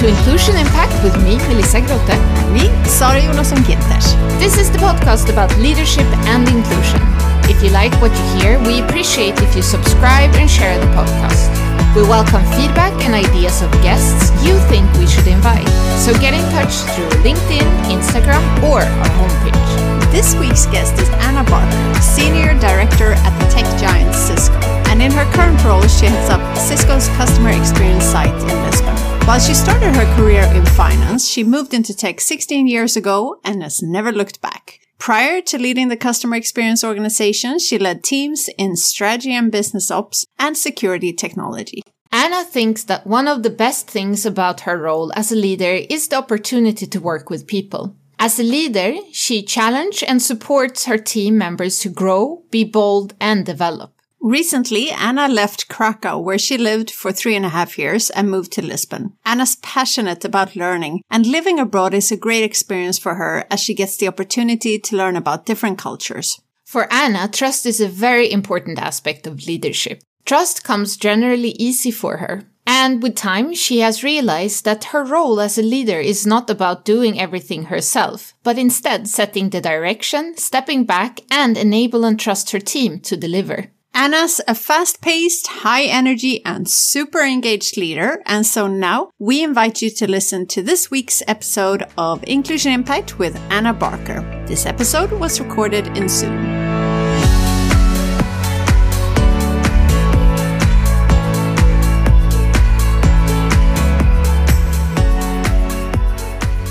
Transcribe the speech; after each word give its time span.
to 0.00 0.08
Inclusion 0.08 0.56
Impact 0.56 0.96
with 1.04 1.12
me, 1.22 1.36
Melissa 1.52 1.84
Grote. 1.84 2.16
Me, 2.56 2.72
Sara 2.88 3.20
Jonasson 3.20 3.60
Ginters. 3.68 4.16
This 4.40 4.56
is 4.56 4.70
the 4.70 4.78
podcast 4.78 5.28
about 5.28 5.52
leadership 5.58 6.08
and 6.32 6.48
inclusion. 6.48 7.04
If 7.52 7.62
you 7.62 7.68
like 7.68 7.92
what 8.00 8.08
you 8.08 8.24
hear, 8.40 8.58
we 8.64 8.80
appreciate 8.80 9.36
if 9.42 9.54
you 9.54 9.60
subscribe 9.60 10.32
and 10.40 10.48
share 10.48 10.78
the 10.80 10.88
podcast. 10.96 11.52
We 11.94 12.00
welcome 12.08 12.40
feedback 12.56 12.96
and 13.04 13.12
ideas 13.12 13.60
of 13.60 13.70
guests 13.84 14.32
you 14.40 14.56
think 14.72 14.88
we 14.96 15.06
should 15.06 15.26
invite. 15.26 15.68
So 16.00 16.16
get 16.16 16.32
in 16.32 16.44
touch 16.56 16.72
through 16.96 17.12
LinkedIn, 17.20 17.68
Instagram, 17.92 18.40
or 18.64 18.80
our 18.80 19.12
homepage. 19.20 20.12
This 20.12 20.34
week's 20.40 20.64
guest 20.72 20.96
is 20.96 21.10
Anna 21.28 21.44
Barker, 21.44 22.00
Senior 22.00 22.56
Director 22.58 23.12
at 23.20 23.34
the 23.36 23.46
tech 23.52 23.68
giant 23.76 24.14
Cisco. 24.14 24.56
And 24.88 25.02
in 25.02 25.12
her 25.12 25.28
current 25.36 25.62
role, 25.62 25.84
she 25.88 26.06
heads 26.06 26.30
up 26.30 26.40
Cisco's 26.56 27.08
customer 27.20 27.50
experience 27.50 28.04
site 28.04 28.32
in 28.48 28.56
Lisbon. 28.64 28.89
While 29.26 29.38
she 29.38 29.54
started 29.54 29.94
her 29.94 30.16
career 30.16 30.42
in 30.54 30.66
finance, 30.66 31.28
she 31.28 31.44
moved 31.44 31.72
into 31.72 31.94
tech 31.94 32.20
16 32.20 32.66
years 32.66 32.96
ago 32.96 33.40
and 33.44 33.62
has 33.62 33.82
never 33.82 34.12
looked 34.12 34.40
back. 34.40 34.80
Prior 34.98 35.40
to 35.42 35.58
leading 35.58 35.88
the 35.88 35.96
customer 35.96 36.36
experience 36.36 36.84
organization, 36.84 37.58
she 37.58 37.78
led 37.78 38.04
teams 38.04 38.50
in 38.58 38.76
strategy 38.76 39.32
and 39.32 39.50
business 39.50 39.90
ops 39.90 40.26
and 40.38 40.56
security 40.56 41.12
technology. 41.12 41.82
Anna 42.12 42.44
thinks 42.44 42.84
that 42.84 43.06
one 43.06 43.28
of 43.28 43.42
the 43.42 43.50
best 43.50 43.88
things 43.88 44.26
about 44.26 44.62
her 44.62 44.76
role 44.76 45.12
as 45.14 45.30
a 45.30 45.36
leader 45.36 45.86
is 45.88 46.08
the 46.08 46.16
opportunity 46.16 46.86
to 46.86 47.00
work 47.00 47.30
with 47.30 47.46
people. 47.46 47.94
As 48.18 48.38
a 48.38 48.42
leader, 48.42 48.96
she 49.12 49.42
challenges 49.42 50.02
and 50.02 50.20
supports 50.20 50.84
her 50.84 50.98
team 50.98 51.38
members 51.38 51.78
to 51.78 51.88
grow, 51.88 52.42
be 52.50 52.64
bold, 52.64 53.14
and 53.20 53.46
develop. 53.46 53.94
Recently, 54.22 54.90
Anna 54.90 55.28
left 55.28 55.68
Krakow, 55.68 56.18
where 56.18 56.38
she 56.38 56.58
lived 56.58 56.90
for 56.90 57.10
three 57.10 57.34
and 57.34 57.46
a 57.46 57.48
half 57.48 57.78
years, 57.78 58.10
and 58.10 58.30
moved 58.30 58.52
to 58.52 58.62
Lisbon. 58.62 59.14
Anna's 59.24 59.56
passionate 59.56 60.26
about 60.26 60.54
learning, 60.54 61.00
and 61.10 61.26
living 61.26 61.58
abroad 61.58 61.94
is 61.94 62.12
a 62.12 62.18
great 62.18 62.44
experience 62.44 62.98
for 62.98 63.14
her 63.14 63.46
as 63.50 63.60
she 63.60 63.74
gets 63.74 63.96
the 63.96 64.08
opportunity 64.08 64.78
to 64.78 64.96
learn 64.96 65.16
about 65.16 65.46
different 65.46 65.78
cultures. 65.78 66.38
For 66.66 66.92
Anna, 66.92 67.28
trust 67.28 67.64
is 67.64 67.80
a 67.80 67.88
very 67.88 68.30
important 68.30 68.78
aspect 68.78 69.26
of 69.26 69.46
leadership. 69.46 70.02
Trust 70.26 70.64
comes 70.64 70.98
generally 70.98 71.52
easy 71.58 71.90
for 71.90 72.18
her. 72.18 72.44
And 72.66 73.02
with 73.02 73.16
time, 73.16 73.54
she 73.54 73.80
has 73.80 74.04
realized 74.04 74.66
that 74.66 74.92
her 74.92 75.02
role 75.02 75.40
as 75.40 75.56
a 75.56 75.62
leader 75.62 75.98
is 75.98 76.26
not 76.26 76.50
about 76.50 76.84
doing 76.84 77.18
everything 77.18 77.64
herself, 77.64 78.34
but 78.44 78.58
instead 78.58 79.08
setting 79.08 79.48
the 79.48 79.62
direction, 79.62 80.36
stepping 80.36 80.84
back, 80.84 81.20
and 81.30 81.56
enable 81.56 82.04
and 82.04 82.20
trust 82.20 82.50
her 82.50 82.60
team 82.60 83.00
to 83.00 83.16
deliver. 83.16 83.70
Anna's 84.00 84.40
a 84.48 84.54
fast 84.54 85.02
paced, 85.02 85.46
high 85.46 85.82
energy, 85.82 86.42
and 86.46 86.66
super 86.66 87.20
engaged 87.20 87.76
leader. 87.76 88.22
And 88.24 88.46
so 88.46 88.66
now 88.66 89.10
we 89.18 89.42
invite 89.44 89.82
you 89.82 89.90
to 89.90 90.10
listen 90.10 90.46
to 90.46 90.62
this 90.62 90.90
week's 90.90 91.22
episode 91.28 91.84
of 91.98 92.24
Inclusion 92.26 92.72
Impact 92.72 93.18
with 93.18 93.36
Anna 93.50 93.74
Barker. 93.74 94.22
This 94.46 94.64
episode 94.64 95.12
was 95.12 95.38
recorded 95.38 95.86
in 95.98 96.08
Zoom. 96.08 96.32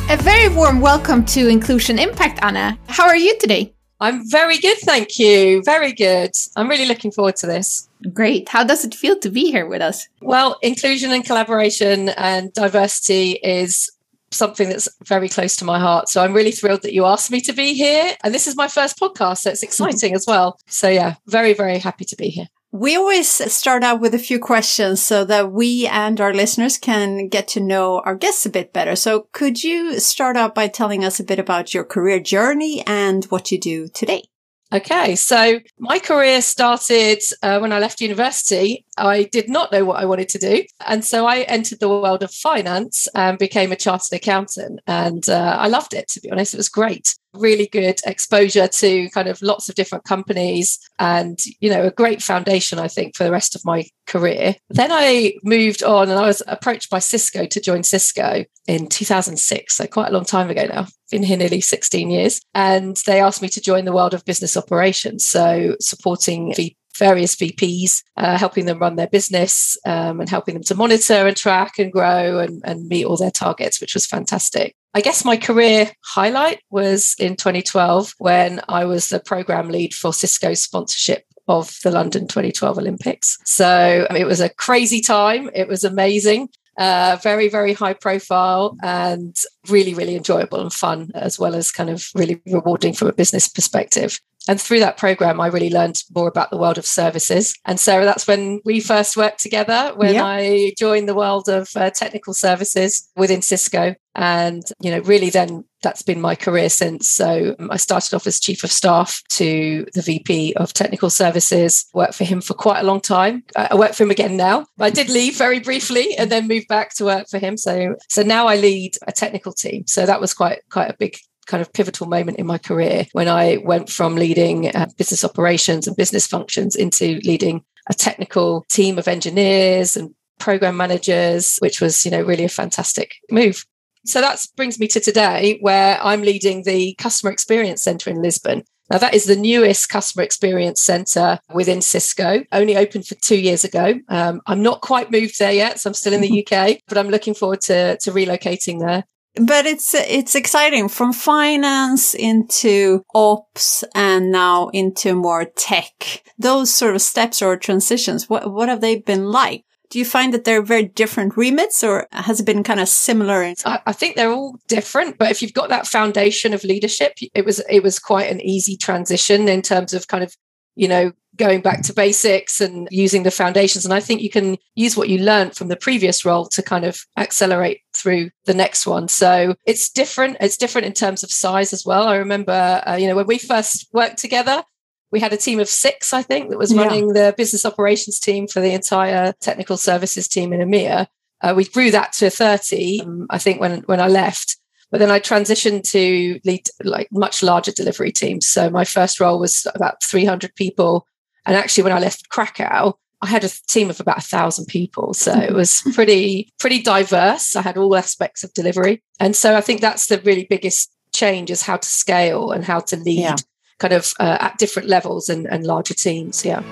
A 0.09 0.17
very 0.17 0.49
warm 0.49 0.81
welcome 0.81 1.23
to 1.25 1.47
Inclusion 1.47 1.99
Impact, 1.99 2.39
Anna. 2.41 2.79
How 2.87 3.05
are 3.05 3.15
you 3.15 3.37
today? 3.37 3.75
I'm 4.01 4.29
very 4.29 4.57
good, 4.57 4.77
thank 4.79 5.19
you. 5.19 5.61
Very 5.63 5.91
good. 5.91 6.31
I'm 6.55 6.69
really 6.69 6.85
looking 6.85 7.11
forward 7.11 7.35
to 7.37 7.47
this. 7.47 7.89
Great. 8.13 8.47
How 8.47 8.63
does 8.63 8.85
it 8.85 8.95
feel 8.95 9.19
to 9.19 9.29
be 9.29 9.51
here 9.51 9.67
with 9.67 9.81
us? 9.81 10.07
Well, 10.21 10.57
inclusion 10.61 11.11
and 11.11 11.25
collaboration 11.25 12.09
and 12.09 12.53
diversity 12.53 13.31
is 13.43 13.91
something 14.31 14.69
that's 14.69 14.87
very 15.03 15.27
close 15.27 15.55
to 15.57 15.65
my 15.65 15.79
heart. 15.79 16.07
So 16.07 16.23
I'm 16.23 16.33
really 16.33 16.51
thrilled 16.51 16.83
that 16.83 16.93
you 16.93 17.05
asked 17.05 17.31
me 17.31 17.41
to 17.41 17.53
be 17.53 17.73
here. 17.73 18.15
And 18.23 18.33
this 18.33 18.47
is 18.47 18.55
my 18.55 18.67
first 18.67 18.99
podcast, 18.99 19.39
so 19.39 19.49
it's 19.49 19.63
exciting 19.69 20.15
as 20.15 20.25
well. 20.27 20.59
So, 20.67 20.87
yeah, 20.87 21.15
very, 21.27 21.53
very 21.53 21.79
happy 21.79 22.05
to 22.05 22.15
be 22.15 22.29
here. 22.29 22.47
We 22.71 22.95
always 22.95 23.27
start 23.27 23.83
out 23.83 23.99
with 23.99 24.13
a 24.13 24.19
few 24.19 24.37
questions 24.37 25.01
so 25.01 25.25
that 25.25 25.51
we 25.51 25.87
and 25.87 26.21
our 26.21 26.33
listeners 26.33 26.77
can 26.77 27.27
get 27.27 27.47
to 27.49 27.59
know 27.59 28.01
our 28.05 28.13
guests 28.13 28.45
a 28.45 28.49
bit 28.49 28.73
better. 28.73 28.95
So 28.95 29.27
could 29.31 29.63
you 29.63 29.99
start 29.99 30.37
out 30.37 30.53
by 30.53 30.67
telling 30.67 31.03
us 31.03 31.19
a 31.19 31.23
bit 31.23 31.39
about 31.39 31.73
your 31.73 31.83
career 31.83 32.19
journey 32.19 32.83
and 32.85 33.25
what 33.25 33.51
you 33.51 33.59
do 33.59 33.87
today? 33.87 34.25
Okay, 34.71 35.15
so 35.15 35.59
my 35.79 35.97
career 35.97 36.43
started 36.43 37.23
uh, 37.41 37.57
when 37.57 37.73
I 37.73 37.79
left 37.79 38.01
university. 38.01 38.85
I 38.99 39.23
did 39.23 39.49
not 39.49 39.71
know 39.71 39.83
what 39.83 39.99
I 39.99 40.05
wanted 40.05 40.29
to 40.29 40.37
do. 40.37 40.63
And 40.85 41.03
so 41.03 41.25
I 41.25 41.39
entered 41.39 41.79
the 41.79 41.89
world 41.89 42.21
of 42.21 42.31
finance 42.31 43.07
and 43.15 43.39
became 43.39 43.71
a 43.71 43.75
chartered 43.75 44.13
accountant. 44.13 44.79
And 44.85 45.27
uh, 45.27 45.57
I 45.59 45.69
loved 45.69 45.95
it, 45.95 46.07
to 46.09 46.21
be 46.21 46.29
honest. 46.29 46.53
It 46.53 46.57
was 46.57 46.69
great 46.69 47.15
really 47.33 47.67
good 47.67 47.99
exposure 48.05 48.67
to 48.67 49.09
kind 49.09 49.27
of 49.27 49.41
lots 49.41 49.69
of 49.69 49.75
different 49.75 50.03
companies 50.03 50.79
and 50.97 51.39
you 51.59 51.69
know 51.69 51.85
a 51.85 51.91
great 51.91 52.21
foundation 52.21 52.79
i 52.79 52.87
think 52.87 53.15
for 53.15 53.23
the 53.23 53.31
rest 53.31 53.55
of 53.55 53.63
my 53.65 53.83
career. 54.07 54.55
Then 54.69 54.91
i 54.91 55.33
moved 55.43 55.83
on 55.83 56.09
and 56.09 56.19
i 56.19 56.25
was 56.25 56.41
approached 56.47 56.89
by 56.89 56.99
cisco 56.99 57.45
to 57.45 57.61
join 57.61 57.83
cisco 57.83 58.45
in 58.67 58.87
2006 58.87 59.75
so 59.75 59.87
quite 59.87 60.09
a 60.09 60.13
long 60.13 60.25
time 60.25 60.49
ago 60.49 60.65
now. 60.65 60.87
Been 61.09 61.23
here 61.23 61.37
nearly 61.37 61.61
16 61.61 62.11
years. 62.11 62.41
And 62.53 62.97
they 63.07 63.19
asked 63.19 63.41
me 63.41 63.49
to 63.49 63.61
join 63.61 63.85
the 63.85 63.93
world 63.93 64.13
of 64.13 64.25
business 64.25 64.55
operations 64.55 65.25
so 65.25 65.75
supporting 65.79 66.53
the 66.55 66.75
various 66.97 67.35
VPs, 67.35 68.03
uh, 68.17 68.37
helping 68.37 68.65
them 68.65 68.79
run 68.79 68.95
their 68.95 69.07
business 69.07 69.77
um, 69.85 70.19
and 70.19 70.29
helping 70.29 70.53
them 70.53 70.63
to 70.63 70.75
monitor 70.75 71.27
and 71.27 71.37
track 71.37 71.79
and 71.79 71.91
grow 71.91 72.39
and, 72.39 72.61
and 72.65 72.87
meet 72.87 73.05
all 73.05 73.15
their 73.15 73.31
targets, 73.31 73.79
which 73.79 73.93
was 73.93 74.05
fantastic. 74.05 74.75
I 74.93 75.01
guess 75.01 75.23
my 75.23 75.37
career 75.37 75.91
highlight 76.03 76.61
was 76.71 77.15
in 77.19 77.35
2012 77.35 78.15
when 78.17 78.59
I 78.67 78.85
was 78.85 79.09
the 79.09 79.19
program 79.19 79.69
lead 79.69 79.93
for 79.93 80.13
Cisco's 80.13 80.63
sponsorship 80.63 81.25
of 81.47 81.77
the 81.83 81.91
London 81.91 82.27
2012 82.27 82.77
Olympics. 82.77 83.37
So 83.45 84.07
it 84.15 84.25
was 84.25 84.39
a 84.39 84.49
crazy 84.49 85.01
time. 85.01 85.49
It 85.53 85.67
was 85.67 85.83
amazing. 85.83 86.49
Uh, 86.77 87.17
very, 87.21 87.49
very 87.49 87.73
high 87.73 87.93
profile 87.93 88.77
and 88.81 89.35
really, 89.67 89.93
really 89.93 90.15
enjoyable 90.15 90.61
and 90.61 90.71
fun, 90.71 91.11
as 91.13 91.37
well 91.37 91.53
as 91.53 91.71
kind 91.71 91.89
of 91.89 92.07
really 92.15 92.41
rewarding 92.45 92.93
from 92.93 93.09
a 93.09 93.13
business 93.13 93.49
perspective. 93.49 94.19
And 94.47 94.59
through 94.59 94.79
that 94.79 94.97
program, 94.97 95.39
I 95.39 95.47
really 95.47 95.69
learned 95.69 96.01
more 96.15 96.27
about 96.27 96.49
the 96.49 96.57
world 96.57 96.77
of 96.77 96.85
services. 96.85 97.53
And 97.65 97.79
Sarah, 97.79 98.05
that's 98.05 98.27
when 98.27 98.61
we 98.65 98.79
first 98.79 99.17
worked 99.17 99.39
together, 99.39 99.91
when 99.95 100.15
yep. 100.15 100.23
I 100.25 100.73
joined 100.77 101.07
the 101.07 101.15
world 101.15 101.49
of 101.49 101.69
uh, 101.75 101.89
technical 101.91 102.33
services 102.33 103.09
within 103.15 103.41
Cisco. 103.41 103.95
And, 104.15 104.63
you 104.81 104.91
know, 104.91 104.99
really 105.01 105.29
then 105.29 105.65
that's 105.81 106.01
been 106.01 106.19
my 106.19 106.35
career 106.35 106.69
since. 106.69 107.07
So 107.07 107.55
um, 107.59 107.71
I 107.71 107.77
started 107.77 108.13
off 108.13 108.27
as 108.27 108.39
chief 108.39 108.63
of 108.63 108.71
staff 108.71 109.21
to 109.29 109.85
the 109.93 110.01
VP 110.01 110.53
of 110.55 110.73
technical 110.73 111.09
services, 111.09 111.85
worked 111.93 112.15
for 112.15 112.25
him 112.25 112.41
for 112.41 112.53
quite 112.53 112.79
a 112.79 112.83
long 112.83 113.01
time. 113.01 113.43
I 113.55 113.75
work 113.75 113.93
for 113.93 114.03
him 114.03 114.11
again 114.11 114.35
now. 114.35 114.65
I 114.79 114.89
did 114.89 115.09
leave 115.09 115.37
very 115.37 115.59
briefly 115.59 116.17
and 116.17 116.31
then 116.31 116.47
moved 116.47 116.67
back 116.67 116.93
to 116.95 117.05
work 117.05 117.27
for 117.29 117.37
him. 117.37 117.55
So, 117.55 117.95
so 118.09 118.23
now 118.23 118.47
I 118.47 118.57
lead 118.57 118.97
a 119.07 119.11
technical 119.11 119.53
team. 119.53 119.83
So 119.87 120.05
that 120.05 120.19
was 120.19 120.33
quite, 120.33 120.59
quite 120.69 120.89
a 120.89 120.97
big 120.97 121.17
kind 121.49 121.61
of 121.61 121.73
pivotal 121.73 122.07
moment 122.07 122.37
in 122.37 122.45
my 122.45 122.57
career 122.57 123.05
when 123.11 123.27
I 123.27 123.57
went 123.57 123.89
from 123.89 124.15
leading 124.15 124.73
uh, 124.73 124.87
business 124.97 125.25
operations 125.25 125.87
and 125.87 125.97
business 125.97 126.27
functions 126.27 126.75
into 126.75 127.19
leading 127.23 127.63
a 127.89 127.93
technical 127.93 128.65
team 128.69 128.99
of 128.99 129.07
engineers 129.07 129.97
and 129.97 130.13
program 130.39 130.77
managers, 130.77 131.57
which 131.57 131.81
was, 131.81 132.05
you 132.05 132.11
know, 132.11 132.21
really 132.21 132.45
a 132.45 132.49
fantastic 132.49 133.15
move. 133.31 133.65
So 134.05 134.21
that 134.21 134.39
brings 134.55 134.79
me 134.79 134.87
to 134.89 134.99
today, 134.99 135.57
where 135.59 135.99
I'm 136.01 136.21
leading 136.21 136.63
the 136.63 136.95
Customer 136.99 137.31
Experience 137.31 137.83
Centre 137.83 138.09
in 138.09 138.21
Lisbon. 138.21 138.63
Now, 138.89 138.99
that 138.99 139.13
is 139.13 139.25
the 139.25 139.35
newest 139.35 139.89
customer 139.89 140.23
experience 140.23 140.81
center 140.81 141.39
within 141.53 141.81
Cisco, 141.81 142.43
only 142.51 142.75
opened 142.75 143.05
for 143.05 143.15
two 143.15 143.39
years 143.39 143.63
ago. 143.63 143.95
Um, 144.07 144.41
I'm 144.47 144.63
not 144.63 144.81
quite 144.81 145.11
moved 145.11 145.37
there 145.37 145.51
yet, 145.51 145.79
so 145.79 145.89
I'm 145.89 145.93
still 145.93 146.13
in 146.13 146.21
the 146.21 146.43
UK, 146.43 146.79
but 146.87 146.97
I'm 146.97 147.09
looking 147.09 147.35
forward 147.35 147.61
to, 147.61 147.97
to 147.97 148.11
relocating 148.11 148.79
there 148.79 149.03
but 149.39 149.65
it's 149.65 149.93
it's 149.93 150.35
exciting 150.35 150.89
from 150.89 151.13
finance 151.13 152.13
into 152.13 153.03
ops 153.13 153.83
and 153.95 154.31
now 154.31 154.69
into 154.69 155.15
more 155.15 155.45
tech. 155.45 156.23
Those 156.37 156.73
sort 156.73 156.95
of 156.95 157.01
steps 157.01 157.41
or 157.41 157.57
transitions, 157.57 158.29
what 158.29 158.51
what 158.51 158.69
have 158.69 158.81
they 158.81 158.97
been 158.97 159.31
like? 159.31 159.63
Do 159.89 159.97
you 159.97 160.05
find 160.05 160.33
that 160.33 160.43
they're 160.43 160.61
very 160.61 160.83
different 160.83 161.35
remits 161.35 161.83
or 161.83 162.07
has 162.11 162.39
it 162.39 162.45
been 162.45 162.61
kind 162.63 162.79
of 162.79 162.87
similar? 162.87 163.53
I, 163.65 163.79
I 163.87 163.91
think 163.91 164.15
they're 164.15 164.31
all 164.31 164.59
different, 164.67 165.17
but 165.17 165.31
if 165.31 165.41
you've 165.41 165.53
got 165.53 165.69
that 165.69 165.87
foundation 165.87 166.53
of 166.53 166.63
leadership, 166.63 167.13
it 167.33 167.43
was 167.43 167.59
it 167.69 167.81
was 167.81 167.97
quite 167.97 168.31
an 168.31 168.41
easy 168.41 168.77
transition 168.77 169.47
in 169.47 169.61
terms 169.63 169.93
of 169.93 170.07
kind 170.07 170.23
of, 170.23 170.35
you 170.75 170.87
know, 170.87 171.11
going 171.39 171.61
back 171.61 171.81
to 171.83 171.93
basics 171.93 172.61
and 172.61 172.87
using 172.91 173.23
the 173.23 173.31
foundations. 173.31 173.85
And 173.85 173.93
I 173.93 173.99
think 173.99 174.21
you 174.21 174.29
can 174.29 174.57
use 174.75 174.95
what 174.95 175.09
you 175.09 175.17
learned 175.17 175.55
from 175.55 175.69
the 175.69 175.75
previous 175.75 176.23
role 176.23 176.45
to 176.49 176.61
kind 176.61 176.85
of 176.85 177.01
accelerate 177.17 177.79
through 177.93 178.29
the 178.45 178.53
next 178.53 178.85
one. 178.85 179.07
So 179.07 179.55
it's 179.65 179.89
different. 179.89 180.37
It's 180.39 180.57
different 180.57 180.85
in 180.85 180.93
terms 180.93 181.23
of 181.23 181.31
size 181.31 181.73
as 181.73 181.85
well. 181.85 182.07
I 182.07 182.17
remember, 182.17 182.83
uh, 182.85 182.97
you 182.97 183.07
know, 183.07 183.15
when 183.15 183.27
we 183.27 183.39
first 183.39 183.87
worked 183.93 184.17
together, 184.17 184.63
we 185.11 185.19
had 185.19 185.33
a 185.33 185.37
team 185.37 185.59
of 185.59 185.67
six, 185.67 186.13
I 186.13 186.21
think, 186.21 186.49
that 186.49 186.59
was 186.59 186.75
running 186.75 187.07
yeah. 187.07 187.13
the 187.13 187.33
business 187.35 187.65
operations 187.65 188.19
team 188.19 188.47
for 188.47 188.59
the 188.59 188.73
entire 188.73 189.33
technical 189.41 189.77
services 189.77 190.27
team 190.27 190.53
in 190.53 190.59
EMEA. 190.59 191.07
Uh, 191.41 191.53
we 191.55 191.65
grew 191.65 191.89
that 191.89 192.13
to 192.13 192.29
30, 192.29 193.01
um, 193.01 193.25
I 193.29 193.39
think, 193.39 193.59
when, 193.59 193.81
when 193.83 193.99
I 193.99 194.07
left. 194.07 194.57
But 194.91 194.99
then 194.99 195.11
I 195.11 195.19
transitioned 195.19 195.83
to 195.91 196.39
lead 196.45 196.67
like 196.83 197.07
much 197.11 197.43
larger 197.43 197.71
delivery 197.71 198.11
teams. 198.11 198.47
So 198.47 198.69
my 198.69 198.85
first 198.85 199.19
role 199.19 199.39
was 199.39 199.67
about 199.75 200.03
300 200.03 200.55
people. 200.55 201.05
And 201.45 201.55
actually, 201.55 201.83
when 201.83 201.93
I 201.93 201.99
left 201.99 202.29
Krakow, 202.29 202.97
I 203.21 203.27
had 203.27 203.43
a 203.43 203.49
team 203.67 203.89
of 203.89 203.99
about 203.99 204.19
a 204.19 204.21
thousand 204.21 204.65
people. 204.67 205.13
So 205.13 205.33
it 205.33 205.53
was 205.53 205.81
pretty, 205.93 206.51
pretty 206.59 206.81
diverse. 206.81 207.55
I 207.55 207.61
had 207.61 207.77
all 207.77 207.95
aspects 207.95 208.43
of 208.43 208.53
delivery. 208.53 209.01
And 209.19 209.35
so 209.35 209.55
I 209.55 209.61
think 209.61 209.81
that's 209.81 210.07
the 210.07 210.19
really 210.19 210.47
biggest 210.49 210.91
change 211.13 211.51
is 211.51 211.63
how 211.63 211.77
to 211.77 211.87
scale 211.87 212.51
and 212.51 212.63
how 212.63 212.79
to 212.79 212.95
lead 212.95 213.19
yeah. 213.19 213.35
kind 213.79 213.93
of 213.93 214.13
uh, 214.19 214.37
at 214.39 214.57
different 214.57 214.87
levels 214.87 215.27
and, 215.27 215.47
and 215.47 215.65
larger 215.65 215.93
teams. 215.93 216.45
Yeah. 216.45 216.63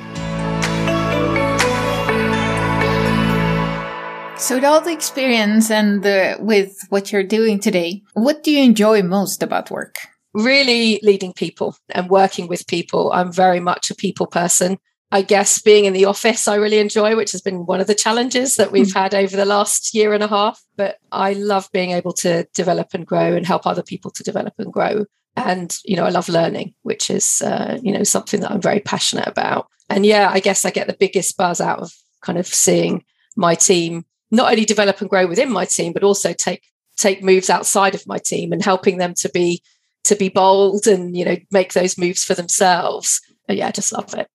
So, 4.38 4.56
with 4.56 4.66
all 4.66 4.82
the 4.82 4.92
experience 4.92 5.72
and 5.72 6.04
the, 6.04 6.38
with 6.40 6.78
what 6.90 7.12
you're 7.12 7.24
doing 7.24 7.60
today, 7.60 8.04
what 8.14 8.44
do 8.44 8.52
you 8.52 8.64
enjoy 8.64 9.02
most 9.02 9.42
about 9.42 9.72
work? 9.72 9.98
Really 10.38 11.00
leading 11.02 11.34
people 11.34 11.76
and 11.90 12.10
working 12.10 12.48
with 12.48 12.68
people. 12.68 13.12
I'm 13.12 13.32
very 13.32 13.60
much 13.60 13.90
a 13.90 13.96
people 13.96 14.28
person. 14.28 14.78
I 15.12 15.22
guess 15.22 15.62
being 15.62 15.86
in 15.86 15.94
the 15.94 16.06
office, 16.06 16.48
I 16.48 16.56
really 16.56 16.80
enjoy, 16.80 17.16
which 17.16 17.32
has 17.32 17.42
been 17.42 17.66
one 17.66 17.80
of 17.80 17.88
the 17.88 17.96
challenges 17.96 18.56
that 18.56 18.72
we've 18.72 18.92
hmm. 18.92 18.98
had 18.98 19.16
over 19.16 19.36
the 19.36 19.46
last 19.46 19.96
year 19.96 20.14
and 20.14 20.24
a 20.24 20.28
half. 20.28 20.62
But 20.76 20.98
I 21.12 21.34
love 21.34 21.70
being 21.72 21.92
able 21.92 22.14
to 22.14 22.46
develop 22.54 22.94
and 22.94 23.06
grow 23.06 23.34
and 23.34 23.46
help 23.46 23.66
other 23.66 23.84
people 23.84 24.12
to 24.12 24.24
develop 24.24 24.54
and 24.58 24.72
grow. 24.72 25.06
And, 25.36 25.76
you 25.86 25.96
know, 25.96 26.04
I 26.04 26.10
love 26.10 26.30
learning, 26.30 26.74
which 26.84 27.10
is, 27.10 27.42
uh, 27.42 27.80
you 27.82 27.92
know, 27.92 28.04
something 28.04 28.42
that 28.42 28.52
I'm 28.52 28.62
very 28.62 28.80
passionate 28.80 29.28
about. 29.28 29.68
And 29.90 30.06
yeah, 30.06 30.30
I 30.32 30.40
guess 30.40 30.66
I 30.66 30.72
get 30.72 30.88
the 30.88 30.98
biggest 31.00 31.38
buzz 31.38 31.62
out 31.62 31.80
of 31.80 31.92
kind 32.22 32.38
of 32.38 32.48
seeing 32.48 33.04
my 33.36 33.56
team 33.56 34.06
not 34.32 34.52
only 34.52 34.66
develop 34.66 35.00
and 35.00 35.10
grow 35.10 35.26
within 35.26 35.52
my 35.52 35.66
team, 35.66 35.94
but 35.94 36.04
also 36.04 36.34
take 36.34 36.64
take 36.98 37.24
moves 37.24 37.50
outside 37.50 37.96
of 37.96 38.08
my 38.08 38.18
team 38.18 38.52
and 38.52 38.64
helping 38.64 38.98
them 38.98 39.14
to 39.14 39.30
be 39.30 39.62
to 40.08 40.16
be 40.16 40.30
bold 40.30 40.88
and 40.88 41.16
you 41.16 41.26
know 41.26 41.38
make 41.52 41.74
those 41.74 41.98
moves 41.98 42.24
for 42.24 42.34
themselves. 42.34 43.22
yeah, 43.48 43.68
I 43.68 43.72
just 43.72 43.94
love 43.94 44.14
it. 44.14 44.28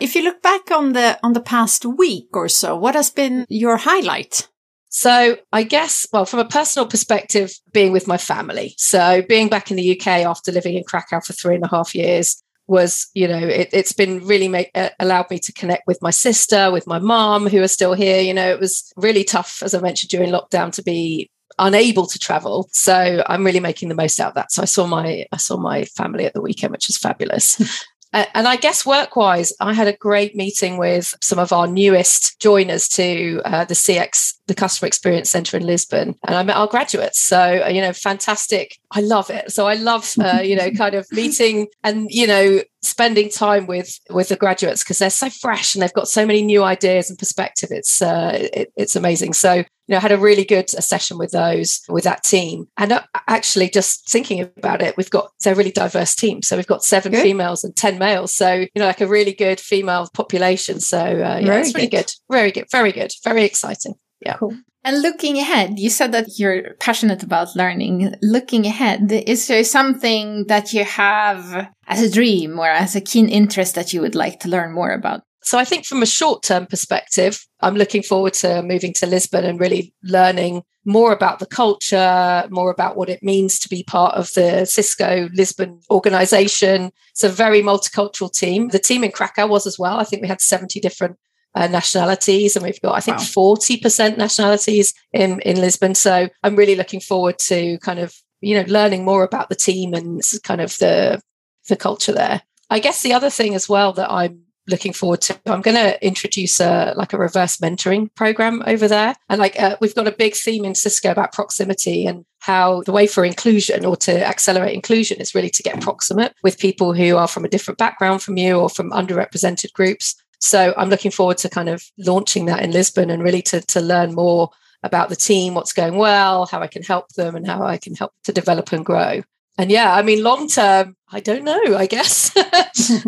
If 0.00 0.16
you 0.16 0.22
look 0.22 0.42
back 0.42 0.70
on 0.70 0.92
the 0.94 1.18
on 1.22 1.32
the 1.32 1.40
past 1.40 1.84
week 1.84 2.28
or 2.34 2.48
so, 2.48 2.76
what 2.76 2.94
has 2.94 3.10
been 3.10 3.46
your 3.48 3.76
highlight? 3.76 4.48
So 4.88 5.38
I 5.52 5.62
guess, 5.62 6.06
well, 6.12 6.26
from 6.26 6.40
a 6.40 6.44
personal 6.44 6.86
perspective, 6.86 7.54
being 7.72 7.92
with 7.92 8.06
my 8.06 8.18
family. 8.18 8.74
So 8.76 9.22
being 9.22 9.48
back 9.48 9.70
in 9.70 9.76
the 9.78 9.98
UK 9.98 10.06
after 10.06 10.52
living 10.52 10.74
in 10.74 10.84
Krakow 10.84 11.20
for 11.24 11.32
three 11.32 11.54
and 11.54 11.64
a 11.64 11.68
half 11.68 11.94
years 11.94 12.42
was, 12.66 13.08
you 13.14 13.26
know, 13.26 13.38
it, 13.38 13.72
has 13.72 13.92
been 13.92 14.24
really 14.26 14.48
make, 14.48 14.70
uh, 14.74 14.90
allowed 15.00 15.30
me 15.30 15.38
to 15.38 15.52
connect 15.52 15.86
with 15.86 15.98
my 16.02 16.10
sister, 16.10 16.70
with 16.70 16.86
my 16.86 16.98
mom, 16.98 17.46
who 17.46 17.62
are 17.62 17.68
still 17.68 17.94
here. 17.94 18.20
You 18.20 18.34
know, 18.34 18.50
it 18.50 18.60
was 18.60 18.92
really 18.96 19.24
tough, 19.24 19.62
as 19.64 19.74
I 19.74 19.80
mentioned 19.80 20.10
during 20.10 20.30
lockdown, 20.30 20.72
to 20.72 20.82
be 20.82 21.30
unable 21.58 22.06
to 22.06 22.18
travel 22.18 22.68
so 22.72 23.22
i'm 23.26 23.44
really 23.44 23.60
making 23.60 23.88
the 23.88 23.94
most 23.94 24.18
out 24.20 24.28
of 24.28 24.34
that 24.34 24.52
so 24.52 24.62
i 24.62 24.66
saw 24.66 24.86
my 24.86 25.24
i 25.32 25.36
saw 25.36 25.56
my 25.56 25.84
family 25.84 26.24
at 26.24 26.32
the 26.34 26.40
weekend 26.40 26.72
which 26.72 26.88
was 26.88 26.96
fabulous 26.96 27.60
and 28.12 28.46
I 28.46 28.56
guess 28.56 28.84
work 28.84 29.16
wise, 29.16 29.52
I 29.58 29.72
had 29.72 29.88
a 29.88 29.96
great 29.96 30.36
meeting 30.36 30.76
with 30.76 31.14
some 31.22 31.38
of 31.38 31.52
our 31.52 31.66
newest 31.66 32.38
joiners 32.40 32.86
to 32.90 33.40
uh, 33.44 33.64
the 33.64 33.74
CX, 33.74 34.34
the 34.46 34.54
Customer 34.54 34.86
Experience 34.86 35.30
Center 35.30 35.56
in 35.56 35.64
Lisbon. 35.64 36.14
And 36.26 36.36
I 36.36 36.42
met 36.42 36.56
our 36.56 36.66
graduates. 36.66 37.20
So, 37.20 37.62
uh, 37.64 37.68
you 37.68 37.80
know, 37.80 37.92
fantastic. 37.92 38.78
I 38.92 39.00
love 39.00 39.30
it. 39.30 39.50
So 39.50 39.66
I 39.66 39.74
love, 39.74 40.12
uh, 40.20 40.40
you 40.42 40.54
know, 40.54 40.70
kind 40.70 40.94
of 40.94 41.06
meeting 41.10 41.68
and, 41.82 42.08
you 42.10 42.26
know, 42.26 42.60
spending 42.82 43.30
time 43.30 43.66
with 43.66 43.98
with 44.10 44.28
the 44.28 44.36
graduates 44.36 44.82
because 44.82 44.98
they're 44.98 45.10
so 45.10 45.30
fresh 45.30 45.74
and 45.74 45.82
they've 45.82 45.92
got 45.92 46.08
so 46.08 46.26
many 46.26 46.42
new 46.42 46.62
ideas 46.62 47.08
and 47.08 47.18
perspective. 47.18 47.70
It's 47.72 48.02
uh, 48.02 48.48
it, 48.52 48.72
it's 48.76 48.96
amazing. 48.96 49.32
So 49.32 49.54
you 49.54 49.64
know 49.88 49.96
I 49.96 50.00
had 50.00 50.12
a 50.12 50.18
really 50.18 50.44
good 50.44 50.68
session 50.68 51.16
with 51.16 51.30
those 51.30 51.80
with 51.88 52.04
that 52.04 52.24
team. 52.24 52.66
And 52.76 52.92
uh, 52.92 53.02
actually 53.28 53.70
just 53.70 54.10
thinking 54.10 54.40
about 54.40 54.82
it 54.82 54.96
we've 54.96 55.10
got 55.10 55.30
they're 55.42 55.54
a 55.54 55.56
really 55.56 55.70
diverse 55.70 56.14
team. 56.14 56.42
So 56.42 56.56
we've 56.56 56.66
got 56.66 56.84
seven 56.84 57.12
good. 57.12 57.22
females 57.22 57.64
and 57.64 57.74
10 57.74 57.98
males. 57.98 58.34
So 58.34 58.52
you 58.52 58.68
know 58.76 58.86
like 58.86 59.00
a 59.00 59.06
really 59.06 59.32
good 59.32 59.60
female 59.60 60.08
population. 60.12 60.80
So 60.80 60.98
uh, 60.98 61.38
yeah 61.38 61.40
very 61.42 61.60
it's 61.62 61.74
really 61.74 61.86
good. 61.86 62.06
good. 62.06 62.12
Very 62.30 62.50
good. 62.50 62.66
Very 62.70 62.92
good. 62.92 63.12
Very 63.24 63.44
exciting 63.44 63.94
yeah 64.24 64.36
cool 64.36 64.54
and 64.84 65.00
looking 65.00 65.38
ahead, 65.38 65.78
you 65.78 65.90
said 65.90 66.10
that 66.10 66.38
you're 66.40 66.74
passionate 66.80 67.22
about 67.22 67.54
learning. 67.54 68.14
Looking 68.20 68.66
ahead, 68.66 69.12
is 69.12 69.46
there 69.46 69.62
something 69.62 70.46
that 70.48 70.72
you 70.72 70.84
have 70.84 71.68
as 71.86 72.02
a 72.02 72.10
dream 72.10 72.58
or 72.58 72.66
as 72.66 72.96
a 72.96 73.00
keen 73.00 73.28
interest 73.28 73.76
that 73.76 73.92
you 73.92 74.00
would 74.00 74.16
like 74.16 74.40
to 74.40 74.48
learn 74.48 74.72
more 74.72 74.90
about? 74.90 75.22
So 75.44 75.58
I 75.58 75.64
think 75.64 75.86
from 75.86 76.02
a 76.02 76.06
short 76.06 76.42
term 76.42 76.66
perspective, 76.66 77.46
I'm 77.60 77.76
looking 77.76 78.02
forward 78.02 78.34
to 78.34 78.62
moving 78.62 78.92
to 78.94 79.06
Lisbon 79.06 79.44
and 79.44 79.60
really 79.60 79.94
learning 80.02 80.62
more 80.84 81.12
about 81.12 81.38
the 81.38 81.46
culture, 81.46 82.44
more 82.50 82.70
about 82.70 82.96
what 82.96 83.08
it 83.08 83.22
means 83.22 83.60
to 83.60 83.68
be 83.68 83.84
part 83.84 84.14
of 84.14 84.32
the 84.34 84.64
Cisco 84.64 85.28
Lisbon 85.32 85.80
organization. 85.90 86.90
It's 87.12 87.22
a 87.22 87.28
very 87.28 87.62
multicultural 87.62 88.32
team. 88.32 88.68
The 88.68 88.80
team 88.80 89.04
in 89.04 89.12
Krakow 89.12 89.46
was 89.46 89.66
as 89.66 89.78
well. 89.78 90.00
I 90.00 90.04
think 90.04 90.22
we 90.22 90.28
had 90.28 90.40
70 90.40 90.80
different 90.80 91.18
uh, 91.54 91.66
nationalities, 91.66 92.56
and 92.56 92.64
we've 92.64 92.80
got 92.80 92.96
I 92.96 93.00
think 93.00 93.20
forty 93.20 93.74
wow. 93.76 93.80
percent 93.82 94.18
nationalities 94.18 94.94
in 95.12 95.40
in 95.40 95.60
Lisbon. 95.60 95.94
So 95.94 96.28
I'm 96.42 96.56
really 96.56 96.74
looking 96.74 97.00
forward 97.00 97.38
to 97.40 97.78
kind 97.78 97.98
of 97.98 98.14
you 98.40 98.56
know 98.56 98.64
learning 98.68 99.04
more 99.04 99.24
about 99.24 99.48
the 99.48 99.54
team 99.54 99.94
and 99.94 100.20
kind 100.42 100.60
of 100.60 100.76
the 100.78 101.20
the 101.68 101.76
culture 101.76 102.12
there. 102.12 102.42
I 102.70 102.78
guess 102.78 103.02
the 103.02 103.12
other 103.12 103.30
thing 103.30 103.54
as 103.54 103.68
well 103.68 103.92
that 103.94 104.10
I'm 104.10 104.42
looking 104.68 104.92
forward 104.92 105.20
to. 105.22 105.38
I'm 105.46 105.60
going 105.60 105.76
to 105.76 106.04
introduce 106.04 106.60
a 106.60 106.94
like 106.96 107.12
a 107.12 107.18
reverse 107.18 107.56
mentoring 107.58 108.14
program 108.14 108.62
over 108.66 108.88
there, 108.88 109.14
and 109.28 109.40
like 109.40 109.60
uh, 109.60 109.76
we've 109.80 109.94
got 109.94 110.08
a 110.08 110.12
big 110.12 110.34
theme 110.34 110.64
in 110.64 110.74
Cisco 110.74 111.10
about 111.10 111.32
proximity 111.32 112.06
and 112.06 112.24
how 112.38 112.82
the 112.82 112.92
way 112.92 113.06
for 113.06 113.24
inclusion 113.24 113.84
or 113.84 113.96
to 113.96 114.26
accelerate 114.26 114.74
inclusion 114.74 115.20
is 115.20 115.34
really 115.34 115.50
to 115.50 115.62
get 115.62 115.80
proximate 115.80 116.34
with 116.42 116.58
people 116.58 116.92
who 116.92 117.16
are 117.16 117.28
from 117.28 117.44
a 117.44 117.48
different 117.48 117.78
background 117.78 118.20
from 118.22 118.36
you 118.36 118.56
or 118.56 118.68
from 118.68 118.90
underrepresented 118.90 119.72
groups. 119.72 120.16
So 120.42 120.74
I'm 120.76 120.90
looking 120.90 121.12
forward 121.12 121.38
to 121.38 121.48
kind 121.48 121.68
of 121.68 121.84
launching 121.96 122.46
that 122.46 122.62
in 122.62 122.72
Lisbon 122.72 123.10
and 123.10 123.22
really 123.22 123.42
to, 123.42 123.60
to 123.60 123.80
learn 123.80 124.12
more 124.12 124.50
about 124.82 125.08
the 125.08 125.14
team, 125.16 125.54
what's 125.54 125.72
going 125.72 125.94
well, 125.94 126.46
how 126.46 126.60
I 126.60 126.66
can 126.66 126.82
help 126.82 127.10
them, 127.10 127.36
and 127.36 127.46
how 127.46 127.62
I 127.62 127.78
can 127.78 127.94
help 127.94 128.12
to 128.24 128.32
develop 128.32 128.72
and 128.72 128.84
grow. 128.84 129.22
And 129.56 129.70
yeah, 129.70 129.94
I 129.94 130.02
mean, 130.02 130.24
long 130.24 130.48
term, 130.48 130.96
I 131.12 131.20
don't 131.20 131.44
know. 131.44 131.76
I 131.76 131.86
guess 131.86 132.36
uh, 132.36 132.50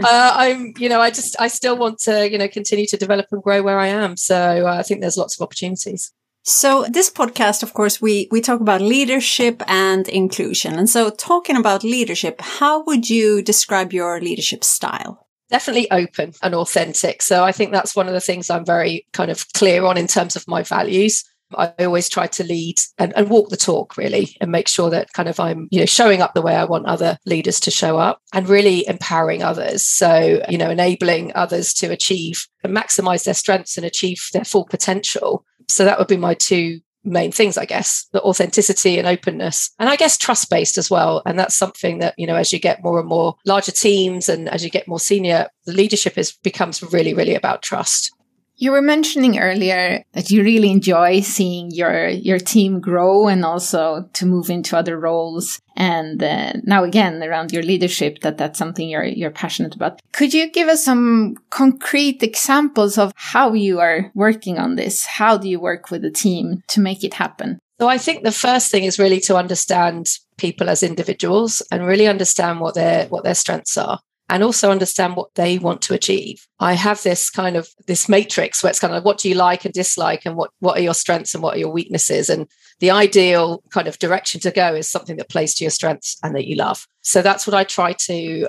I'm, 0.05 0.75
you 0.79 0.89
know, 0.89 1.01
I 1.01 1.11
just, 1.11 1.35
I 1.41 1.49
still 1.49 1.77
want 1.77 1.99
to, 2.01 2.31
you 2.31 2.39
know, 2.39 2.47
continue 2.47 2.87
to 2.87 2.97
develop 2.97 3.27
and 3.33 3.43
grow 3.43 3.65
where 3.65 3.81
I 3.81 3.89
am. 3.89 4.17
So 4.17 4.69
uh, 4.69 4.77
I 4.77 4.85
think 4.85 5.01
there's 5.01 5.17
lots 5.17 5.37
of 5.37 5.43
opportunities. 5.43 6.13
So 6.45 6.85
this 6.89 7.11
podcast, 7.11 7.65
of 7.65 7.75
course, 7.75 8.01
we, 8.01 8.29
we 8.31 8.41
talk 8.43 8.61
about 8.61 8.81
leadership 8.81 9.61
and 9.67 10.07
inclusion. 10.09 10.75
And 10.75 10.89
so 10.89 11.11
talking 11.11 11.57
about 11.57 11.83
leadership, 11.83 12.41
how 12.41 12.85
would 12.85 13.11
you 13.11 13.43
describe 13.43 13.93
your 13.93 14.21
leadership 14.21 14.63
style? 14.63 15.24
Definitely 15.51 15.91
open 15.91 16.33
and 16.43 16.55
authentic. 16.55 17.23
So 17.23 17.45
I 17.45 17.53
think 17.53 17.73
that's 17.73 17.97
one 17.97 18.07
of 18.07 18.15
the 18.15 18.21
things 18.21 18.51
I'm 18.51 18.65
very 18.65 19.07
kind 19.13 19.31
of 19.31 19.51
clear 19.53 19.85
on 19.85 19.97
in 19.97 20.07
terms 20.07 20.37
of 20.37 20.49
my 20.49 20.63
values. 20.63 21.25
I 21.57 21.73
always 21.81 22.09
try 22.09 22.27
to 22.27 22.45
lead 22.45 22.81
and, 22.99 23.13
and, 23.15 23.29
walk 23.29 23.51
the 23.51 23.57
talk 23.57 23.97
really 23.97 24.37
and 24.41 24.51
make 24.51 24.67
sure 24.67 24.91
that 24.91 25.13
kind 25.13 25.29
of 25.29 25.39
I'm, 25.39 25.69
you 25.71 25.79
know, 25.79 25.87
showing 25.87 26.21
up 26.21 26.35
the 26.35 26.43
way 26.43 26.57
I 26.57 26.65
want 26.65 26.87
other 26.87 27.19
leaders 27.27 27.61
to 27.61 27.71
show 27.71 27.99
up 27.99 28.21
and 28.33 28.49
really 28.49 28.85
empowering 28.89 29.43
others. 29.43 29.87
So, 29.87 30.43
you 30.49 30.59
know, 30.59 30.71
enabling 30.71 31.33
others 31.35 31.73
to 31.75 31.93
achieve 31.93 32.47
and 32.65 32.77
maximize 32.77 33.25
their 33.25 33.35
strengths 33.35 33.77
and 33.77 33.87
achieve 33.87 34.21
their 34.33 34.45
full 34.45 34.65
potential. 34.65 35.45
So 35.69 35.85
that 35.85 35.99
would 35.99 36.09
be 36.09 36.17
my 36.17 36.35
two 36.35 36.81
main 37.05 37.33
things, 37.33 37.57
I 37.57 37.65
guess, 37.65 38.07
the 38.13 38.23
authenticity 38.23 38.99
and 38.99 39.07
openness, 39.07 39.71
and 39.79 39.89
I 39.89 39.97
guess 39.97 40.17
trust 40.17 40.51
based 40.51 40.79
as 40.79 40.91
well. 40.91 41.23
And 41.27 41.39
that's 41.39 41.55
something 41.55 41.99
that, 41.99 42.15
you 42.19 42.27
know, 42.27 42.37
as 42.37 42.53
you 42.53 42.59
get 42.59 42.83
more 42.83 42.99
and 42.99 43.09
more 43.09 43.37
larger 43.45 43.73
teams 43.73 44.29
and 44.29 44.49
as 44.49 44.65
you 44.65 44.71
get 44.71 44.89
more 44.89 45.01
senior, 45.01 45.49
the 45.67 45.73
leadership 45.73 46.19
is 46.19 46.33
becomes 46.33 46.83
really, 46.83 47.15
really 47.15 47.35
about 47.35 47.63
trust. 47.63 48.13
You 48.57 48.71
were 48.71 48.83
mentioning 48.83 49.39
earlier 49.39 50.05
that 50.13 50.31
you 50.31 50.43
really 50.43 50.71
enjoy 50.71 51.21
seeing 51.21 51.73
your 51.73 52.09
your 52.09 52.39
team 52.39 52.81
grow 52.81 53.27
and 53.27 53.45
also 53.45 54.09
to 54.13 54.27
move 54.27 54.49
into 54.49 54.77
other 54.77 54.99
roles. 54.99 55.61
And 55.77 56.23
uh, 56.23 56.53
now 56.63 56.85
again 56.85 57.21
around 57.23 57.53
your 57.53 57.65
leadership, 57.65 58.21
that 58.21 58.39
that's 58.39 58.59
something 58.59 58.89
you're 58.89 59.05
you're 59.05 59.33
passionate 59.33 59.75
about. 59.75 60.01
Could 60.13 60.33
you 60.33 60.51
give 60.53 60.69
us 60.69 60.85
some 60.85 61.37
concrete 61.51 62.23
examples 62.23 62.97
of 62.97 63.13
how 63.17 63.55
you 63.55 63.81
are 63.81 64.13
working 64.15 64.59
on 64.59 64.77
this? 64.77 65.05
How 65.05 65.37
do 65.37 65.49
you 65.49 65.59
work 65.59 65.91
with 65.91 66.03
the 66.03 66.13
team 66.13 66.63
to 66.69 66.81
make 66.81 67.03
it 67.03 67.15
happen? 67.15 67.59
So 67.81 67.89
I 67.89 67.99
think 67.99 68.23
the 68.23 68.31
first 68.31 68.71
thing 68.71 68.85
is 68.85 69.01
really 69.01 69.21
to 69.23 69.37
understand 69.37 70.11
people 70.39 70.69
as 70.69 70.85
individuals 70.85 71.61
and 71.73 71.85
really 71.85 72.07
understand 72.07 72.61
what 72.61 72.77
their 72.77 73.07
what 73.09 73.25
their 73.25 73.35
strengths 73.35 73.77
are 73.77 73.99
and 74.29 74.43
also 74.43 74.71
understand 74.71 75.17
what 75.17 75.35
they 75.35 75.59
want 75.59 75.83
to 75.83 75.95
achieve. 75.95 76.47
I 76.59 76.75
have 76.75 77.03
this 77.03 77.31
kind 77.31 77.57
of 77.57 77.69
this 77.87 78.09
matrix 78.09 78.63
where 78.63 78.71
it's 78.71 78.81
kind 78.81 78.95
of 78.95 79.05
what 79.05 79.19
do 79.19 79.29
you 79.29 79.35
like 79.35 79.65
and 79.65 79.75
dislike 79.75 80.25
and 80.25 80.37
what 80.37 80.51
what 80.61 80.79
are 80.79 80.83
your 80.83 80.95
strengths 80.95 81.35
and 81.35 81.43
what 81.43 81.57
are 81.57 81.61
your 81.61 81.73
weaknesses 81.73 82.31
and 82.31 82.49
the 82.81 82.91
ideal 82.91 83.63
kind 83.71 83.87
of 83.87 83.99
direction 83.99 84.41
to 84.41 84.51
go 84.51 84.75
is 84.75 84.91
something 84.91 85.17
that 85.17 85.29
plays 85.29 85.55
to 85.55 85.65
your 85.65 85.71
strengths 85.71 86.17
and 86.23 86.35
that 86.35 86.47
you 86.47 86.57
love. 86.57 86.87
So 87.03 87.23
that's 87.23 87.47
what 87.47 87.55
I 87.55 87.65
try 87.65 87.93
to 87.93 88.49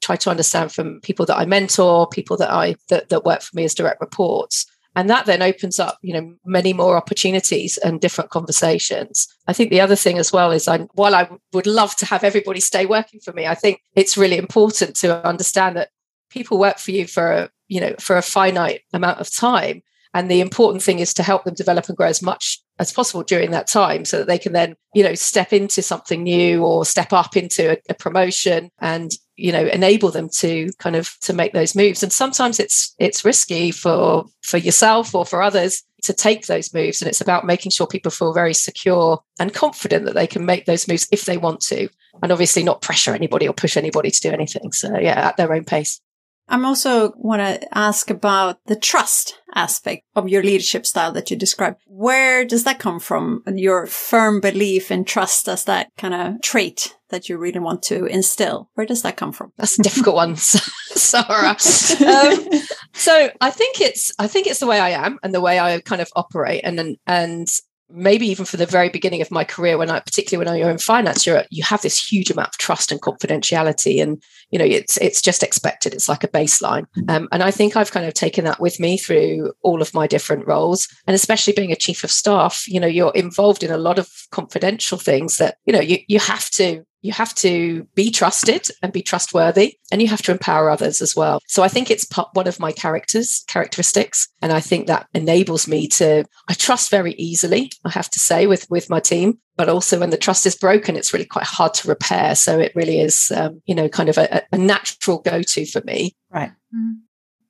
try 0.00 0.16
to 0.16 0.30
understand 0.30 0.72
from 0.72 1.00
people 1.00 1.24
that 1.26 1.38
I 1.38 1.46
mentor, 1.46 2.08
people 2.08 2.36
that 2.38 2.50
I 2.50 2.74
that, 2.88 3.08
that 3.10 3.24
work 3.24 3.42
for 3.42 3.56
me 3.56 3.64
as 3.64 3.74
direct 3.74 4.00
reports 4.00 4.66
and 4.94 5.08
that 5.08 5.26
then 5.26 5.42
opens 5.42 5.78
up 5.78 5.98
you 6.02 6.12
know 6.12 6.34
many 6.44 6.72
more 6.72 6.96
opportunities 6.96 7.78
and 7.78 8.00
different 8.00 8.30
conversations. 8.30 9.26
I 9.46 9.52
think 9.52 9.70
the 9.70 9.80
other 9.80 9.96
thing 9.96 10.18
as 10.18 10.32
well 10.32 10.50
is 10.50 10.68
I, 10.68 10.78
while 10.94 11.14
i 11.14 11.28
would 11.52 11.66
love 11.66 11.96
to 11.96 12.06
have 12.06 12.24
everybody 12.24 12.60
stay 12.60 12.86
working 12.86 13.20
for 13.20 13.32
me 13.32 13.46
i 13.46 13.54
think 13.54 13.80
it's 13.96 14.16
really 14.16 14.36
important 14.36 14.96
to 14.96 15.26
understand 15.26 15.76
that 15.76 15.88
people 16.32 16.58
work 16.58 16.78
for 16.78 16.90
you 16.90 17.06
for 17.06 17.30
a 17.30 17.50
you 17.68 17.80
know 17.80 17.94
for 17.98 18.16
a 18.16 18.22
finite 18.22 18.82
amount 18.92 19.20
of 19.20 19.32
time. 19.32 19.82
And 20.14 20.30
the 20.30 20.40
important 20.40 20.82
thing 20.82 20.98
is 20.98 21.14
to 21.14 21.22
help 21.22 21.44
them 21.44 21.54
develop 21.54 21.88
and 21.88 21.96
grow 21.96 22.08
as 22.08 22.20
much 22.20 22.61
as 22.78 22.92
possible 22.92 23.22
during 23.22 23.50
that 23.50 23.68
time 23.68 24.04
so 24.04 24.18
that 24.18 24.26
they 24.26 24.38
can 24.38 24.52
then 24.52 24.74
you 24.94 25.02
know 25.02 25.14
step 25.14 25.52
into 25.52 25.82
something 25.82 26.22
new 26.22 26.64
or 26.64 26.84
step 26.84 27.12
up 27.12 27.36
into 27.36 27.72
a, 27.72 27.76
a, 27.88 27.94
promotion 27.94 28.70
and 28.80 29.12
you 29.36 29.52
know 29.52 29.66
enable 29.66 30.10
them 30.10 30.28
to 30.28 30.70
kind 30.78 30.96
of 30.96 31.14
to 31.20 31.32
make 31.32 31.52
those 31.52 31.74
moves. 31.74 32.02
And 32.02 32.12
sometimes 32.12 32.58
it's 32.58 32.94
it's 32.98 33.24
risky 33.24 33.70
for 33.70 34.24
for 34.42 34.58
yourself 34.58 35.14
or 35.14 35.24
for 35.24 35.42
others 35.42 35.82
to 36.02 36.12
take 36.12 36.46
those 36.46 36.74
moves. 36.74 37.00
And 37.00 37.08
it's 37.08 37.20
about 37.20 37.46
making 37.46 37.70
sure 37.70 37.86
people 37.86 38.10
feel 38.10 38.32
very 38.32 38.54
secure 38.54 39.20
and 39.38 39.54
confident 39.54 40.04
that 40.06 40.14
they 40.14 40.26
can 40.26 40.44
make 40.44 40.66
those 40.66 40.88
moves 40.88 41.06
if 41.12 41.24
they 41.24 41.38
want 41.38 41.60
to. 41.62 41.88
And 42.22 42.32
obviously 42.32 42.62
not 42.62 42.82
pressure 42.82 43.14
anybody 43.14 43.48
or 43.48 43.54
push 43.54 43.76
anybody 43.76 44.10
to 44.10 44.20
do 44.20 44.30
anything. 44.30 44.72
So 44.72 44.98
yeah 44.98 45.28
at 45.28 45.36
their 45.36 45.52
own 45.52 45.64
pace 45.64 46.00
I'm 46.48 46.64
also 46.64 47.12
want 47.16 47.40
to 47.40 47.78
ask 47.78 48.10
about 48.10 48.58
the 48.66 48.76
trust 48.76 49.38
aspect 49.54 50.04
of 50.14 50.28
your 50.28 50.42
leadership 50.42 50.86
style 50.86 51.12
that 51.12 51.30
you 51.30 51.36
described. 51.36 51.80
Where 51.86 52.44
does 52.44 52.64
that 52.64 52.78
come 52.78 53.00
from? 53.00 53.42
Your 53.46 53.86
firm 53.86 54.40
belief 54.40 54.90
in 54.90 55.04
trust 55.04 55.48
as 55.48 55.64
that 55.64 55.88
kind 55.96 56.14
of 56.14 56.42
trait 56.42 56.96
that 57.10 57.28
you 57.28 57.38
really 57.38 57.60
want 57.60 57.82
to 57.84 58.06
instill. 58.06 58.70
Where 58.74 58.86
does 58.86 59.02
that 59.02 59.16
come 59.16 59.32
from? 59.32 59.52
That's 59.56 59.78
a 59.78 59.82
difficult 59.82 60.16
one, 60.16 60.36
Sarah. 60.36 61.50
um, 62.06 62.48
so 62.92 63.30
I 63.40 63.50
think 63.50 63.80
it's 63.80 64.12
I 64.18 64.26
think 64.26 64.46
it's 64.46 64.60
the 64.60 64.66
way 64.66 64.80
I 64.80 64.90
am 64.90 65.18
and 65.22 65.32
the 65.32 65.40
way 65.40 65.60
I 65.60 65.80
kind 65.80 66.02
of 66.02 66.10
operate, 66.16 66.62
and 66.64 66.96
and 67.06 67.48
maybe 67.92 68.26
even 68.26 68.44
from 68.44 68.58
the 68.58 68.66
very 68.66 68.88
beginning 68.88 69.22
of 69.22 69.30
my 69.30 69.44
career 69.44 69.78
when 69.78 69.90
i 69.90 70.00
particularly 70.00 70.44
when 70.44 70.58
you're 70.58 70.70
in 70.70 70.78
finance 70.78 71.26
you're 71.26 71.44
you 71.50 71.62
have 71.62 71.82
this 71.82 72.12
huge 72.12 72.30
amount 72.30 72.48
of 72.48 72.58
trust 72.58 72.90
and 72.90 73.00
confidentiality 73.00 74.02
and 74.02 74.22
you 74.50 74.58
know 74.58 74.64
it's 74.64 74.96
it's 74.98 75.20
just 75.20 75.42
expected. 75.42 75.94
It's 75.94 76.08
like 76.08 76.24
a 76.24 76.28
baseline. 76.28 76.86
Um, 77.08 77.28
and 77.32 77.42
i 77.42 77.50
think 77.50 77.76
i've 77.76 77.90
kind 77.90 78.06
of 78.06 78.14
taken 78.14 78.44
that 78.44 78.60
with 78.60 78.78
me 78.78 78.96
through 78.96 79.52
all 79.62 79.82
of 79.82 79.94
my 79.94 80.06
different 80.06 80.46
roles. 80.46 80.88
And 81.06 81.14
especially 81.14 81.52
being 81.52 81.72
a 81.72 81.76
chief 81.76 82.04
of 82.04 82.10
staff 82.10 82.64
you 82.68 82.80
know 82.80 82.86
you're 82.86 83.12
involved 83.14 83.62
in 83.62 83.70
a 83.70 83.78
lot 83.78 83.98
of 83.98 84.08
confidential 84.30 84.98
things 84.98 85.38
that 85.38 85.56
you 85.64 85.72
know 85.72 85.80
you, 85.80 85.98
you 86.08 86.18
have 86.18 86.50
to 86.50 86.84
you 87.02 87.12
have 87.12 87.34
to 87.34 87.86
be 87.94 88.10
trusted 88.10 88.68
and 88.80 88.92
be 88.92 89.02
trustworthy 89.02 89.76
and 89.90 90.00
you 90.00 90.08
have 90.08 90.22
to 90.22 90.32
empower 90.32 90.70
others 90.70 91.02
as 91.02 91.14
well. 91.14 91.40
So 91.46 91.62
i 91.62 91.68
think 91.68 91.90
it's 91.90 92.06
one 92.32 92.48
of 92.48 92.60
my 92.60 92.72
characters 92.72 93.44
characteristics 93.48 94.28
and 94.40 94.52
i 94.52 94.60
think 94.60 94.86
that 94.86 95.06
enables 95.14 95.68
me 95.68 95.86
to 95.88 96.24
i 96.48 96.54
trust 96.54 96.90
very 96.90 97.14
easily 97.14 97.70
i 97.84 97.90
have 97.90 98.08
to 98.10 98.18
say 98.18 98.46
with 98.46 98.66
with 98.70 98.88
my 98.88 99.00
team 99.00 99.38
but 99.56 99.68
also 99.68 99.98
when 99.98 100.10
the 100.10 100.16
trust 100.16 100.46
is 100.46 100.56
broken 100.56 100.96
it's 100.96 101.12
really 101.12 101.26
quite 101.26 101.44
hard 101.44 101.74
to 101.74 101.88
repair. 101.88 102.34
So 102.34 102.58
it 102.58 102.72
really 102.74 103.00
is 103.00 103.32
um, 103.34 103.60
you 103.66 103.74
know 103.74 103.88
kind 103.88 104.08
of 104.08 104.18
a, 104.18 104.42
a 104.52 104.58
natural 104.58 105.18
go-to 105.18 105.66
for 105.66 105.82
me. 105.84 106.14
Right. 106.30 106.52
Mm. 106.74 107.00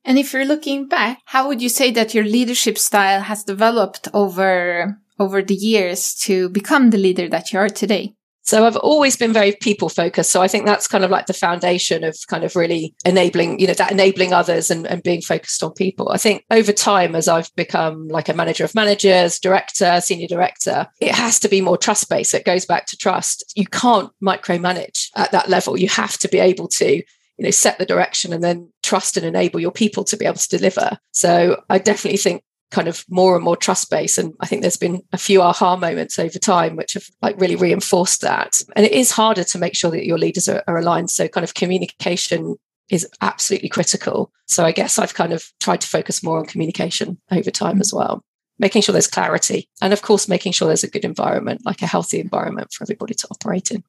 and 0.05 0.19
if 0.19 0.33
you're 0.33 0.45
looking 0.45 0.89
back 0.89 1.21
how 1.27 1.47
would 1.47 1.63
you 1.63 1.69
say 1.69 1.91
that 1.93 2.15
your 2.15 2.25
leadership 2.25 2.77
style 2.79 3.21
has 3.21 3.45
developed 3.45 4.09
over 4.13 4.99
over 5.19 5.43
the 5.43 5.55
years 5.55 6.15
to 6.15 6.49
become 6.49 6.91
the 6.91 6.99
leader 6.99 7.29
that 7.29 7.53
you 7.53 7.59
are 7.59 7.69
today 7.69 8.15
so 8.43 8.67
I've 8.67 8.77
always 8.77 9.17
been 9.17 9.33
very 9.33 9.53
people 9.53 9.89
focused. 9.89 10.31
So 10.31 10.43
I 10.43 10.49
think 10.49 10.67
that's 10.67 10.89
kind 10.89 11.05
of 11.05 11.11
like 11.11 11.27
the 11.27 11.33
foundation 11.33 12.03
of 12.03 12.17
kind 12.27 12.43
of 12.43 12.57
really 12.57 12.95
enabling, 13.05 13.61
you 13.61 13.69
know, 13.69 13.75
that 13.75 13.93
enabling 13.93 14.33
others 14.33 14.71
and, 14.71 14.87
and 14.87 15.03
being 15.03 15.23
focused 15.23 15.63
on 15.63 15.73
people. 15.73 16.11
I 16.11 16.19
think 16.19 16.45
over 16.51 16.73
time, 16.73 17.15
as 17.15 17.29
I've 17.29 17.55
become 17.55 18.09
like 18.09 18.29
a 18.29 18.35
manager 18.35 18.65
of 18.65 18.75
managers, 18.75 19.39
director, 19.39 20.01
senior 20.01 20.27
director, 20.27 20.89
it 21.01 21.15
has 21.15 21.39
to 21.41 21.49
be 21.49 21.61
more 21.61 21.79
trust 21.79 22.09
based. 22.09 22.35
It 22.35 22.45
goes 22.45 22.67
back 22.67 22.87
to 22.87 22.97
trust. 22.97 23.53
You 23.55 23.67
can't 23.67 24.11
micromanage 24.23 25.09
at 25.17 25.31
that 25.31 25.49
level. 25.49 25.79
You 25.79 25.89
have 25.89 26.19
to 26.19 26.29
be 26.29 26.41
able 26.41 26.67
to, 26.69 26.97
you 26.97 27.05
know, 27.39 27.51
set 27.51 27.79
the 27.79 27.87
direction 27.87 28.33
and 28.33 28.43
then 28.43 28.73
trust 28.83 29.17
and 29.17 29.25
enable 29.25 29.61
your 29.61 29.73
people 29.73 30.03
to 30.05 30.17
be 30.17 30.27
able 30.27 30.39
to 30.39 30.49
deliver. 30.49 30.99
So 31.13 31.63
I 31.71 31.79
definitely 31.79 32.19
think 32.19 32.43
kind 32.73 32.89
of 32.89 33.05
more 33.09 33.37
and 33.37 33.45
more 33.45 33.57
trust 33.57 33.91
based 33.91 34.19
and 34.19 34.35
i 34.41 34.47
think 34.47 34.63
there's 34.63 34.79
been 34.79 35.03
a 35.13 35.19
few 35.19 35.43
aha 35.43 35.77
moments 35.77 36.19
over 36.19 36.39
time 36.39 36.75
which 36.75 36.95
have 36.95 37.07
like 37.21 37.41
really 37.41 37.55
reinforced 37.55 38.23
that. 38.23 38.57
And 38.75 38.85
it 38.85 38.93
is 38.93 39.13
harder 39.13 39.45
to 39.45 39.59
make 39.59 39.77
sure 39.77 39.91
that 39.91 40.07
your 40.07 40.19
leaders 40.19 40.49
are, 40.49 40.65
are 40.67 40.79
aligned. 40.79 41.11
So 41.11 41.29
kind 41.29 41.45
of 41.45 41.55
communication 41.55 42.57
is 42.91 43.07
absolutely 43.21 43.69
critical. 43.69 44.33
So 44.47 44.65
i 44.65 44.73
guess 44.73 44.99
i've 44.99 45.15
kind 45.15 45.33
of 45.33 45.45
tried 45.61 45.83
to 45.83 45.89
focus 45.89 46.23
more 46.23 46.39
on 46.39 46.47
communication 46.47 47.19
over 47.31 47.51
time 47.51 47.81
as 47.81 47.93
well 47.93 48.23
making 48.59 48.83
sure 48.83 48.93
there's 48.93 49.07
clarity 49.07 49.69
and 49.81 49.93
of 49.93 50.03
course 50.03 50.29
making 50.29 50.53
sure 50.53 50.69
there's 50.69 50.85
a 50.85 50.91
good 50.91 51.05
environment 51.05 51.63
like 51.65 51.83
a 51.83 51.87
healthy 51.87 52.21
environment 52.21 52.73
for 52.73 52.85
everybody 52.85 53.15
to 53.15 53.29
operate 53.31 53.71
in. 53.71 53.83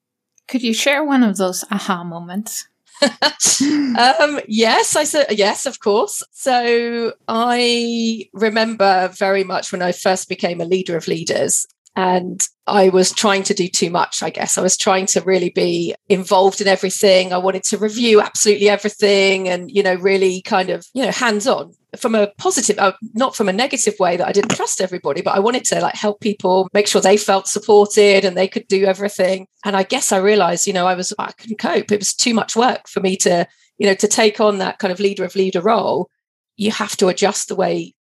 Could 0.48 0.64
you 0.64 0.74
share 0.74 1.04
one 1.04 1.24
of 1.24 1.38
those 1.38 1.64
aha 1.72 2.04
moments 2.04 2.68
um, 3.02 4.40
yes, 4.48 4.96
I 4.96 5.04
said 5.04 5.28
yes, 5.32 5.66
of 5.66 5.80
course. 5.80 6.24
So 6.32 7.14
I 7.28 8.30
remember 8.34 9.10
very 9.10 9.44
much 9.44 9.72
when 9.72 9.82
I 9.82 9.92
first 9.92 10.30
became 10.30 10.62
a 10.62 10.66
leader 10.66 10.96
of 10.96 11.08
leaders, 11.08 11.66
and 11.96 12.42
I 12.66 12.90
was 12.90 13.12
trying 13.12 13.44
to 13.44 13.54
do 13.54 13.68
too 13.68 13.90
much, 13.90 14.24
I 14.24 14.30
guess. 14.30 14.58
I 14.58 14.62
was 14.62 14.78
trying 14.78 15.06
to 15.08 15.22
really 15.22 15.50
be 15.50 15.94
involved 16.10 16.60
in 16.60 16.68
everything. 16.68 17.32
I 17.32 17.38
wanted 17.38 17.64
to 17.66 17.78
review 17.78 18.20
absolutely 18.20 18.70
everything 18.70 19.48
and, 19.48 19.70
you 19.70 19.84
know, 19.84 19.96
really 19.96 20.42
kind 20.42 20.70
of, 20.70 20.86
you 20.94 21.04
know, 21.04 21.12
hands 21.12 21.46
on 21.46 21.74
from 21.98 22.16
a 22.16 22.32
positive, 22.40 22.80
uh, 22.80 22.94
not 23.14 23.36
from 23.36 23.48
a 23.48 23.54
negative 23.54 23.94
way 24.00 24.18
that 24.18 24.28
I 24.28 24.32
didn't 24.32 24.56
trust 24.56 24.82
everybody, 24.82 25.22
but 25.22 25.36
I 25.36 25.40
wanted 25.40 25.66
to 25.66 25.82
like 25.82 25.94
help 25.94 26.20
people 26.20 26.68
make 26.74 26.88
sure 26.88 27.02
they 27.02 27.18
felt 27.18 27.48
supported 27.48 28.26
and 28.26 28.36
they 28.36 28.48
could 28.48 28.68
do 28.68 28.86
everything. 28.86 29.46
And 29.64 29.76
I 29.76 29.84
guess 29.84 30.12
I 30.12 30.18
realized, 30.18 30.66
you 30.66 30.74
know, 30.74 30.88
I 30.88 30.96
was, 30.96 31.14
I 31.20 31.32
couldn't 31.34 31.60
cope. 31.60 31.92
It 31.92 32.00
was 32.00 32.16
too 32.16 32.34
much 32.34 32.56
work 32.56 32.88
for 32.88 33.02
me 33.02 33.18
to, 33.18 33.48
you 33.78 33.86
know, 33.86 33.96
to 33.96 34.08
take 34.08 34.40
on 34.40 34.58
that 34.58 34.80
kind 34.80 34.92
of 34.92 35.00
leader 35.00 35.26
of 35.26 35.36
leader 35.36 35.62
role. 35.62 36.10
You 36.56 36.72
have 36.72 36.98
to 36.98 37.08
adjust 37.10 37.50
the 37.50 37.56
way 37.56 37.94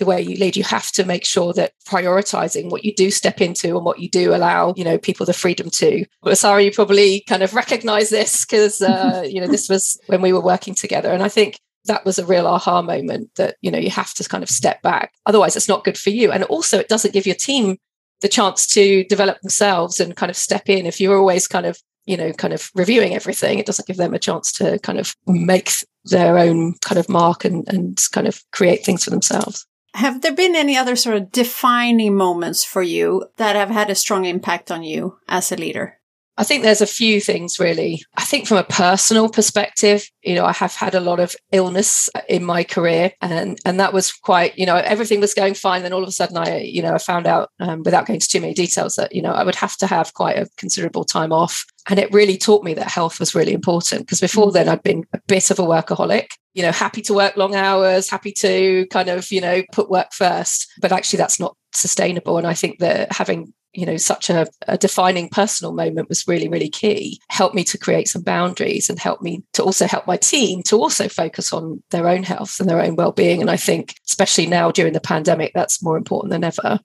the 0.00 0.06
way 0.06 0.20
you 0.20 0.36
lead 0.36 0.56
you 0.56 0.64
have 0.64 0.90
to 0.92 1.04
make 1.04 1.24
sure 1.24 1.52
that 1.52 1.72
prioritizing 1.86 2.70
what 2.70 2.84
you 2.84 2.92
do 2.92 3.10
step 3.10 3.40
into 3.40 3.76
and 3.76 3.84
what 3.84 4.00
you 4.00 4.08
do 4.08 4.34
allow 4.34 4.74
you 4.76 4.82
know 4.82 4.98
people 4.98 5.24
the 5.24 5.32
freedom 5.32 5.70
to. 5.70 6.04
But 6.22 6.38
sorry 6.38 6.64
you 6.64 6.72
probably 6.72 7.20
kind 7.28 7.42
of 7.42 7.54
recognize 7.54 8.10
this 8.10 8.44
because 8.44 8.82
uh, 8.82 9.24
you 9.28 9.40
know 9.40 9.46
this 9.46 9.68
was 9.68 10.00
when 10.06 10.22
we 10.22 10.32
were 10.32 10.42
working 10.42 10.74
together. 10.74 11.12
And 11.12 11.22
i 11.22 11.28
think 11.28 11.60
that 11.86 12.04
was 12.04 12.18
a 12.18 12.26
real 12.26 12.46
aha 12.46 12.82
moment 12.82 13.30
that 13.36 13.56
you 13.60 13.70
know 13.70 13.78
you 13.78 13.90
have 13.90 14.12
to 14.14 14.28
kind 14.28 14.42
of 14.42 14.50
step 14.50 14.82
back. 14.82 15.12
Otherwise 15.26 15.54
it's 15.54 15.68
not 15.68 15.84
good 15.84 15.98
for 15.98 16.10
you. 16.10 16.32
And 16.32 16.42
also 16.44 16.78
it 16.78 16.88
doesn't 16.88 17.14
give 17.14 17.26
your 17.26 17.36
team 17.36 17.76
the 18.22 18.28
chance 18.28 18.66
to 18.66 19.04
develop 19.04 19.40
themselves 19.40 20.00
and 20.00 20.16
kind 20.16 20.30
of 20.30 20.36
step 20.36 20.68
in. 20.68 20.86
If 20.86 21.00
you're 21.00 21.16
always 21.16 21.46
kind 21.46 21.66
of 21.66 21.78
you 22.06 22.16
know 22.16 22.32
kind 22.32 22.54
of 22.54 22.70
reviewing 22.74 23.14
everything 23.14 23.58
it 23.58 23.66
doesn't 23.66 23.86
give 23.86 23.98
them 23.98 24.14
a 24.14 24.18
chance 24.18 24.52
to 24.52 24.78
kind 24.80 24.98
of 24.98 25.14
make 25.26 25.70
their 26.04 26.38
own 26.38 26.74
kind 26.80 26.98
of 26.98 27.08
mark 27.08 27.44
and 27.44 27.68
and 27.68 28.00
kind 28.12 28.26
of 28.26 28.42
create 28.52 28.84
things 28.84 29.04
for 29.04 29.10
themselves 29.10 29.66
have 29.94 30.22
there 30.22 30.34
been 30.34 30.56
any 30.56 30.76
other 30.76 30.96
sort 30.96 31.16
of 31.16 31.32
defining 31.32 32.16
moments 32.16 32.64
for 32.64 32.82
you 32.82 33.26
that 33.36 33.56
have 33.56 33.70
had 33.70 33.90
a 33.90 33.94
strong 33.94 34.24
impact 34.24 34.70
on 34.70 34.82
you 34.82 35.18
as 35.28 35.52
a 35.52 35.56
leader? 35.56 35.99
I 36.40 36.42
think 36.42 36.62
there's 36.62 36.80
a 36.80 36.86
few 36.86 37.20
things 37.20 37.60
really. 37.60 38.02
I 38.16 38.24
think 38.24 38.46
from 38.46 38.56
a 38.56 38.64
personal 38.64 39.28
perspective, 39.28 40.08
you 40.22 40.34
know, 40.34 40.46
I 40.46 40.54
have 40.54 40.74
had 40.74 40.94
a 40.94 41.00
lot 41.00 41.20
of 41.20 41.36
illness 41.52 42.08
in 42.30 42.46
my 42.46 42.64
career 42.64 43.12
and 43.20 43.58
and 43.66 43.78
that 43.78 43.92
was 43.92 44.10
quite, 44.10 44.58
you 44.58 44.64
know, 44.64 44.76
everything 44.76 45.20
was 45.20 45.34
going 45.34 45.52
fine 45.52 45.82
then 45.82 45.92
all 45.92 46.02
of 46.02 46.08
a 46.08 46.12
sudden 46.12 46.38
I, 46.38 46.60
you 46.60 46.80
know, 46.80 46.94
I 46.94 46.98
found 46.98 47.26
out 47.26 47.50
um, 47.60 47.82
without 47.82 48.06
going 48.06 48.14
into 48.14 48.26
too 48.26 48.40
many 48.40 48.54
details 48.54 48.96
that, 48.96 49.14
you 49.14 49.20
know, 49.20 49.32
I 49.32 49.44
would 49.44 49.54
have 49.56 49.76
to 49.76 49.86
have 49.86 50.14
quite 50.14 50.38
a 50.38 50.48
considerable 50.56 51.04
time 51.04 51.30
off 51.30 51.66
and 51.90 51.98
it 51.98 52.10
really 52.10 52.38
taught 52.38 52.64
me 52.64 52.72
that 52.72 52.90
health 52.90 53.20
was 53.20 53.34
really 53.34 53.52
important 53.52 54.06
because 54.06 54.20
before 54.20 54.46
mm. 54.46 54.54
then 54.54 54.66
I'd 54.66 54.82
been 54.82 55.04
a 55.12 55.20
bit 55.28 55.50
of 55.50 55.58
a 55.58 55.62
workaholic 55.62 56.28
you 56.54 56.62
know 56.62 56.72
happy 56.72 57.02
to 57.02 57.12
work 57.12 57.36
long 57.36 57.54
hours 57.54 58.08
happy 58.08 58.32
to 58.32 58.86
kind 58.86 59.10
of 59.10 59.30
you 59.30 59.42
know 59.42 59.62
put 59.72 59.90
work 59.90 60.12
first 60.12 60.66
but 60.80 60.90
actually 60.90 61.18
that's 61.18 61.38
not 61.38 61.56
sustainable 61.72 62.38
and 62.38 62.46
i 62.48 62.54
think 62.54 62.80
that 62.80 63.12
having 63.12 63.52
you 63.72 63.86
know 63.86 63.96
such 63.96 64.30
a, 64.30 64.46
a, 64.66 64.76
defining 64.76 65.28
personal 65.28 65.72
moment 65.72 66.08
was 66.08 66.26
really 66.26 66.48
really 66.48 66.68
key 66.68 67.20
helped 67.28 67.54
me 67.54 67.64
to 67.64 67.78
create 67.78 68.08
some 68.08 68.22
boundaries 68.22 68.90
and 68.90 68.98
help 68.98 69.22
me 69.22 69.42
to 69.52 69.62
also 69.62 69.86
help 69.86 70.06
my 70.06 70.16
team 70.16 70.62
to 70.62 70.76
also 70.76 71.08
focus 71.08 71.52
on 71.52 71.82
their 71.90 72.08
own 72.08 72.22
health 72.22 72.58
and 72.58 72.68
their 72.68 72.80
own 72.80 72.96
well-being. 72.96 73.40
And 73.40 73.50
i 73.50 73.56
think 73.56 73.94
especially 74.08 74.46
now 74.46 74.70
during 74.70 74.92
the 74.92 75.00
pandemic 75.00 75.52
that's 75.54 75.82
more 75.82 75.96
important 75.96 76.32
than 76.32 76.44
ever. 76.44 76.80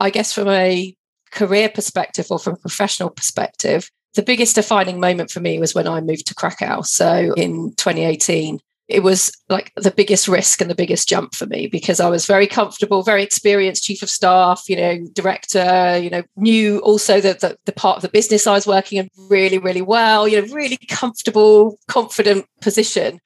I 0.00 0.10
guess 0.10 0.32
from 0.32 0.48
a 0.48 0.94
career 1.32 1.68
perspective 1.68 2.26
or 2.30 2.38
from 2.38 2.54
a 2.54 2.58
professional 2.58 3.10
perspective 3.10 3.90
the 4.14 4.22
biggest 4.22 4.54
defining 4.54 4.98
moment 4.98 5.30
for 5.30 5.40
me 5.40 5.58
was 5.58 5.74
when 5.74 5.86
i 5.86 6.00
moved 6.00 6.26
to 6.26 6.34
krakow. 6.34 6.82
So 6.82 7.34
in 7.36 7.74
2018 7.76 8.58
it 8.88 9.02
was 9.02 9.30
like 9.50 9.72
the 9.76 9.90
biggest 9.90 10.28
risk 10.28 10.60
and 10.60 10.70
the 10.70 10.74
biggest 10.74 11.08
jump 11.08 11.34
for 11.34 11.44
me 11.46 11.66
because 11.66 12.00
I 12.00 12.08
was 12.08 12.24
very 12.24 12.46
comfortable, 12.46 13.02
very 13.02 13.22
experienced 13.22 13.84
chief 13.84 14.02
of 14.02 14.08
staff, 14.08 14.64
you 14.66 14.76
know, 14.76 14.98
director, 15.12 15.98
you 15.98 16.08
know, 16.08 16.22
knew 16.36 16.78
also 16.78 17.20
that 17.20 17.40
the, 17.40 17.58
the, 17.66 17.72
part 17.72 17.96
of 17.96 18.02
the 18.02 18.08
business 18.08 18.46
I 18.46 18.54
was 18.54 18.66
working 18.66 18.98
in 18.98 19.10
really, 19.28 19.58
really 19.58 19.82
well, 19.82 20.26
you 20.26 20.40
know, 20.40 20.54
really 20.54 20.78
comfortable, 20.88 21.78
confident 21.86 22.46
position. 22.62 23.20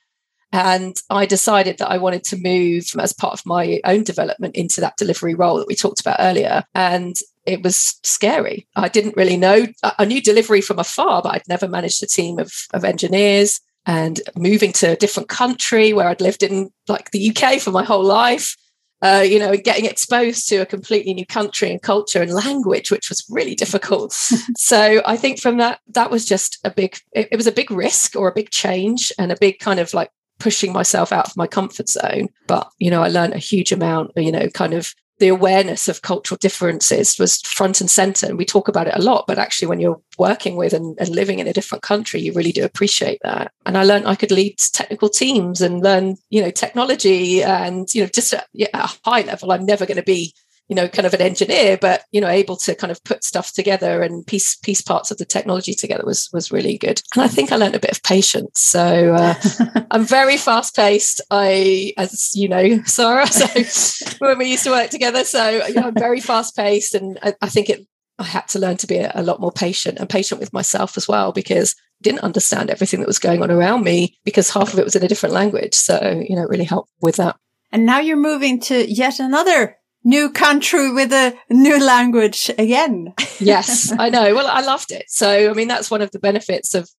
And 0.51 0.97
I 1.09 1.27
decided 1.27 1.79
that 1.79 1.91
I 1.91 1.97
wanted 1.97 2.25
to 2.25 2.37
move 2.37 2.85
as 2.99 3.13
part 3.13 3.33
of 3.33 3.47
my 3.47 3.81
own 3.85 4.03
development 4.03 4.57
into 4.57 4.81
that 4.83 4.97
delivery 4.99 5.35
role 5.35 5.59
that 5.59 5.69
we 5.69 5.77
talked 5.77 6.01
about 6.01 6.17
earlier. 6.19 6.65
And 6.75 7.17
it 7.47 7.63
was 7.63 7.99
scary. 8.03 8.67
I 8.77 8.89
didn't 8.89 9.17
really 9.17 9.37
know. 9.37 9.67
I 9.83 10.05
knew 10.05 10.21
delivery 10.21 10.61
from 10.61 10.79
afar, 10.79 11.23
but 11.23 11.35
I'd 11.35 11.49
never 11.49 11.69
managed 11.69 12.03
a 12.03 12.07
team 12.07 12.39
of, 12.39 12.53
of 12.75 12.85
engineers. 12.85 13.61
And 13.85 14.21
moving 14.37 14.73
to 14.75 14.93
a 14.93 14.97
different 14.97 15.29
country 15.29 15.93
where 15.93 16.07
I'd 16.09 16.21
lived 16.21 16.43
in 16.43 16.71
like 16.87 17.11
the 17.11 17.35
UK 17.35 17.61
for 17.61 17.73
my 17.73 17.83
whole 17.83 18.05
life, 18.05 18.57
uh, 19.03 19.25
you 19.27 19.39
know, 19.39 19.57
getting 19.57 19.85
exposed 19.85 20.49
to 20.49 20.59
a 20.59 20.67
completely 20.67 21.13
new 21.13 21.27
country 21.27 21.71
and 21.71 21.83
culture 21.83 22.23
and 22.23 22.33
language, 22.33 22.91
which 22.93 23.09
was 23.09 23.27
really 23.29 23.57
difficult. 23.57 24.13
so 24.57 25.03
I 25.05 25.17
think 25.17 25.41
from 25.41 25.57
that, 25.57 25.81
that 25.89 26.11
was 26.11 26.25
just 26.25 26.59
a 26.63 26.71
big, 26.71 26.97
it, 27.13 27.29
it 27.33 27.37
was 27.37 27.49
a 27.49 27.53
big 27.53 27.73
risk 27.73 28.15
or 28.15 28.29
a 28.29 28.35
big 28.35 28.51
change 28.51 29.13
and 29.19 29.33
a 29.33 29.37
big 29.41 29.59
kind 29.59 29.81
of 29.81 29.93
like 29.93 30.11
pushing 30.39 30.73
myself 30.73 31.13
out 31.13 31.29
of 31.29 31.37
my 31.37 31.49
comfort 31.49 31.89
zone. 31.89 32.29
But, 32.47 32.71
you 32.79 32.91
know, 32.91 33.03
I 33.03 33.09
learned 33.09 33.35
a 33.35 33.39
huge 33.39 33.73
amount, 33.73 34.13
you 34.17 34.31
know, 34.31 34.49
kind 34.49 34.75
of 34.75 34.95
the 35.23 35.29
awareness 35.29 35.87
of 35.87 36.03
cultural 36.03 36.37
differences 36.37 37.17
was 37.17 37.41
front 37.43 37.81
and 37.81 37.89
center. 37.89 38.27
And 38.27 38.37
we 38.37 38.45
talk 38.45 38.67
about 38.67 38.89
it 38.89 38.97
a 38.97 39.01
lot, 39.01 39.25
but 39.29 39.39
actually, 39.39 39.69
when 39.69 39.79
you're 39.79 40.01
working 40.19 40.57
with 40.57 40.73
and, 40.73 40.99
and, 40.99 41.11
living 41.11 41.39
in 41.39 41.47
a 41.47 41.53
different 41.53 41.83
country, 41.83 42.21
you 42.21 42.33
really 42.33 42.51
do 42.51 42.65
appreciate 42.65 43.21
that. 43.23 43.53
And 43.65 43.79
I 43.79 43.85
learned 43.85 44.09
I 44.09 44.17
could 44.17 44.33
lead 44.33 44.59
technical 44.73 45.09
teams 45.09 45.61
and 45.61 45.81
learn, 45.81 46.17
you 46.31 46.43
know, 46.43 46.51
technology 46.51 47.41
and, 47.41 47.87
you 47.95 48.03
know, 48.03 48.09
just 48.13 48.35
at, 48.35 48.49
yeah, 48.53 48.67
at 48.75 48.91
a 48.91 48.99
high 49.09 49.21
level. 49.21 49.53
I'm 49.53 49.65
never 49.65 49.87
going 49.87 49.97
to 49.97 50.03
be 50.03 50.35
you 50.73 50.77
know 50.77 50.89
kind 50.89 51.05
of 51.05 51.13
an 51.13 51.21
engineer 51.21 51.77
but 51.77 52.05
you 52.13 52.21
know 52.21 52.29
able 52.29 52.57
to 52.57 52.75
kind 52.75 52.91
of 52.91 53.05
put 53.05 53.23
stuff 53.23 53.53
together 53.53 54.01
and 54.01 54.27
piece 54.27 54.57
piece 54.57 54.81
parts 54.81 55.11
of 55.11 55.19
the 55.19 55.25
technology 55.27 55.75
together 55.75 56.03
was 56.07 56.31
was 56.33 56.51
really 56.51 56.79
good. 56.79 57.03
And 57.15 57.23
i 57.23 57.29
think 57.29 57.53
i 57.53 57.57
learned 57.57 57.75
a 57.75 57.79
bit 57.79 57.93
of 57.93 58.03
patience. 58.03 58.63
So 58.63 59.13
uh, 59.15 59.35
i'm 59.91 60.07
very 60.07 60.39
fast 60.39 60.75
paced 60.75 61.21
i 61.31 61.93
as 61.99 62.31
you 62.35 62.49
know 62.49 62.83
sarah 62.87 63.27
so 63.27 64.17
when 64.19 64.39
we 64.39 64.47
used 64.47 64.65
to 64.65 64.71
work 64.71 64.89
together. 64.89 65.25
So 65.25 65.67
you 65.67 65.75
know, 65.75 65.89
i'm 65.89 65.95
very 65.95 66.21
fast 66.21 66.57
paced 66.57 66.95
and 66.95 67.19
I, 67.23 67.35
I, 67.43 67.51
think 67.51 67.69
it 67.69 67.87
i 68.19 68.25
had 68.25 68.49
to 68.49 68.59
learn 68.59 68.79
to 68.79 68.87
be 68.87 68.97
a, 68.97 69.13
a 69.15 69.23
lot 69.23 69.43
more 69.43 69.53
patient 69.53 69.99
and 69.99 70.09
patient 70.09 70.41
with 70.41 70.55
myself 70.55 70.97
as 70.97 71.07
well 71.07 71.33
because 71.33 71.77
didn't 72.01 72.21
understand 72.21 72.71
everything 72.71 73.01
that 73.01 73.07
was 73.07 73.19
going 73.19 73.43
on 73.43 73.51
around 73.51 73.85
me 73.85 74.17
because 74.25 74.49
half 74.49 74.73
of 74.73 74.79
it 74.79 74.85
was 74.85 74.97
in 74.97 75.05
a 75.05 75.09
different 75.09 75.35
language. 75.35 75.75
So 75.75 76.25
you 76.27 76.35
know 76.35 76.45
it 76.45 76.49
really 76.49 76.65
helped 76.65 76.91
with 77.03 77.17
that. 77.17 77.37
And 77.71 77.85
now 77.85 78.01
you're 78.01 78.17
moving 78.17 78.59
to 78.63 78.91
yet 78.91 79.21
another 79.21 79.77
new 80.05 80.31
country 80.31 80.93
with 80.93 81.13
a 81.13 81.35
new 81.51 81.83
language 81.83 82.51
again. 82.59 83.15
yes, 83.39 83.93
I 83.99 84.09
know. 84.09 84.35
Well, 84.35 84.47
I 84.47 84.61
loved 84.61 84.93
it. 84.93 85.05
So, 85.09 85.51
I 85.51 85.55
mean, 85.55 85.69
that's 85.69 85.91
one 85.91 86.03
of 86.03 86.11
the 86.11 86.19
benefits 86.19 86.75
of, 86.75 86.91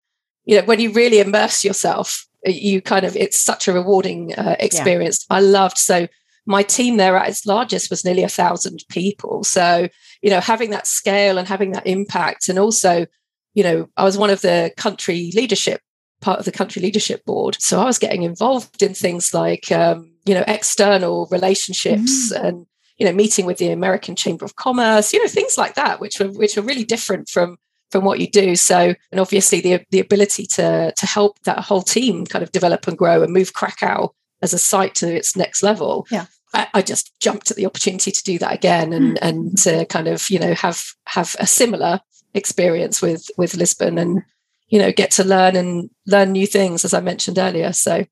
you 0.45 0.59
know, 0.59 0.65
when 0.65 0.79
you 0.79 0.91
really 0.91 1.19
immerse 1.19 1.63
yourself, 1.63 2.25
you 2.45 2.81
kind 2.81 3.05
of, 3.05 3.15
it's 3.15 3.39
such 3.39 3.67
a 3.67 3.73
rewarding 3.73 4.33
uh, 4.35 4.55
experience. 4.59 5.25
Yeah. 5.29 5.37
I 5.37 5.39
loved. 5.41 5.77
So, 5.77 6.07
my 6.45 6.61
team 6.61 6.97
there 6.97 7.15
at 7.15 7.29
its 7.29 7.45
largest 7.45 7.89
was 7.89 8.03
nearly 8.03 8.23
a 8.23 8.29
thousand 8.29 8.83
people. 8.89 9.45
So, 9.45 9.87
you 10.21 10.29
know, 10.29 10.41
having 10.41 10.71
that 10.71 10.87
scale 10.87 11.37
and 11.37 11.47
having 11.47 11.71
that 11.71 11.87
impact, 11.87 12.49
and 12.49 12.59
also, 12.59 13.05
you 13.53 13.63
know, 13.63 13.87
I 13.95 14.03
was 14.03 14.17
one 14.17 14.29
of 14.29 14.41
the 14.41 14.73
country 14.75 15.31
leadership 15.33 15.79
part 16.23 16.39
of 16.39 16.45
the 16.45 16.51
country 16.51 16.81
leadership 16.81 17.23
board. 17.25 17.57
So 17.59 17.79
I 17.79 17.85
was 17.85 17.99
getting 17.99 18.23
involved 18.23 18.81
in 18.81 18.93
things 18.93 19.33
like, 19.33 19.71
um, 19.71 20.11
you 20.25 20.33
know, 20.33 20.43
external 20.47 21.27
relationships 21.29 22.31
mm. 22.33 22.43
and 22.43 22.65
you 22.97 23.05
know, 23.05 23.13
meeting 23.13 23.45
with 23.45 23.57
the 23.57 23.71
American 23.71 24.15
Chamber 24.15 24.45
of 24.45 24.55
Commerce, 24.55 25.13
you 25.13 25.21
know, 25.21 25.27
things 25.27 25.57
like 25.57 25.75
that, 25.75 25.99
which 25.99 26.19
were 26.19 26.27
which 26.27 26.57
are 26.57 26.61
really 26.61 26.83
different 26.83 27.29
from 27.29 27.57
from 27.91 28.03
what 28.03 28.19
you 28.19 28.27
do. 28.27 28.55
So, 28.55 28.93
and 29.11 29.19
obviously 29.19 29.61
the 29.61 29.83
the 29.91 29.99
ability 29.99 30.45
to 30.55 30.93
to 30.95 31.05
help 31.05 31.39
that 31.43 31.59
whole 31.59 31.81
team 31.81 32.25
kind 32.25 32.43
of 32.43 32.51
develop 32.51 32.87
and 32.87 32.97
grow 32.97 33.23
and 33.23 33.33
move 33.33 33.53
Krakow 33.53 34.13
as 34.41 34.53
a 34.53 34.59
site 34.59 34.95
to 34.95 35.13
its 35.13 35.35
next 35.35 35.63
level. 35.63 36.05
Yeah. 36.11 36.25
I, 36.53 36.67
I 36.75 36.81
just 36.81 37.19
jumped 37.19 37.49
at 37.49 37.57
the 37.57 37.65
opportunity 37.65 38.11
to 38.11 38.23
do 38.23 38.37
that 38.39 38.53
again 38.53 38.93
and 38.93 39.17
mm. 39.17 39.19
and 39.21 39.57
to 39.59 39.85
kind 39.85 40.07
of 40.07 40.29
you 40.29 40.39
know 40.39 40.53
have 40.53 40.83
have 41.07 41.35
a 41.39 41.47
similar 41.47 41.99
experience 42.33 43.01
with 43.01 43.27
with 43.37 43.55
Lisbon 43.55 43.97
and 43.97 44.23
you 44.67 44.79
know 44.79 44.91
get 44.91 45.11
to 45.11 45.23
learn 45.23 45.55
and 45.55 45.89
learn 46.05 46.31
new 46.31 46.47
things 46.47 46.85
as 46.85 46.93
I 46.93 46.99
mentioned 46.99 47.39
earlier. 47.39 47.73
So 47.73 48.05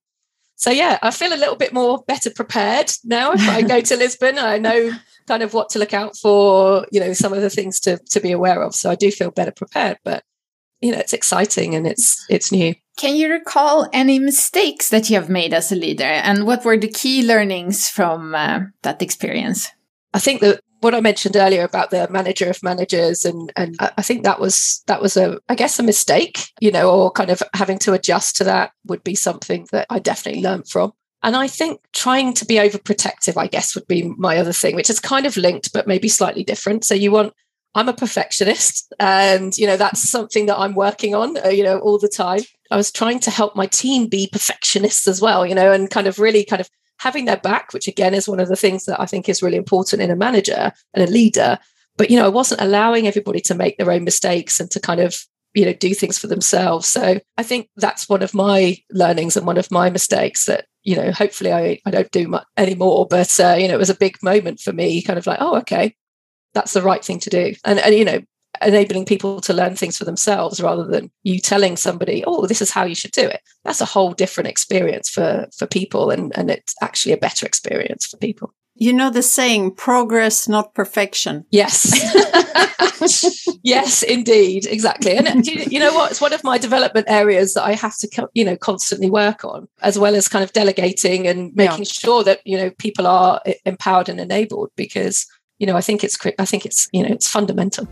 so 0.61 0.69
yeah, 0.69 0.99
I 1.01 1.09
feel 1.09 1.33
a 1.33 1.41
little 1.41 1.55
bit 1.55 1.73
more 1.73 2.03
better 2.07 2.29
prepared 2.29 2.91
now. 3.03 3.31
If 3.31 3.41
I 3.49 3.63
go 3.63 3.81
to 3.81 3.95
Lisbon, 3.97 4.37
I 4.37 4.59
know 4.59 4.91
kind 5.27 5.41
of 5.41 5.55
what 5.55 5.69
to 5.69 5.79
look 5.79 5.91
out 5.91 6.15
for, 6.15 6.85
you 6.91 6.99
know, 6.99 7.13
some 7.13 7.33
of 7.33 7.41
the 7.41 7.49
things 7.49 7.79
to 7.79 7.97
to 8.11 8.19
be 8.19 8.31
aware 8.31 8.61
of. 8.61 8.75
So 8.75 8.91
I 8.91 8.95
do 8.95 9.09
feel 9.09 9.31
better 9.31 9.51
prepared, 9.51 9.97
but 10.03 10.23
you 10.79 10.91
know, 10.91 10.99
it's 10.99 11.13
exciting 11.13 11.73
and 11.73 11.87
it's 11.87 12.23
it's 12.29 12.51
new. 12.51 12.75
Can 12.95 13.15
you 13.15 13.31
recall 13.31 13.89
any 13.91 14.19
mistakes 14.19 14.89
that 14.89 15.09
you 15.09 15.15
have 15.15 15.29
made 15.29 15.51
as 15.51 15.71
a 15.71 15.75
leader, 15.75 16.03
and 16.03 16.45
what 16.45 16.63
were 16.63 16.77
the 16.77 16.89
key 16.89 17.25
learnings 17.25 17.89
from 17.89 18.35
uh, 18.35 18.59
that 18.83 19.01
experience? 19.01 19.67
I 20.13 20.19
think 20.19 20.41
that 20.41 20.61
what 20.81 20.93
I 20.93 20.99
mentioned 20.99 21.35
earlier 21.35 21.63
about 21.63 21.91
the 21.91 22.07
manager 22.09 22.49
of 22.49 22.61
managers, 22.61 23.23
and 23.23 23.51
and 23.55 23.75
I 23.79 24.01
think 24.01 24.23
that 24.23 24.39
was 24.39 24.83
that 24.87 25.01
was 25.01 25.15
a 25.15 25.39
I 25.47 25.55
guess 25.55 25.79
a 25.79 25.83
mistake, 25.83 26.39
you 26.59 26.71
know, 26.71 26.91
or 26.91 27.11
kind 27.11 27.29
of 27.29 27.41
having 27.53 27.79
to 27.79 27.93
adjust 27.93 28.35
to 28.37 28.43
that 28.43 28.71
would 28.85 29.03
be 29.03 29.15
something 29.15 29.67
that 29.71 29.87
I 29.89 29.99
definitely 29.99 30.41
learned 30.41 30.67
from. 30.67 30.93
And 31.23 31.35
I 31.35 31.47
think 31.47 31.81
trying 31.93 32.33
to 32.33 32.45
be 32.45 32.55
overprotective, 32.55 33.37
I 33.37 33.45
guess, 33.45 33.75
would 33.75 33.87
be 33.87 34.11
my 34.17 34.37
other 34.37 34.53
thing, 34.53 34.75
which 34.75 34.89
is 34.89 34.99
kind 34.99 35.27
of 35.27 35.37
linked, 35.37 35.71
but 35.71 35.87
maybe 35.87 36.07
slightly 36.07 36.43
different. 36.43 36.83
So 36.83 36.95
you 36.95 37.11
want 37.11 37.33
I'm 37.73 37.87
a 37.87 37.93
perfectionist, 37.93 38.93
and 38.99 39.57
you 39.57 39.65
know 39.65 39.77
that's 39.77 40.01
something 40.01 40.47
that 40.47 40.57
I'm 40.57 40.75
working 40.75 41.15
on, 41.15 41.37
uh, 41.45 41.49
you 41.49 41.63
know, 41.63 41.79
all 41.79 41.97
the 41.97 42.09
time. 42.09 42.41
I 42.69 42.75
was 42.75 42.91
trying 42.91 43.19
to 43.21 43.31
help 43.31 43.55
my 43.55 43.65
team 43.67 44.07
be 44.07 44.29
perfectionists 44.31 45.07
as 45.07 45.21
well, 45.21 45.45
you 45.45 45.55
know, 45.55 45.71
and 45.71 45.89
kind 45.89 46.07
of 46.07 46.19
really 46.19 46.43
kind 46.43 46.59
of 46.59 46.69
having 47.01 47.25
their 47.25 47.37
back, 47.37 47.73
which 47.73 47.87
again 47.87 48.13
is 48.13 48.29
one 48.29 48.39
of 48.39 48.47
the 48.47 48.55
things 48.55 48.85
that 48.85 49.01
I 49.01 49.07
think 49.07 49.27
is 49.27 49.41
really 49.41 49.57
important 49.57 50.03
in 50.03 50.11
a 50.11 50.15
manager 50.15 50.71
and 50.93 51.03
a 51.03 51.11
leader. 51.11 51.57
But 51.97 52.11
you 52.11 52.17
know, 52.17 52.25
I 52.25 52.29
wasn't 52.29 52.61
allowing 52.61 53.07
everybody 53.07 53.41
to 53.41 53.55
make 53.55 53.77
their 53.77 53.91
own 53.91 54.03
mistakes 54.03 54.59
and 54.59 54.69
to 54.71 54.79
kind 54.79 54.99
of 54.99 55.15
you 55.55 55.65
know 55.65 55.73
do 55.73 55.95
things 55.95 56.19
for 56.19 56.27
themselves. 56.27 56.87
So 56.87 57.19
I 57.37 57.43
think 57.43 57.69
that's 57.75 58.07
one 58.07 58.21
of 58.21 58.35
my 58.35 58.77
learnings 58.91 59.35
and 59.35 59.47
one 59.47 59.57
of 59.57 59.71
my 59.71 59.89
mistakes 59.89 60.45
that 60.45 60.65
you 60.83 60.95
know 60.95 61.11
hopefully 61.11 61.51
I 61.51 61.79
I 61.85 61.91
don't 61.91 62.11
do 62.11 62.27
much 62.27 62.45
anymore. 62.55 63.07
But 63.09 63.37
uh, 63.39 63.55
you 63.57 63.67
know, 63.67 63.73
it 63.73 63.79
was 63.79 63.89
a 63.89 63.95
big 63.95 64.17
moment 64.21 64.59
for 64.59 64.71
me, 64.71 65.01
kind 65.01 65.17
of 65.17 65.25
like 65.25 65.39
oh 65.41 65.57
okay, 65.57 65.95
that's 66.53 66.73
the 66.73 66.83
right 66.83 67.03
thing 67.03 67.19
to 67.21 67.31
do. 67.31 67.55
And 67.65 67.79
and 67.79 67.95
you 67.95 68.05
know, 68.05 68.19
enabling 68.61 69.05
people 69.05 69.41
to 69.41 69.53
learn 69.53 69.75
things 69.75 69.97
for 69.97 70.05
themselves 70.05 70.61
rather 70.61 70.85
than 70.85 71.11
you 71.23 71.39
telling 71.39 71.77
somebody 71.77 72.23
oh 72.25 72.45
this 72.45 72.61
is 72.61 72.71
how 72.71 72.83
you 72.83 72.95
should 72.95 73.11
do 73.11 73.27
it. 73.27 73.41
That's 73.63 73.81
a 73.81 73.85
whole 73.85 74.13
different 74.13 74.49
experience 74.49 75.09
for 75.09 75.47
for 75.57 75.67
people 75.67 76.09
and 76.11 76.31
and 76.37 76.49
it's 76.49 76.75
actually 76.81 77.13
a 77.13 77.17
better 77.17 77.45
experience 77.45 78.05
for 78.07 78.17
people. 78.17 78.53
You 78.75 78.93
know 78.93 79.09
the 79.09 79.21
saying 79.21 79.75
progress 79.75 80.47
not 80.47 80.73
perfection. 80.73 81.45
Yes. 81.51 81.91
Yes 83.63 84.03
indeed. 84.03 84.65
Exactly. 84.65 85.15
And 85.17 85.45
you, 85.45 85.79
know 85.79 85.93
what? 85.93 86.11
It's 86.11 86.21
one 86.21 86.33
of 86.33 86.43
my 86.43 86.57
development 86.57 87.07
areas 87.09 87.53
that 87.53 87.63
i 87.63 87.73
have 87.73 87.97
to 87.97 88.29
you 88.33 88.43
know 88.43 88.55
constantly 88.55 89.09
work 89.09 89.43
on 89.45 89.67
as 89.81 89.97
well 89.97 90.15
as 90.15 90.27
kind 90.27 90.43
of 90.43 90.53
delegating 90.53 91.27
and 91.27 91.53
making 91.55 91.79
yeah. 91.79 91.83
sure 92.03 92.23
that 92.23 92.39
you 92.45 92.57
know 92.57 92.69
people 92.71 93.07
are 93.07 93.41
empowered 93.65 94.09
and 94.09 94.19
enabled 94.19 94.69
because 94.75 95.27
you 95.59 95.67
know 95.67 95.75
i 95.75 95.81
think 95.81 96.03
it's 96.03 96.17
i 96.39 96.45
think 96.45 96.65
it's 96.65 96.87
you 96.91 97.03
know 97.03 97.09
it's 97.09 97.29
fundamental 97.29 97.87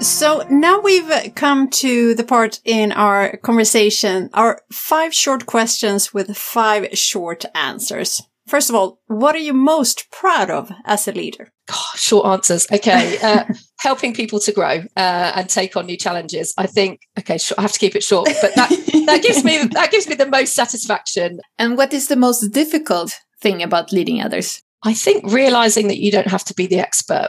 So 0.00 0.46
now 0.48 0.80
we've 0.80 1.12
come 1.34 1.68
to 1.68 2.14
the 2.14 2.24
part 2.24 2.60
in 2.64 2.90
our 2.90 3.36
conversation, 3.36 4.30
our 4.32 4.62
five 4.72 5.12
short 5.12 5.44
questions 5.44 6.14
with 6.14 6.34
five 6.38 6.96
short 6.96 7.44
answers. 7.54 8.22
First 8.46 8.70
of 8.70 8.74
all, 8.74 8.98
what 9.08 9.34
are 9.34 9.40
you 9.40 9.52
most 9.52 10.10
proud 10.10 10.50
of 10.50 10.72
as 10.86 11.06
a 11.06 11.12
leader? 11.12 11.52
Oh, 11.70 11.90
short 11.96 12.26
answers. 12.26 12.66
Okay. 12.72 13.18
Uh, 13.22 13.44
helping 13.78 14.14
people 14.14 14.40
to 14.40 14.52
grow 14.52 14.82
uh, 14.96 15.32
and 15.36 15.50
take 15.50 15.76
on 15.76 15.84
new 15.84 15.98
challenges. 15.98 16.54
I 16.56 16.66
think, 16.66 17.02
okay, 17.18 17.38
I 17.58 17.62
have 17.62 17.72
to 17.72 17.78
keep 17.78 17.94
it 17.94 18.02
short, 18.02 18.30
but 18.40 18.54
that, 18.54 18.70
that 19.06 19.22
gives 19.22 19.44
me, 19.44 19.58
that 19.64 19.90
gives 19.90 20.08
me 20.08 20.14
the 20.14 20.26
most 20.26 20.54
satisfaction. 20.54 21.40
And 21.58 21.76
what 21.76 21.92
is 21.92 22.08
the 22.08 22.16
most 22.16 22.48
difficult 22.52 23.12
thing 23.42 23.62
about 23.62 23.92
leading 23.92 24.22
others? 24.22 24.62
I 24.82 24.94
think 24.94 25.30
realizing 25.30 25.88
that 25.88 25.98
you 25.98 26.10
don't 26.10 26.28
have 26.28 26.44
to 26.44 26.54
be 26.54 26.66
the 26.66 26.78
expert 26.78 27.28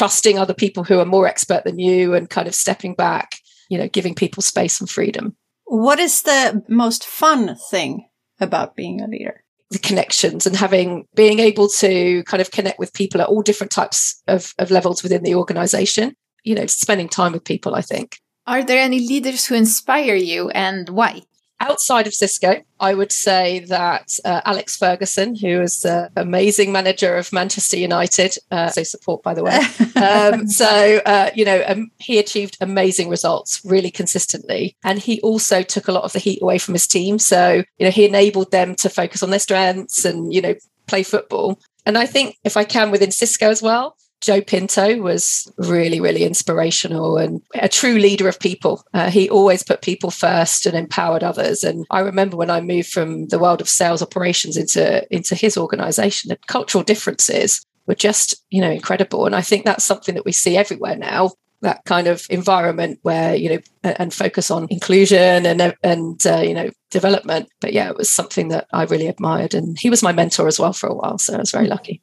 trusting 0.00 0.38
other 0.38 0.54
people 0.54 0.82
who 0.82 0.98
are 0.98 1.04
more 1.04 1.26
expert 1.26 1.62
than 1.64 1.78
you 1.78 2.14
and 2.14 2.30
kind 2.30 2.48
of 2.48 2.54
stepping 2.54 2.94
back, 2.94 3.36
you 3.68 3.76
know, 3.76 3.86
giving 3.86 4.14
people 4.14 4.42
space 4.42 4.80
and 4.80 4.88
freedom. 4.88 5.36
What 5.66 5.98
is 5.98 6.22
the 6.22 6.64
most 6.70 7.04
fun 7.04 7.54
thing 7.70 8.08
about 8.40 8.74
being 8.74 9.02
a 9.02 9.06
leader? 9.06 9.44
The 9.70 9.78
connections 9.78 10.46
and 10.46 10.56
having 10.56 11.06
being 11.14 11.38
able 11.38 11.68
to 11.80 12.24
kind 12.24 12.40
of 12.40 12.50
connect 12.50 12.78
with 12.78 12.94
people 12.94 13.20
at 13.20 13.28
all 13.28 13.42
different 13.42 13.72
types 13.72 14.22
of, 14.26 14.54
of 14.58 14.70
levels 14.70 15.02
within 15.02 15.22
the 15.22 15.34
organization, 15.34 16.16
you 16.44 16.54
know, 16.54 16.64
spending 16.64 17.10
time 17.10 17.32
with 17.32 17.44
people, 17.44 17.74
I 17.74 17.82
think. 17.82 18.16
Are 18.46 18.64
there 18.64 18.80
any 18.80 19.00
leaders 19.00 19.44
who 19.44 19.54
inspire 19.54 20.14
you 20.14 20.48
and 20.48 20.88
why? 20.88 21.24
Outside 21.60 22.06
of 22.06 22.14
Cisco, 22.14 22.62
I 22.80 22.94
would 22.94 23.12
say 23.12 23.60
that 23.60 24.18
uh, 24.24 24.40
Alex 24.44 24.76
Ferguson, 24.76 25.36
who 25.36 25.60
is 25.60 25.82
the 25.82 26.10
amazing 26.16 26.72
manager 26.72 27.16
of 27.16 27.32
Manchester 27.32 27.76
United, 27.76 28.36
uh, 28.50 28.68
so 28.70 28.82
support 28.82 29.22
by 29.22 29.34
the 29.34 29.44
way. 29.44 29.60
Um, 30.00 30.48
so 30.48 31.02
uh, 31.04 31.30
you 31.34 31.44
know, 31.44 31.62
um, 31.66 31.90
he 31.98 32.18
achieved 32.18 32.56
amazing 32.62 33.10
results 33.10 33.60
really 33.64 33.90
consistently, 33.90 34.74
and 34.82 34.98
he 34.98 35.20
also 35.20 35.62
took 35.62 35.88
a 35.88 35.92
lot 35.92 36.04
of 36.04 36.12
the 36.12 36.18
heat 36.18 36.40
away 36.40 36.56
from 36.56 36.72
his 36.72 36.86
team. 36.86 37.18
So 37.18 37.62
you 37.78 37.84
know, 37.84 37.90
he 37.90 38.06
enabled 38.06 38.50
them 38.50 38.74
to 38.76 38.88
focus 38.88 39.22
on 39.22 39.28
their 39.28 39.38
strengths 39.38 40.06
and 40.06 40.32
you 40.32 40.40
know 40.40 40.54
play 40.86 41.02
football. 41.02 41.60
And 41.84 41.98
I 41.98 42.06
think 42.06 42.38
if 42.44 42.56
I 42.56 42.64
can 42.64 42.90
within 42.90 43.10
Cisco 43.10 43.50
as 43.50 43.60
well, 43.60 43.96
Joe 44.20 44.42
Pinto 44.42 44.98
was 44.98 45.50
really, 45.56 46.00
really 46.00 46.24
inspirational 46.24 47.16
and 47.16 47.40
a 47.54 47.68
true 47.68 47.94
leader 47.94 48.28
of 48.28 48.38
people. 48.38 48.84
Uh, 48.92 49.10
he 49.10 49.30
always 49.30 49.62
put 49.62 49.82
people 49.82 50.10
first 50.10 50.66
and 50.66 50.76
empowered 50.76 51.22
others. 51.22 51.64
And 51.64 51.86
I 51.90 52.00
remember 52.00 52.36
when 52.36 52.50
I 52.50 52.60
moved 52.60 52.90
from 52.90 53.28
the 53.28 53.38
world 53.38 53.60
of 53.60 53.68
sales 53.68 54.02
operations 54.02 54.56
into, 54.56 55.06
into 55.14 55.34
his 55.34 55.56
organization, 55.56 56.28
the 56.28 56.38
cultural 56.48 56.84
differences 56.84 57.64
were 57.86 57.94
just, 57.94 58.34
you 58.50 58.60
know, 58.60 58.70
incredible. 58.70 59.24
And 59.24 59.34
I 59.34 59.40
think 59.40 59.64
that's 59.64 59.84
something 59.84 60.14
that 60.14 60.26
we 60.26 60.32
see 60.32 60.56
everywhere 60.56 60.96
now 60.96 61.32
that 61.62 61.84
kind 61.84 62.06
of 62.06 62.26
environment 62.30 62.98
where 63.02 63.34
you 63.34 63.48
know 63.50 63.58
and 63.82 64.14
focus 64.14 64.50
on 64.50 64.66
inclusion 64.70 65.46
and 65.46 65.74
and 65.82 66.26
uh, 66.26 66.38
you 66.38 66.54
know 66.54 66.70
development 66.90 67.48
but 67.60 67.72
yeah 67.72 67.88
it 67.88 67.96
was 67.96 68.08
something 68.08 68.48
that 68.48 68.66
i 68.72 68.82
really 68.84 69.06
admired 69.06 69.54
and 69.54 69.78
he 69.78 69.90
was 69.90 70.02
my 70.02 70.12
mentor 70.12 70.46
as 70.46 70.58
well 70.58 70.72
for 70.72 70.88
a 70.88 70.94
while 70.94 71.18
so 71.18 71.34
i 71.34 71.38
was 71.38 71.50
very 71.50 71.66
lucky 71.66 72.02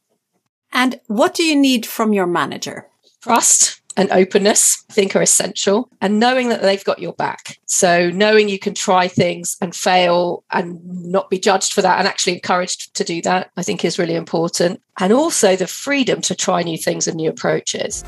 and 0.72 1.00
what 1.06 1.34
do 1.34 1.42
you 1.42 1.56
need 1.56 1.86
from 1.86 2.12
your 2.12 2.26
manager? 2.26 2.88
Trust 3.20 3.80
and 3.96 4.10
openness, 4.12 4.84
I 4.88 4.92
think, 4.92 5.16
are 5.16 5.22
essential, 5.22 5.90
and 6.00 6.20
knowing 6.20 6.50
that 6.50 6.62
they've 6.62 6.84
got 6.84 7.00
your 7.00 7.14
back. 7.14 7.58
So, 7.66 8.10
knowing 8.10 8.48
you 8.48 8.58
can 8.58 8.74
try 8.74 9.08
things 9.08 9.56
and 9.60 9.74
fail 9.74 10.44
and 10.52 10.80
not 10.84 11.30
be 11.30 11.38
judged 11.40 11.72
for 11.72 11.82
that 11.82 11.98
and 11.98 12.06
actually 12.06 12.34
encouraged 12.34 12.94
to 12.94 13.02
do 13.02 13.20
that, 13.22 13.50
I 13.56 13.64
think 13.64 13.84
is 13.84 13.98
really 13.98 14.14
important. 14.14 14.80
And 15.00 15.12
also 15.12 15.56
the 15.56 15.66
freedom 15.66 16.20
to 16.22 16.36
try 16.36 16.62
new 16.62 16.78
things 16.78 17.08
and 17.08 17.16
new 17.16 17.28
approaches. 17.28 18.04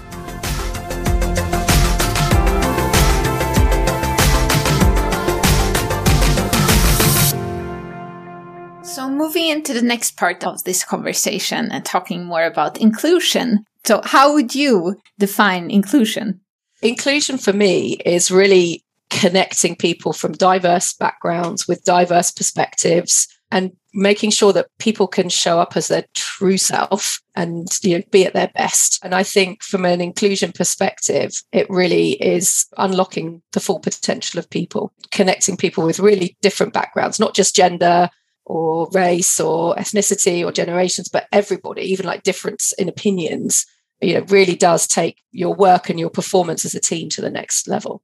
So, 8.90 9.09
moving 9.09 9.46
into 9.46 9.72
the 9.72 9.83
next 9.83 10.16
part 10.16 10.42
of 10.42 10.64
this 10.64 10.83
conversation 10.83 11.70
and 11.70 11.85
talking 11.85 12.24
more 12.24 12.42
about 12.42 12.81
inclusion. 12.81 13.64
So, 13.85 14.00
how 14.03 14.35
would 14.35 14.53
you 14.53 14.96
define 15.16 15.70
inclusion? 15.70 16.40
Inclusion 16.83 17.38
for 17.38 17.53
me 17.53 17.98
is 18.05 18.33
really 18.33 18.85
connecting 19.09 19.76
people 19.76 20.12
from 20.12 20.33
diverse 20.33 20.92
backgrounds 20.92 21.68
with 21.68 21.85
diverse 21.85 22.33
perspectives 22.33 23.29
and 23.53 23.70
making 23.94 24.31
sure 24.31 24.53
that 24.53 24.66
people 24.81 25.07
can 25.07 25.29
show 25.29 25.61
up 25.61 25.76
as 25.76 25.87
their 25.87 26.05
true 26.16 26.59
self 26.59 27.20
and 27.37 27.68
you 27.83 27.98
know 27.98 28.05
be 28.11 28.24
at 28.24 28.35
their 28.35 28.50
best 28.55 29.00
and 29.03 29.14
i 29.14 29.22
think 29.22 29.62
from 29.64 29.85
an 29.85 30.00
inclusion 30.00 30.53
perspective 30.53 31.33
it 31.53 31.68
really 31.68 32.12
is 32.22 32.66
unlocking 32.79 33.42
the 33.53 33.59
full 33.59 33.81
potential 33.81 34.38
of 34.38 34.48
people 34.48 34.92
connecting 35.11 35.57
people 35.57 35.85
with 35.85 35.98
really 35.98 36.37
different 36.40 36.72
backgrounds 36.72 37.18
not 37.18 37.35
just 37.35 37.57
gender 37.57 38.09
or 38.51 38.89
race 38.93 39.39
or 39.39 39.77
ethnicity 39.77 40.45
or 40.45 40.51
generations, 40.51 41.09
but 41.09 41.29
everybody, 41.31 41.83
even 41.83 42.05
like 42.05 42.25
difference 42.25 42.73
in 42.73 42.89
opinions, 42.89 43.65
you 44.01 44.15
know, 44.15 44.27
really 44.29 44.57
does 44.57 44.89
take 44.89 45.23
your 45.31 45.55
work 45.55 45.89
and 45.89 46.01
your 46.01 46.11
performance 46.11 46.65
as 46.65 46.75
a 46.75 46.81
team 46.81 47.09
to 47.09 47.21
the 47.21 47.31
next 47.31 47.69
level. 47.69 48.03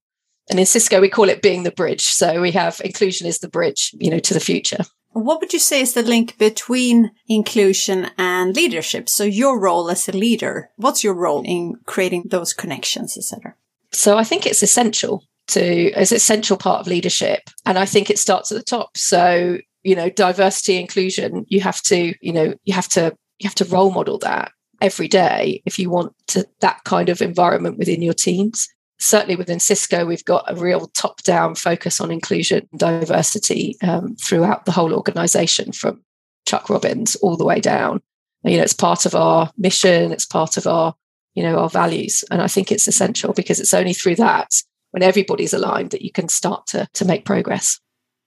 And 0.49 0.61
in 0.61 0.67
Cisco, 0.67 1.01
we 1.01 1.09
call 1.09 1.29
it 1.29 1.43
being 1.43 1.65
the 1.65 1.73
bridge. 1.73 2.03
So 2.03 2.41
we 2.41 2.53
have 2.53 2.81
inclusion 2.85 3.27
is 3.27 3.41
the 3.41 3.49
bridge, 3.49 3.93
you 3.99 4.09
know, 4.09 4.21
to 4.21 4.35
the 4.35 4.39
future. 4.39 4.85
What 5.11 5.41
would 5.41 5.53
you 5.53 5.59
say 5.59 5.81
is 5.81 5.95
the 5.95 6.03
link 6.03 6.39
between 6.39 7.11
inclusion 7.27 8.11
and 8.17 8.55
leadership? 8.55 9.09
So 9.09 9.25
your 9.25 9.59
role 9.59 9.91
as 9.91 10.09
a 10.09 10.13
leader, 10.13 10.71
what's 10.77 11.03
your 11.03 11.15
role 11.15 11.43
in 11.45 11.75
creating 11.87 12.27
those 12.27 12.53
connections, 12.53 13.19
etc.? 13.19 13.57
So 13.91 14.17
I 14.17 14.23
think 14.23 14.47
it's 14.47 14.63
essential 14.63 15.25
to 15.49 15.91
as 15.93 16.13
essential 16.13 16.57
part 16.57 16.81
of 16.81 16.87
leadership. 16.87 17.51
And 17.65 17.79
I 17.79 17.87
think 17.87 18.11
it 18.11 18.19
starts 18.19 18.53
at 18.53 18.59
the 18.59 18.65
top. 18.65 18.97
So 18.97 19.59
you 19.87 19.95
know 19.95 20.11
diversity 20.11 20.77
inclusion 20.77 21.47
you 21.49 21.61
have 21.61 21.81
to 21.81 22.13
you 22.21 22.33
know 22.33 22.53
you 22.65 22.75
have 22.75 22.89
to 22.89 23.17
you 23.39 23.49
have 23.49 23.55
to 23.55 23.65
role 23.67 23.93
model 23.93 24.19
that 24.19 24.51
every 24.81 25.07
day 25.07 25.63
if 25.65 25.79
you 25.79 25.89
want 25.89 26.13
to, 26.27 26.45
that 26.61 26.83
kind 26.85 27.09
of 27.09 27.23
environment 27.23 27.79
within 27.79 28.03
your 28.03 28.13
teams. 28.13 28.69
Certainly 28.99 29.37
within 29.37 29.61
cisco 29.61 30.05
we've 30.05 30.25
got 30.25 30.51
a 30.51 30.57
real 30.57 30.89
top 30.89 31.23
down 31.23 31.55
focus 31.55 32.01
on 32.01 32.11
inclusion 32.11 32.67
and 32.73 32.81
diversity 32.81 33.77
um, 33.83 34.17
throughout 34.17 34.65
the 34.65 34.73
whole 34.73 34.93
organization 34.93 35.71
from 35.71 36.03
chuck 36.47 36.69
robbins 36.69 37.15
all 37.17 37.37
the 37.37 37.45
way 37.45 37.61
down. 37.61 38.03
You 38.43 38.57
know 38.57 38.65
it's 38.65 38.73
part 38.73 39.07
of 39.07 39.15
our 39.15 39.53
mission 39.57 40.13
it's 40.13 40.27
part 40.27 40.57
of 40.57 40.67
our 40.67 40.95
you 41.35 41.45
know 41.45 41.59
our 41.59 41.69
values 41.69 42.25
and 42.31 42.41
i 42.41 42.47
think 42.47 42.73
it's 42.73 42.89
essential 42.89 43.33
because 43.35 43.61
it's 43.61 43.75
only 43.75 43.93
through 43.93 44.17
that 44.17 44.51
when 44.93 45.03
everybody's 45.03 45.53
aligned 45.53 45.91
that 45.91 46.03
you 46.03 46.11
can 46.11 46.29
start 46.29 46.67
to 46.69 46.89
to 46.95 47.05
make 47.05 47.25
progress 47.25 47.81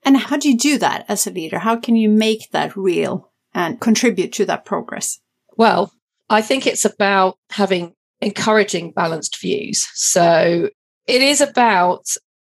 and 0.04 0.18
how 0.18 0.38
do 0.38 0.50
you 0.50 0.58
do 0.58 0.78
that 0.78 1.06
as 1.08 1.28
a 1.28 1.32
leader? 1.32 1.60
How 1.60 1.76
can 1.76 1.96
you 1.96 2.10
make 2.10 2.50
that 2.52 2.76
real 2.76 3.32
and 3.54 3.80
contribute 3.80 4.32
to 4.34 4.46
that 4.46 4.66
progress? 4.66 5.20
Well, 5.58 5.92
I 6.30 6.42
think 6.42 6.66
it's 6.66 6.86
about 6.86 7.38
having 7.50 7.94
encouraging 8.22 8.92
balanced 8.92 9.40
views. 9.40 9.88
So 9.94 10.70
it 11.08 11.22
is 11.22 11.42
about 11.42 12.06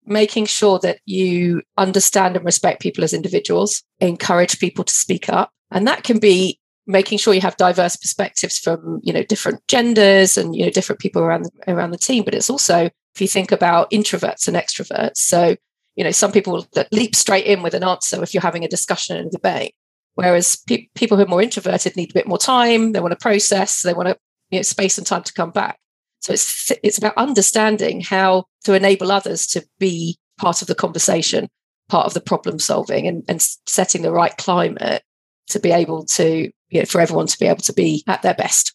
making 0.05 0.47
sure 0.47 0.79
that 0.81 0.99
you 1.05 1.63
understand 1.77 2.37
and 2.37 2.45
respect 2.45 2.81
people 2.81 3.05
as 3.05 3.13
individuals, 3.13 3.83
encourage 4.01 4.59
people 4.59 4.85
to 4.85 4.93
speak 4.93 5.29
up. 5.29 5.51
And 5.71 5.87
that 5.87 6.03
can 6.03 6.19
be 6.19 6.59
making 6.87 7.19
sure 7.19 7.35
you 7.35 7.43
have 7.43 7.57
diverse 7.59 7.97
perspectives 7.97 8.59
from, 8.59 9.01
you 9.03 9.13
know, 9.13 9.23
different 9.23 9.61
genders 9.69 10.39
and, 10.39 10.57
you 10.57 10.65
know, 10.65 10.71
different 10.71 11.01
people 11.01 11.23
around 11.23 11.45
the, 11.45 11.73
around 11.73 11.91
the 11.91 11.99
team. 11.99 12.25
But 12.25 12.35
it's 12.35 12.49
also, 12.49 12.87
if 13.15 13.21
you 13.21 13.29
think 13.29 13.53
about 13.53 13.91
introverts 13.91 14.49
and 14.49 14.57
extroverts. 14.57 15.19
So 15.19 15.57
you 15.99 16.05
know 16.05 16.13
some 16.13 16.31
people 16.31 16.65
that 16.75 16.93
leap 16.93 17.17
straight 17.17 17.45
in 17.45 17.61
with 17.61 17.75
an 17.75 17.83
answer 17.83 18.23
if 18.23 18.33
you're 18.33 18.41
having 18.41 18.65
a 18.65 18.69
discussion 18.69 19.17
and 19.17 19.27
a 19.27 19.31
debate. 19.31 19.75
Whereas 20.15 20.57
pe- 20.67 20.89
people 20.95 21.17
who 21.17 21.25
are 21.25 21.29
more 21.29 21.43
introverted 21.43 21.97
need 21.97 22.11
a 22.11 22.15
bit 22.15 22.29
more 22.29 22.39
time 22.39 22.93
they 22.93 23.01
want 23.01 23.13
to 23.13 23.17
process 23.17 23.83
they 23.83 23.93
want 23.93 24.09
to 24.09 24.17
you 24.51 24.61
know 24.61 24.63
space 24.63 24.97
and 24.97 25.07
time 25.07 25.25
to 25.25 25.33
come 25.33 25.51
back. 25.51 25.79
So 26.21 26.33
it's 26.33 26.71
it's 26.85 26.99
about 26.99 27.17
understanding 27.17 28.01
how 28.01 28.45
to 28.65 28.75
enable 28.75 29.11
others 29.11 29.45
to 29.49 29.67
be 29.81 30.17
part 30.39 30.63
of 30.63 30.69
the 30.69 30.75
conversation 30.77 31.49
part 31.89 32.07
of 32.07 32.15
the 32.15 32.21
problem 32.21 32.59
solving 32.59 33.07
and, 33.09 33.25
and 33.29 33.43
setting 33.67 34.03
the 34.03 34.13
right 34.13 34.37
climate 34.37 35.03
to 35.49 35.59
be 35.59 35.73
able 35.73 36.05
to 36.05 36.49
you 36.69 36.81
know 36.81 36.85
for 36.85 37.01
everyone 37.01 37.27
to 37.27 37.39
be 37.41 37.47
able 37.47 37.63
to 37.63 37.73
be 37.73 38.05
at 38.07 38.23
their 38.23 38.35
best. 38.35 38.73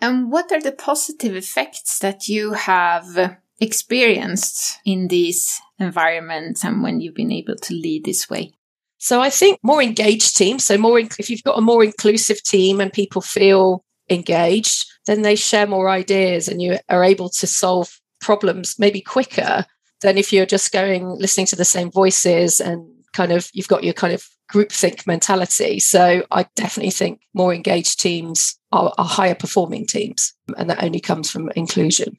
And 0.00 0.30
what 0.30 0.52
are 0.52 0.62
the 0.62 0.72
positive 0.72 1.34
effects 1.34 1.98
that 1.98 2.28
you 2.28 2.52
have 2.52 3.38
experienced 3.60 4.78
in 4.84 5.08
these 5.08 5.60
environments 5.78 6.64
and 6.64 6.82
when 6.82 7.00
you've 7.00 7.14
been 7.14 7.32
able 7.32 7.56
to 7.56 7.74
lead 7.74 8.04
this 8.04 8.28
way? 8.28 8.52
So 8.98 9.20
I 9.20 9.30
think 9.30 9.58
more 9.62 9.82
engaged 9.82 10.36
teams. 10.36 10.64
So 10.64 10.76
more, 10.76 10.98
if 10.98 11.30
you've 11.30 11.42
got 11.42 11.58
a 11.58 11.62
more 11.62 11.82
inclusive 11.82 12.42
team 12.42 12.80
and 12.80 12.92
people 12.92 13.22
feel 13.22 13.84
engaged, 14.10 14.86
then 15.06 15.22
they 15.22 15.36
share 15.36 15.66
more 15.66 15.88
ideas 15.88 16.48
and 16.48 16.60
you 16.60 16.78
are 16.88 17.04
able 17.04 17.30
to 17.30 17.46
solve 17.46 17.98
problems 18.20 18.76
maybe 18.78 19.00
quicker 19.00 19.64
than 20.02 20.18
if 20.18 20.32
you're 20.32 20.46
just 20.46 20.72
going 20.72 21.06
listening 21.08 21.46
to 21.46 21.56
the 21.56 21.64
same 21.64 21.90
voices 21.90 22.60
and 22.60 22.86
kind 23.12 23.32
of 23.32 23.48
you've 23.52 23.68
got 23.68 23.84
your 23.84 23.94
kind 23.94 24.12
of 24.12 24.26
groupthink 24.52 25.06
mentality. 25.06 25.78
So 25.80 26.24
I 26.30 26.46
definitely 26.56 26.90
think 26.90 27.20
more 27.34 27.54
engaged 27.54 28.00
teams 28.00 28.58
are, 28.72 28.92
are 28.98 29.04
higher 29.04 29.34
performing 29.34 29.86
teams, 29.86 30.34
and 30.56 30.68
that 30.68 30.82
only 30.82 31.00
comes 31.00 31.30
from 31.30 31.50
inclusion 31.56 32.18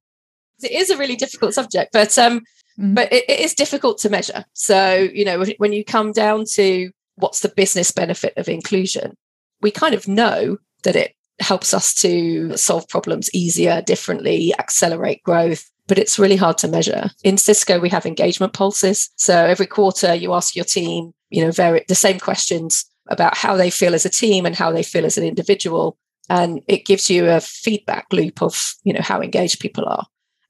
it 0.64 0.72
is 0.72 0.90
a 0.90 0.98
really 0.98 1.16
difficult 1.16 1.54
subject, 1.54 1.92
but 1.94 2.18
um, 2.18 2.42
mm. 2.80 2.96
but 2.96 3.12
it, 3.12 3.26
it 3.30 3.40
is 3.40 3.54
difficult 3.54 3.98
to 4.00 4.10
measure. 4.10 4.46
So 4.54 5.10
you 5.14 5.26
know, 5.26 5.44
when 5.58 5.74
you 5.74 5.84
come 5.84 6.12
down 6.12 6.46
to 6.54 6.92
what's 7.16 7.42
the 7.42 7.50
business 7.50 7.92
benefit 7.92 8.34
of 8.38 8.50
inclusion, 8.50 9.16
we 9.62 9.72
kind 9.72 9.94
of 9.94 10.08
know 10.08 10.58
that 10.84 10.96
it 10.96 11.14
helps 11.40 11.74
us 11.74 11.94
to 11.96 12.56
solve 12.56 12.88
problems 12.88 13.30
easier, 13.34 13.82
differently, 13.82 14.54
accelerate 14.60 15.24
growth. 15.24 15.70
But 15.88 15.98
it's 15.98 16.20
really 16.20 16.38
hard 16.38 16.58
to 16.60 16.68
measure. 16.68 17.10
In 17.24 17.38
Cisco, 17.38 17.80
we 17.80 17.90
have 17.90 18.06
engagement 18.06 18.54
pulses. 18.54 19.10
So 19.18 19.36
every 19.36 19.66
quarter, 19.66 20.14
you 20.14 20.34
ask 20.34 20.56
your 20.56 20.64
team, 20.64 21.12
you 21.30 21.44
know, 21.44 21.52
very, 21.52 21.84
the 21.88 21.96
same 21.96 22.18
questions 22.18 22.86
about 23.10 23.36
how 23.36 23.58
they 23.58 23.70
feel 23.70 23.94
as 23.94 24.06
a 24.06 24.10
team 24.10 24.46
and 24.46 24.56
how 24.56 24.72
they 24.72 24.84
feel 24.84 25.06
as 25.06 25.18
an 25.18 25.26
individual 25.26 25.98
and 26.32 26.62
it 26.68 26.86
gives 26.86 27.10
you 27.10 27.28
a 27.28 27.42
feedback 27.42 28.08
loop 28.12 28.42
of 28.42 28.76
you 28.84 28.94
know 28.94 29.02
how 29.02 29.22
engaged 29.22 29.60
people 29.60 29.86
are 29.86 30.06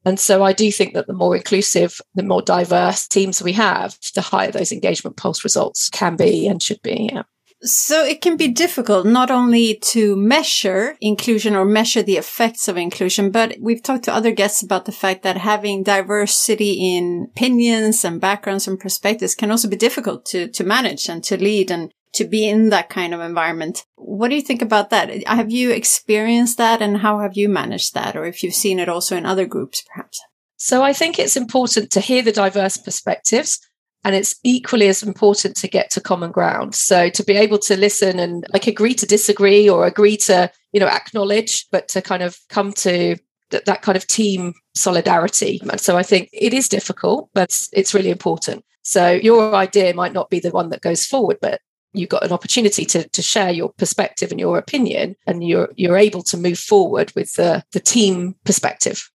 and 0.06 0.20
so 0.20 0.44
I 0.44 0.54
do 0.54 0.72
think 0.72 0.94
that 0.94 1.08
the 1.08 1.14
more 1.14 1.36
inclusive, 1.36 2.00
the 2.16 2.24
more 2.24 2.42
diverse 2.42 3.08
teams 3.08 3.42
we 3.42 3.54
have, 3.54 3.98
the 4.16 4.22
higher 4.22 4.52
those 4.52 4.72
engagement 4.72 5.18
pulse 5.18 5.44
results 5.44 5.90
can 5.90 6.16
be 6.16 6.48
and 6.48 6.62
should 6.62 6.82
be. 6.82 7.10
Yeah. 7.14 7.24
So 7.64 8.04
it 8.04 8.22
can 8.22 8.38
be 8.38 8.48
difficult 8.48 9.06
not 9.06 9.30
only 9.30 9.76
to 9.92 10.16
measure 10.16 10.98
inclusion 11.00 11.56
or 11.56 11.64
measure 11.64 12.02
the 12.02 12.18
effects 12.18 12.68
of 12.68 12.76
inclusion, 12.76 13.30
but 13.30 13.56
we've 13.62 13.84
talked 13.84 14.06
to 14.06 14.14
other 14.14 14.32
guests 14.32 14.64
about 14.64 14.86
the 14.86 14.92
fact 14.92 15.22
that 15.22 15.38
having 15.38 15.84
diversity 15.84 16.96
in 16.96 17.28
opinions 17.30 18.04
and 18.04 18.20
backgrounds 18.20 18.68
and 18.68 18.80
perspectives 18.80 19.36
can 19.36 19.52
also 19.52 19.68
be 19.68 19.76
difficult 19.76 20.26
to, 20.26 20.48
to 20.48 20.64
manage 20.64 21.08
and 21.08 21.24
to 21.26 21.38
lead 21.38 21.70
and 21.70 21.94
to 22.14 22.26
be 22.26 22.48
in 22.48 22.70
that 22.70 22.90
kind 22.90 23.14
of 23.14 23.22
environment. 23.22 23.86
What 23.96 24.30
do 24.30 24.36
you 24.36 24.42
think 24.42 24.62
about 24.62 24.90
that? 24.90 25.26
Have 25.28 25.52
you 25.52 25.72
experienced 25.72 26.58
that 26.58 26.82
and 26.82 26.98
how 26.98 27.20
have 27.20 27.38
you 27.38 27.48
managed 27.48 27.94
that? 27.94 28.16
Or 28.16 28.26
if 28.26 28.44
you've 28.44 28.54
seen 28.54 28.80
it 28.80 28.90
also 28.90 29.16
in 29.16 29.26
other 29.26 29.46
groups, 29.46 29.84
perhaps? 29.88 30.22
So 30.58 30.84
I 30.84 30.94
think 30.94 31.18
it's 31.18 31.38
important 31.38 31.92
to 31.92 32.02
hear 32.02 32.22
the 32.22 32.32
diverse 32.32 32.78
perspectives 32.78 33.60
and 34.04 34.16
it's 34.16 34.36
equally 34.44 34.88
as 34.88 35.04
important 35.04 35.56
to 35.58 35.68
get 35.68 35.90
to 35.92 36.02
common 36.02 36.32
ground 36.32 36.74
so 36.76 37.10
to 37.10 37.24
be 37.24 37.34
able 37.34 37.60
to 37.60 37.78
listen 37.78 38.20
and 38.20 38.46
like 38.54 38.68
agree 38.68 38.94
to 38.94 39.06
disagree 39.06 39.70
or 39.70 39.86
agree 39.86 40.18
to 40.18 40.52
you 40.72 40.80
know 40.80 40.88
acknowledge 40.88 41.68
but 41.72 41.88
to 41.88 42.02
kind 42.02 42.24
of 42.24 42.38
come 42.50 42.74
to 42.74 43.16
that, 43.52 43.66
that 43.66 43.82
kind 43.82 43.96
of 43.96 44.08
team 44.08 44.54
solidarity 44.76 45.60
and 45.70 45.80
so 45.80 45.98
i 45.98 46.04
think 46.04 46.30
it 46.34 46.54
is 46.54 46.68
difficult 46.68 47.30
but 47.34 47.44
it's, 47.44 47.70
it's 47.74 47.94
really 47.94 48.10
important 48.10 48.64
so 48.84 49.12
your 49.12 49.54
idea 49.56 49.94
might 49.94 50.14
not 50.14 50.30
be 50.30 50.40
the 50.40 50.52
one 50.52 50.70
that 50.70 50.82
goes 50.82 51.06
forward 51.06 51.38
but 51.42 51.62
you've 51.94 52.10
got 52.10 52.24
an 52.24 52.32
opportunity 52.32 52.86
to, 52.86 53.08
to 53.10 53.22
share 53.22 53.52
your 53.52 53.72
perspective 53.78 54.32
and 54.32 54.40
your 54.40 54.58
opinion 54.58 55.16
and 55.28 55.44
you're 55.44 55.70
you're 55.76 55.98
able 55.98 56.24
to 56.24 56.38
move 56.38 56.60
forward 56.60 57.12
with 57.16 57.34
the, 57.34 57.64
the 57.72 57.80
team 57.80 58.36
perspective 58.46 59.10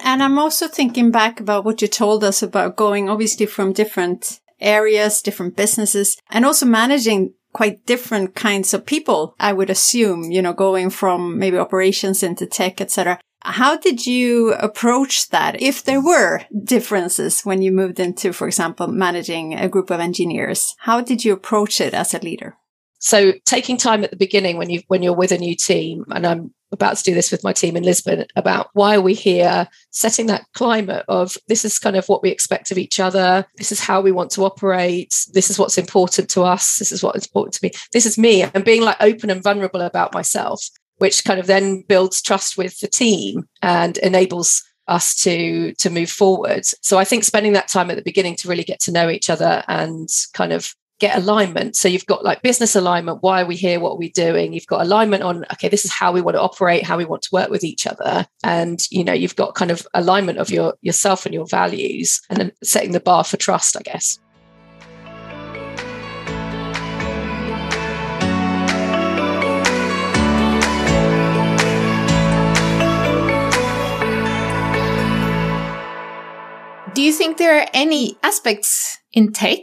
and 0.00 0.22
I'm 0.22 0.38
also 0.38 0.68
thinking 0.68 1.10
back 1.10 1.40
about 1.40 1.64
what 1.64 1.82
you 1.82 1.88
told 1.88 2.22
us 2.22 2.42
about 2.42 2.76
going 2.76 3.08
obviously 3.08 3.46
from 3.46 3.72
different 3.72 4.40
areas, 4.60 5.22
different 5.22 5.56
businesses, 5.56 6.16
and 6.30 6.44
also 6.44 6.66
managing 6.66 7.34
quite 7.52 7.86
different 7.86 8.34
kinds 8.34 8.74
of 8.74 8.86
people, 8.86 9.34
I 9.40 9.52
would 9.52 9.70
assume, 9.70 10.30
you 10.30 10.42
know, 10.42 10.52
going 10.52 10.90
from 10.90 11.38
maybe 11.38 11.58
operations 11.58 12.22
into 12.22 12.46
tech, 12.46 12.80
etc. 12.80 13.18
How 13.42 13.76
did 13.76 14.06
you 14.06 14.52
approach 14.54 15.28
that? 15.30 15.62
If 15.62 15.84
there 15.84 16.02
were 16.02 16.42
differences 16.64 17.42
when 17.42 17.62
you 17.62 17.72
moved 17.72 18.00
into, 18.00 18.32
for 18.32 18.46
example, 18.46 18.88
managing 18.88 19.54
a 19.54 19.68
group 19.68 19.90
of 19.90 20.00
engineers, 20.00 20.74
how 20.78 21.00
did 21.00 21.24
you 21.24 21.32
approach 21.32 21.80
it 21.80 21.94
as 21.94 22.14
a 22.14 22.18
leader? 22.18 22.56
So 22.98 23.32
taking 23.44 23.76
time 23.76 24.02
at 24.02 24.10
the 24.10 24.16
beginning 24.16 24.56
when 24.56 24.70
you 24.70 24.82
when 24.88 25.02
you're 25.02 25.14
with 25.14 25.30
a 25.30 25.38
new 25.38 25.54
team, 25.54 26.04
and 26.10 26.26
I'm 26.26 26.52
about 26.72 26.96
to 26.96 27.04
do 27.04 27.14
this 27.14 27.30
with 27.30 27.44
my 27.44 27.52
team 27.52 27.76
in 27.76 27.84
Lisbon 27.84 28.26
about 28.36 28.68
why 28.74 28.96
are 28.96 29.00
we 29.00 29.14
here, 29.14 29.68
setting 29.90 30.26
that 30.26 30.44
climate 30.52 31.04
of 31.08 31.36
this 31.46 31.64
is 31.64 31.78
kind 31.78 31.96
of 31.96 32.08
what 32.08 32.22
we 32.22 32.30
expect 32.30 32.70
of 32.70 32.76
each 32.76 33.00
other, 33.00 33.46
this 33.56 33.72
is 33.72 33.80
how 33.80 34.00
we 34.00 34.12
want 34.12 34.30
to 34.32 34.44
operate, 34.44 35.14
this 35.32 35.48
is 35.48 35.58
what's 35.58 35.78
important 35.78 36.28
to 36.30 36.42
us, 36.42 36.78
this 36.78 36.92
is 36.92 37.02
what's 37.02 37.26
important 37.26 37.54
to 37.54 37.60
me, 37.62 37.70
this 37.92 38.04
is 38.04 38.18
me, 38.18 38.42
and 38.42 38.64
being 38.64 38.82
like 38.82 38.96
open 39.00 39.30
and 39.30 39.42
vulnerable 39.42 39.80
about 39.80 40.12
myself, 40.12 40.68
which 40.98 41.24
kind 41.24 41.40
of 41.40 41.46
then 41.46 41.82
builds 41.88 42.22
trust 42.22 42.58
with 42.58 42.78
the 42.80 42.88
team 42.88 43.48
and 43.62 43.98
enables 43.98 44.62
us 44.86 45.14
to 45.14 45.74
to 45.74 45.90
move 45.90 46.10
forward. 46.10 46.64
So 46.82 46.98
I 46.98 47.04
think 47.04 47.24
spending 47.24 47.52
that 47.52 47.68
time 47.68 47.90
at 47.90 47.96
the 47.96 48.02
beginning 48.02 48.36
to 48.36 48.48
really 48.48 48.64
get 48.64 48.80
to 48.80 48.92
know 48.92 49.10
each 49.10 49.30
other 49.30 49.62
and 49.68 50.08
kind 50.32 50.52
of 50.52 50.74
get 50.98 51.16
alignment. 51.16 51.76
So 51.76 51.88
you've 51.88 52.06
got 52.06 52.24
like 52.24 52.42
business 52.42 52.74
alignment. 52.74 53.22
Why 53.22 53.42
are 53.42 53.46
we 53.46 53.54
here? 53.54 53.78
What 53.78 53.92
are 53.92 53.98
we 53.98 54.10
doing? 54.10 54.52
You've 54.52 54.66
got 54.66 54.80
alignment 54.80 55.22
on, 55.22 55.44
okay, 55.52 55.68
this 55.68 55.84
is 55.84 55.92
how 55.92 56.10
we 56.10 56.20
want 56.20 56.36
to 56.36 56.40
operate, 56.40 56.82
how 56.82 56.96
we 56.96 57.04
want 57.04 57.22
to 57.22 57.28
work 57.32 57.50
with 57.50 57.62
each 57.62 57.86
other. 57.86 58.26
And, 58.42 58.80
you 58.90 59.04
know, 59.04 59.12
you've 59.12 59.36
got 59.36 59.54
kind 59.54 59.70
of 59.70 59.86
alignment 59.94 60.38
of 60.38 60.50
your 60.50 60.74
yourself 60.80 61.24
and 61.24 61.34
your 61.34 61.46
values 61.46 62.20
and 62.28 62.38
then 62.38 62.52
setting 62.64 62.92
the 62.92 63.00
bar 63.00 63.22
for 63.22 63.36
trust, 63.36 63.76
I 63.76 63.82
guess. 63.82 64.18
Do 76.98 77.04
you 77.04 77.12
think 77.12 77.38
there 77.38 77.60
are 77.60 77.68
any 77.72 78.16
aspects 78.24 78.98
in 79.12 79.32
tech 79.32 79.60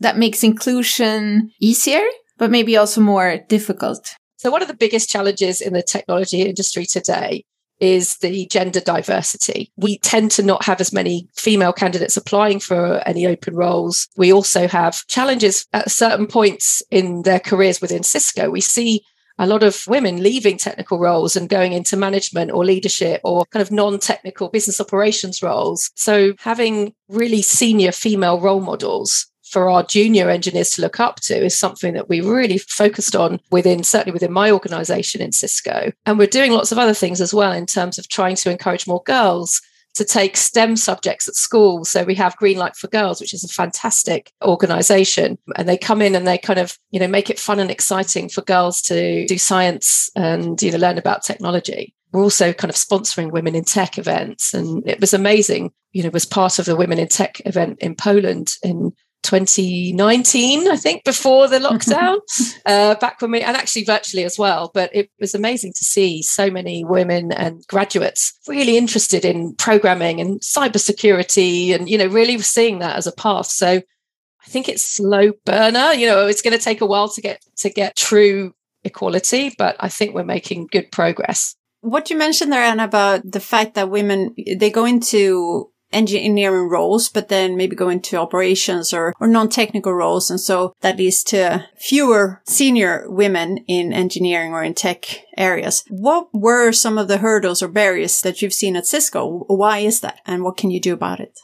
that 0.00 0.16
makes 0.16 0.42
inclusion 0.42 1.50
easier, 1.60 2.00
but 2.38 2.50
maybe 2.50 2.78
also 2.78 3.02
more 3.02 3.40
difficult? 3.46 4.14
So, 4.38 4.50
one 4.50 4.62
of 4.62 4.68
the 4.68 4.74
biggest 4.74 5.10
challenges 5.10 5.60
in 5.60 5.74
the 5.74 5.82
technology 5.82 6.40
industry 6.40 6.86
today 6.86 7.44
is 7.78 8.16
the 8.22 8.46
gender 8.46 8.80
diversity. 8.80 9.70
We 9.76 9.98
tend 9.98 10.30
to 10.30 10.42
not 10.42 10.64
have 10.64 10.80
as 10.80 10.90
many 10.90 11.28
female 11.36 11.74
candidates 11.74 12.16
applying 12.16 12.58
for 12.58 13.06
any 13.06 13.26
open 13.26 13.54
roles. 13.54 14.08
We 14.16 14.32
also 14.32 14.66
have 14.66 15.06
challenges 15.08 15.66
at 15.74 15.90
certain 15.90 16.26
points 16.26 16.80
in 16.90 17.20
their 17.20 17.38
careers 17.38 17.82
within 17.82 18.02
Cisco. 18.02 18.48
We 18.48 18.62
see 18.62 19.02
a 19.38 19.46
lot 19.46 19.62
of 19.62 19.84
women 19.86 20.22
leaving 20.22 20.56
technical 20.56 20.98
roles 20.98 21.36
and 21.36 21.48
going 21.48 21.72
into 21.72 21.96
management 21.96 22.50
or 22.50 22.64
leadership 22.64 23.20
or 23.24 23.44
kind 23.46 23.62
of 23.62 23.70
non 23.70 23.98
technical 23.98 24.48
business 24.48 24.80
operations 24.80 25.42
roles. 25.42 25.90
So, 25.94 26.34
having 26.40 26.94
really 27.08 27.42
senior 27.42 27.92
female 27.92 28.40
role 28.40 28.60
models 28.60 29.26
for 29.50 29.70
our 29.70 29.82
junior 29.82 30.28
engineers 30.28 30.70
to 30.70 30.82
look 30.82 31.00
up 31.00 31.16
to 31.20 31.44
is 31.44 31.58
something 31.58 31.94
that 31.94 32.08
we 32.08 32.20
really 32.20 32.58
focused 32.58 33.16
on 33.16 33.40
within 33.50 33.82
certainly 33.82 34.12
within 34.12 34.32
my 34.32 34.50
organization 34.50 35.22
in 35.22 35.32
Cisco. 35.32 35.90
And 36.06 36.18
we're 36.18 36.26
doing 36.26 36.52
lots 36.52 36.70
of 36.70 36.78
other 36.78 36.94
things 36.94 37.20
as 37.20 37.32
well 37.32 37.52
in 37.52 37.66
terms 37.66 37.98
of 37.98 38.08
trying 38.08 38.36
to 38.36 38.50
encourage 38.50 38.86
more 38.86 39.02
girls 39.04 39.62
to 39.98 40.04
take 40.04 40.36
STEM 40.36 40.76
subjects 40.76 41.28
at 41.28 41.34
school. 41.34 41.84
So 41.84 42.04
we 42.04 42.14
have 42.14 42.36
Green 42.36 42.56
Light 42.56 42.76
for 42.76 42.88
Girls, 42.88 43.20
which 43.20 43.34
is 43.34 43.44
a 43.44 43.48
fantastic 43.48 44.32
organization. 44.42 45.38
And 45.56 45.68
they 45.68 45.76
come 45.76 46.00
in 46.00 46.14
and 46.14 46.26
they 46.26 46.38
kind 46.38 46.58
of, 46.58 46.78
you 46.90 46.98
know, 46.98 47.08
make 47.08 47.30
it 47.30 47.38
fun 47.38 47.60
and 47.60 47.70
exciting 47.70 48.28
for 48.28 48.42
girls 48.42 48.80
to 48.82 49.26
do 49.26 49.38
science 49.38 50.10
and, 50.16 50.60
you 50.62 50.72
know, 50.72 50.78
learn 50.78 50.98
about 50.98 51.22
technology. 51.22 51.94
We're 52.12 52.22
also 52.22 52.52
kind 52.52 52.70
of 52.70 52.76
sponsoring 52.76 53.32
women 53.32 53.54
in 53.54 53.64
tech 53.64 53.98
events. 53.98 54.54
And 54.54 54.88
it 54.88 55.00
was 55.00 55.12
amazing, 55.12 55.72
you 55.92 56.02
know, 56.02 56.10
was 56.10 56.24
part 56.24 56.58
of 56.58 56.64
the 56.64 56.76
Women 56.76 56.98
in 56.98 57.08
Tech 57.08 57.42
event 57.44 57.78
in 57.80 57.94
Poland 57.94 58.54
in 58.62 58.92
2019, 59.28 60.68
I 60.68 60.76
think, 60.76 61.04
before 61.04 61.48
the 61.48 61.58
lockdown, 61.58 62.18
uh, 62.66 62.94
back 62.94 63.20
when 63.20 63.32
we, 63.32 63.42
and 63.42 63.56
actually 63.56 63.84
virtually 63.84 64.24
as 64.24 64.38
well. 64.38 64.70
But 64.72 64.90
it 64.94 65.10
was 65.20 65.34
amazing 65.34 65.74
to 65.74 65.84
see 65.84 66.22
so 66.22 66.50
many 66.50 66.82
women 66.82 67.30
and 67.32 67.62
graduates 67.68 68.38
really 68.48 68.78
interested 68.78 69.26
in 69.26 69.54
programming 69.56 70.18
and 70.20 70.40
cybersecurity 70.40 71.74
and, 71.74 71.90
you 71.90 71.98
know, 71.98 72.06
really 72.06 72.38
seeing 72.38 72.78
that 72.78 72.96
as 72.96 73.06
a 73.06 73.12
path. 73.12 73.46
So 73.46 73.68
I 73.68 74.46
think 74.50 74.66
it's 74.66 74.82
slow 74.82 75.32
burner. 75.44 75.92
You 75.92 76.06
know, 76.06 76.26
it's 76.26 76.42
going 76.42 76.56
to 76.56 76.64
take 76.64 76.80
a 76.80 76.86
while 76.86 77.10
to 77.10 77.20
get 77.20 77.44
to 77.58 77.68
get 77.68 77.96
true 77.96 78.54
equality, 78.82 79.54
but 79.58 79.76
I 79.78 79.90
think 79.90 80.14
we're 80.14 80.24
making 80.24 80.68
good 80.72 80.90
progress. 80.90 81.54
What 81.80 82.08
you 82.08 82.16
mentioned 82.16 82.50
there, 82.50 82.62
Anna, 82.62 82.84
about 82.84 83.30
the 83.30 83.40
fact 83.40 83.74
that 83.74 83.90
women 83.90 84.34
they 84.56 84.70
go 84.70 84.86
into 84.86 85.70
engineering 85.92 86.68
roles, 86.68 87.08
but 87.08 87.28
then 87.28 87.56
maybe 87.56 87.76
go 87.76 87.88
into 87.88 88.16
operations 88.16 88.92
or, 88.92 89.14
or 89.20 89.26
non-technical 89.26 89.92
roles. 89.92 90.30
And 90.30 90.40
so 90.40 90.74
that 90.80 90.98
leads 90.98 91.22
to 91.24 91.66
fewer 91.78 92.42
senior 92.46 93.06
women 93.08 93.58
in 93.68 93.92
engineering 93.92 94.52
or 94.52 94.62
in 94.62 94.74
tech 94.74 95.24
areas. 95.36 95.84
What 95.88 96.28
were 96.32 96.72
some 96.72 96.98
of 96.98 97.08
the 97.08 97.18
hurdles 97.18 97.62
or 97.62 97.68
barriers 97.68 98.20
that 98.22 98.42
you've 98.42 98.52
seen 98.52 98.76
at 98.76 98.86
Cisco? 98.86 99.44
Why 99.46 99.78
is 99.78 100.00
that? 100.00 100.20
And 100.26 100.42
what 100.42 100.56
can 100.56 100.70
you 100.70 100.80
do 100.80 100.92
about 100.92 101.20
it? 101.20 101.38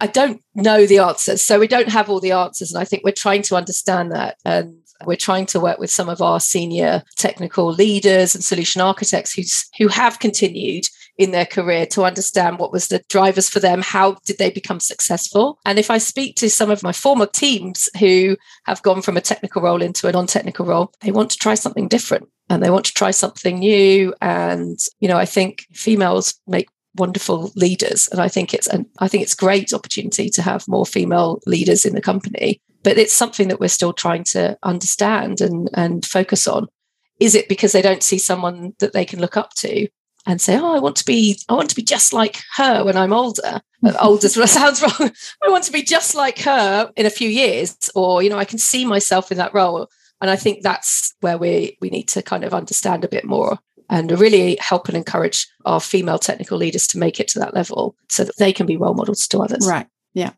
I 0.00 0.06
don't 0.06 0.40
know 0.54 0.86
the 0.86 0.98
answers. 0.98 1.42
So 1.42 1.58
we 1.58 1.68
don't 1.68 1.88
have 1.88 2.10
all 2.10 2.20
the 2.20 2.32
answers. 2.32 2.72
And 2.72 2.80
I 2.80 2.84
think 2.84 3.04
we're 3.04 3.12
trying 3.12 3.42
to 3.42 3.56
understand 3.56 4.12
that. 4.12 4.36
And 4.44 4.78
we're 5.06 5.16
trying 5.16 5.46
to 5.46 5.60
work 5.60 5.78
with 5.78 5.90
some 5.90 6.08
of 6.08 6.22
our 6.22 6.40
senior 6.40 7.02
technical 7.16 7.66
leaders 7.66 8.34
and 8.34 8.42
solution 8.42 8.80
architects 8.80 9.34
who's, 9.34 9.66
who 9.78 9.88
have 9.88 10.18
continued 10.18 10.84
in 11.16 11.30
their 11.30 11.46
career 11.46 11.86
to 11.86 12.04
understand 12.04 12.58
what 12.58 12.72
was 12.72 12.88
the 12.88 13.02
drivers 13.08 13.48
for 13.48 13.60
them 13.60 13.82
how 13.82 14.16
did 14.26 14.38
they 14.38 14.50
become 14.50 14.80
successful? 14.80 15.58
And 15.64 15.78
if 15.78 15.90
i 15.90 15.98
speak 15.98 16.36
to 16.36 16.50
some 16.50 16.70
of 16.70 16.82
my 16.82 16.92
former 16.92 17.26
teams 17.26 17.88
who 17.98 18.36
have 18.64 18.82
gone 18.82 19.02
from 19.02 19.16
a 19.16 19.20
technical 19.20 19.62
role 19.62 19.82
into 19.82 20.08
a 20.08 20.12
non-technical 20.12 20.66
role 20.66 20.92
they 21.00 21.10
want 21.10 21.30
to 21.30 21.38
try 21.38 21.54
something 21.54 21.88
different 21.88 22.28
and 22.50 22.62
they 22.62 22.70
want 22.70 22.84
to 22.84 22.92
try 22.92 23.10
something 23.10 23.58
new. 23.58 24.14
And 24.20 24.78
you 25.00 25.08
know 25.08 25.16
i 25.16 25.24
think 25.24 25.66
females 25.72 26.34
make 26.46 26.68
wonderful 26.96 27.50
leaders. 27.56 28.08
And 28.12 28.20
i 28.20 28.28
think 28.28 28.54
it's 28.54 28.66
an 28.68 28.86
i 28.98 29.08
think 29.08 29.22
it's 29.22 29.34
great 29.34 29.72
opportunity 29.72 30.28
to 30.30 30.42
have 30.42 30.68
more 30.68 30.86
female 30.86 31.40
leaders 31.46 31.84
in 31.84 31.94
the 31.94 32.00
company 32.00 32.60
but 32.84 32.98
it's 32.98 33.14
something 33.14 33.48
that 33.48 33.58
we're 33.58 33.68
still 33.68 33.92
trying 33.92 34.22
to 34.22 34.56
understand 34.62 35.40
and 35.40 35.68
and 35.74 36.04
focus 36.04 36.46
on. 36.46 36.68
Is 37.18 37.34
it 37.34 37.48
because 37.48 37.72
they 37.72 37.82
don't 37.82 38.02
see 38.02 38.18
someone 38.18 38.74
that 38.78 38.92
they 38.92 39.04
can 39.04 39.20
look 39.20 39.36
up 39.36 39.54
to 39.54 39.88
and 40.26 40.40
say, 40.40 40.58
"Oh, 40.58 40.74
I 40.74 40.78
want 40.78 40.96
to 40.96 41.04
be, 41.04 41.38
I 41.48 41.54
want 41.54 41.70
to 41.70 41.76
be 41.76 41.82
just 41.82 42.12
like 42.12 42.42
her 42.56 42.84
when 42.84 42.96
I'm 42.96 43.12
older." 43.12 43.60
older 44.00 44.28
sounds 44.46 44.82
wrong. 44.82 45.10
I 45.44 45.50
want 45.50 45.64
to 45.64 45.72
be 45.72 45.82
just 45.82 46.14
like 46.14 46.38
her 46.40 46.90
in 46.96 47.06
a 47.06 47.10
few 47.10 47.28
years, 47.28 47.76
or 47.94 48.22
you 48.22 48.30
know, 48.30 48.38
I 48.38 48.44
can 48.44 48.58
see 48.58 48.84
myself 48.84 49.30
in 49.30 49.38
that 49.38 49.54
role. 49.54 49.88
And 50.20 50.30
I 50.30 50.36
think 50.36 50.62
that's 50.62 51.14
where 51.20 51.36
we 51.38 51.76
we 51.80 51.90
need 51.90 52.08
to 52.08 52.22
kind 52.22 52.44
of 52.44 52.54
understand 52.54 53.04
a 53.04 53.08
bit 53.08 53.24
more 53.24 53.58
and 53.90 54.18
really 54.18 54.56
help 54.60 54.88
and 54.88 54.96
encourage 54.96 55.46
our 55.66 55.80
female 55.80 56.18
technical 56.18 56.56
leaders 56.56 56.86
to 56.88 56.98
make 56.98 57.20
it 57.20 57.28
to 57.28 57.38
that 57.40 57.54
level, 57.54 57.96
so 58.08 58.24
that 58.24 58.36
they 58.38 58.52
can 58.52 58.66
be 58.66 58.76
role 58.76 58.94
models 58.94 59.26
to 59.28 59.40
others. 59.40 59.66
Right. 59.68 59.86
Yeah. 60.14 60.32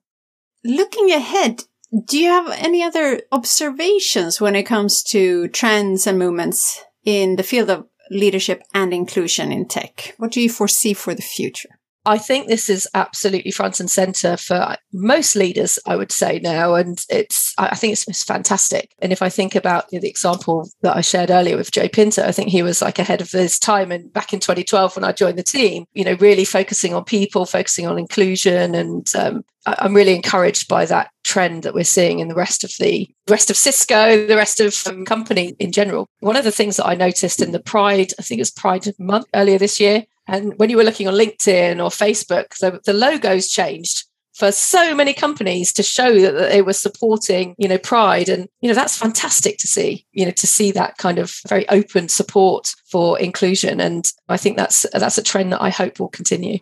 Looking 0.64 1.12
ahead, 1.12 1.62
Do 2.04 2.18
you 2.18 2.28
have 2.30 2.50
any 2.58 2.82
other 2.82 3.22
observations 3.30 4.40
when 4.40 4.56
it 4.56 4.64
comes 4.64 5.02
to 5.04 5.48
trends 5.48 6.06
and 6.06 6.18
movements 6.18 6.82
in 7.04 7.36
the 7.36 7.44
field 7.44 7.70
of 7.70 7.86
leadership 8.10 8.62
and 8.74 8.92
inclusion 8.92 9.52
in 9.52 9.66
tech? 9.66 10.14
What 10.18 10.32
do 10.32 10.40
you 10.40 10.50
foresee 10.50 10.94
for 10.94 11.14
the 11.14 11.22
future? 11.22 11.75
I 12.06 12.18
think 12.18 12.46
this 12.46 12.70
is 12.70 12.88
absolutely 12.94 13.50
front 13.50 13.80
and 13.80 13.90
center 13.90 14.36
for 14.36 14.76
most 14.92 15.34
leaders, 15.34 15.76
I 15.86 15.96
would 15.96 16.12
say 16.12 16.38
now. 16.38 16.76
And 16.76 17.04
it's, 17.10 17.52
I 17.58 17.74
think 17.74 17.94
it's, 17.94 18.06
it's 18.06 18.22
fantastic. 18.22 18.94
And 19.00 19.12
if 19.12 19.22
I 19.22 19.28
think 19.28 19.56
about 19.56 19.86
you 19.90 19.98
know, 19.98 20.02
the 20.02 20.08
example 20.08 20.70
that 20.82 20.96
I 20.96 21.00
shared 21.00 21.32
earlier 21.32 21.56
with 21.56 21.72
Joe 21.72 21.88
Pinto, 21.88 22.22
I 22.22 22.30
think 22.30 22.50
he 22.50 22.62
was 22.62 22.80
like 22.80 23.00
ahead 23.00 23.20
of 23.20 23.32
his 23.32 23.58
time. 23.58 23.90
And 23.90 24.12
back 24.12 24.32
in 24.32 24.38
2012, 24.38 24.94
when 24.94 25.04
I 25.04 25.10
joined 25.10 25.36
the 25.36 25.42
team, 25.42 25.86
you 25.94 26.04
know, 26.04 26.16
really 26.20 26.44
focusing 26.44 26.94
on 26.94 27.02
people, 27.02 27.44
focusing 27.44 27.88
on 27.88 27.98
inclusion. 27.98 28.76
And 28.76 29.12
um, 29.16 29.44
I'm 29.66 29.94
really 29.94 30.14
encouraged 30.14 30.68
by 30.68 30.86
that 30.86 31.10
trend 31.24 31.64
that 31.64 31.74
we're 31.74 31.82
seeing 31.82 32.20
in 32.20 32.28
the 32.28 32.36
rest 32.36 32.62
of 32.62 32.72
the 32.78 33.10
rest 33.28 33.50
of 33.50 33.56
Cisco, 33.56 34.26
the 34.26 34.36
rest 34.36 34.60
of 34.60 34.80
um, 34.86 35.04
company 35.04 35.56
in 35.58 35.72
general. 35.72 36.06
One 36.20 36.36
of 36.36 36.44
the 36.44 36.52
things 36.52 36.76
that 36.76 36.86
I 36.86 36.94
noticed 36.94 37.42
in 37.42 37.50
the 37.50 37.58
Pride, 37.58 38.12
I 38.16 38.22
think 38.22 38.38
it 38.38 38.42
was 38.42 38.52
Pride 38.52 38.86
month 39.00 39.26
earlier 39.34 39.58
this 39.58 39.80
year, 39.80 40.04
and 40.26 40.58
when 40.58 40.70
you 40.70 40.76
were 40.76 40.84
looking 40.84 41.08
on 41.08 41.14
LinkedIn 41.14 41.76
or 41.76 41.90
Facebook, 41.90 42.56
the, 42.58 42.80
the 42.84 42.92
logos 42.92 43.48
changed 43.48 44.04
for 44.34 44.52
so 44.52 44.94
many 44.94 45.14
companies 45.14 45.72
to 45.72 45.82
show 45.82 46.20
that, 46.20 46.32
that 46.32 46.50
they 46.50 46.60
were 46.60 46.74
supporting, 46.74 47.54
you 47.56 47.66
know, 47.66 47.78
pride. 47.78 48.28
And, 48.28 48.48
you 48.60 48.68
know, 48.68 48.74
that's 48.74 48.98
fantastic 48.98 49.56
to 49.58 49.66
see, 49.66 50.04
you 50.12 50.26
know, 50.26 50.30
to 50.32 50.46
see 50.46 50.72
that 50.72 50.98
kind 50.98 51.18
of 51.18 51.34
very 51.48 51.66
open 51.70 52.08
support 52.08 52.68
for 52.90 53.18
inclusion. 53.18 53.80
And 53.80 54.04
I 54.28 54.36
think 54.36 54.58
that's 54.58 54.84
that's 54.92 55.16
a 55.16 55.22
trend 55.22 55.52
that 55.52 55.62
I 55.62 55.70
hope 55.70 55.98
will 55.98 56.08
continue. 56.08 56.58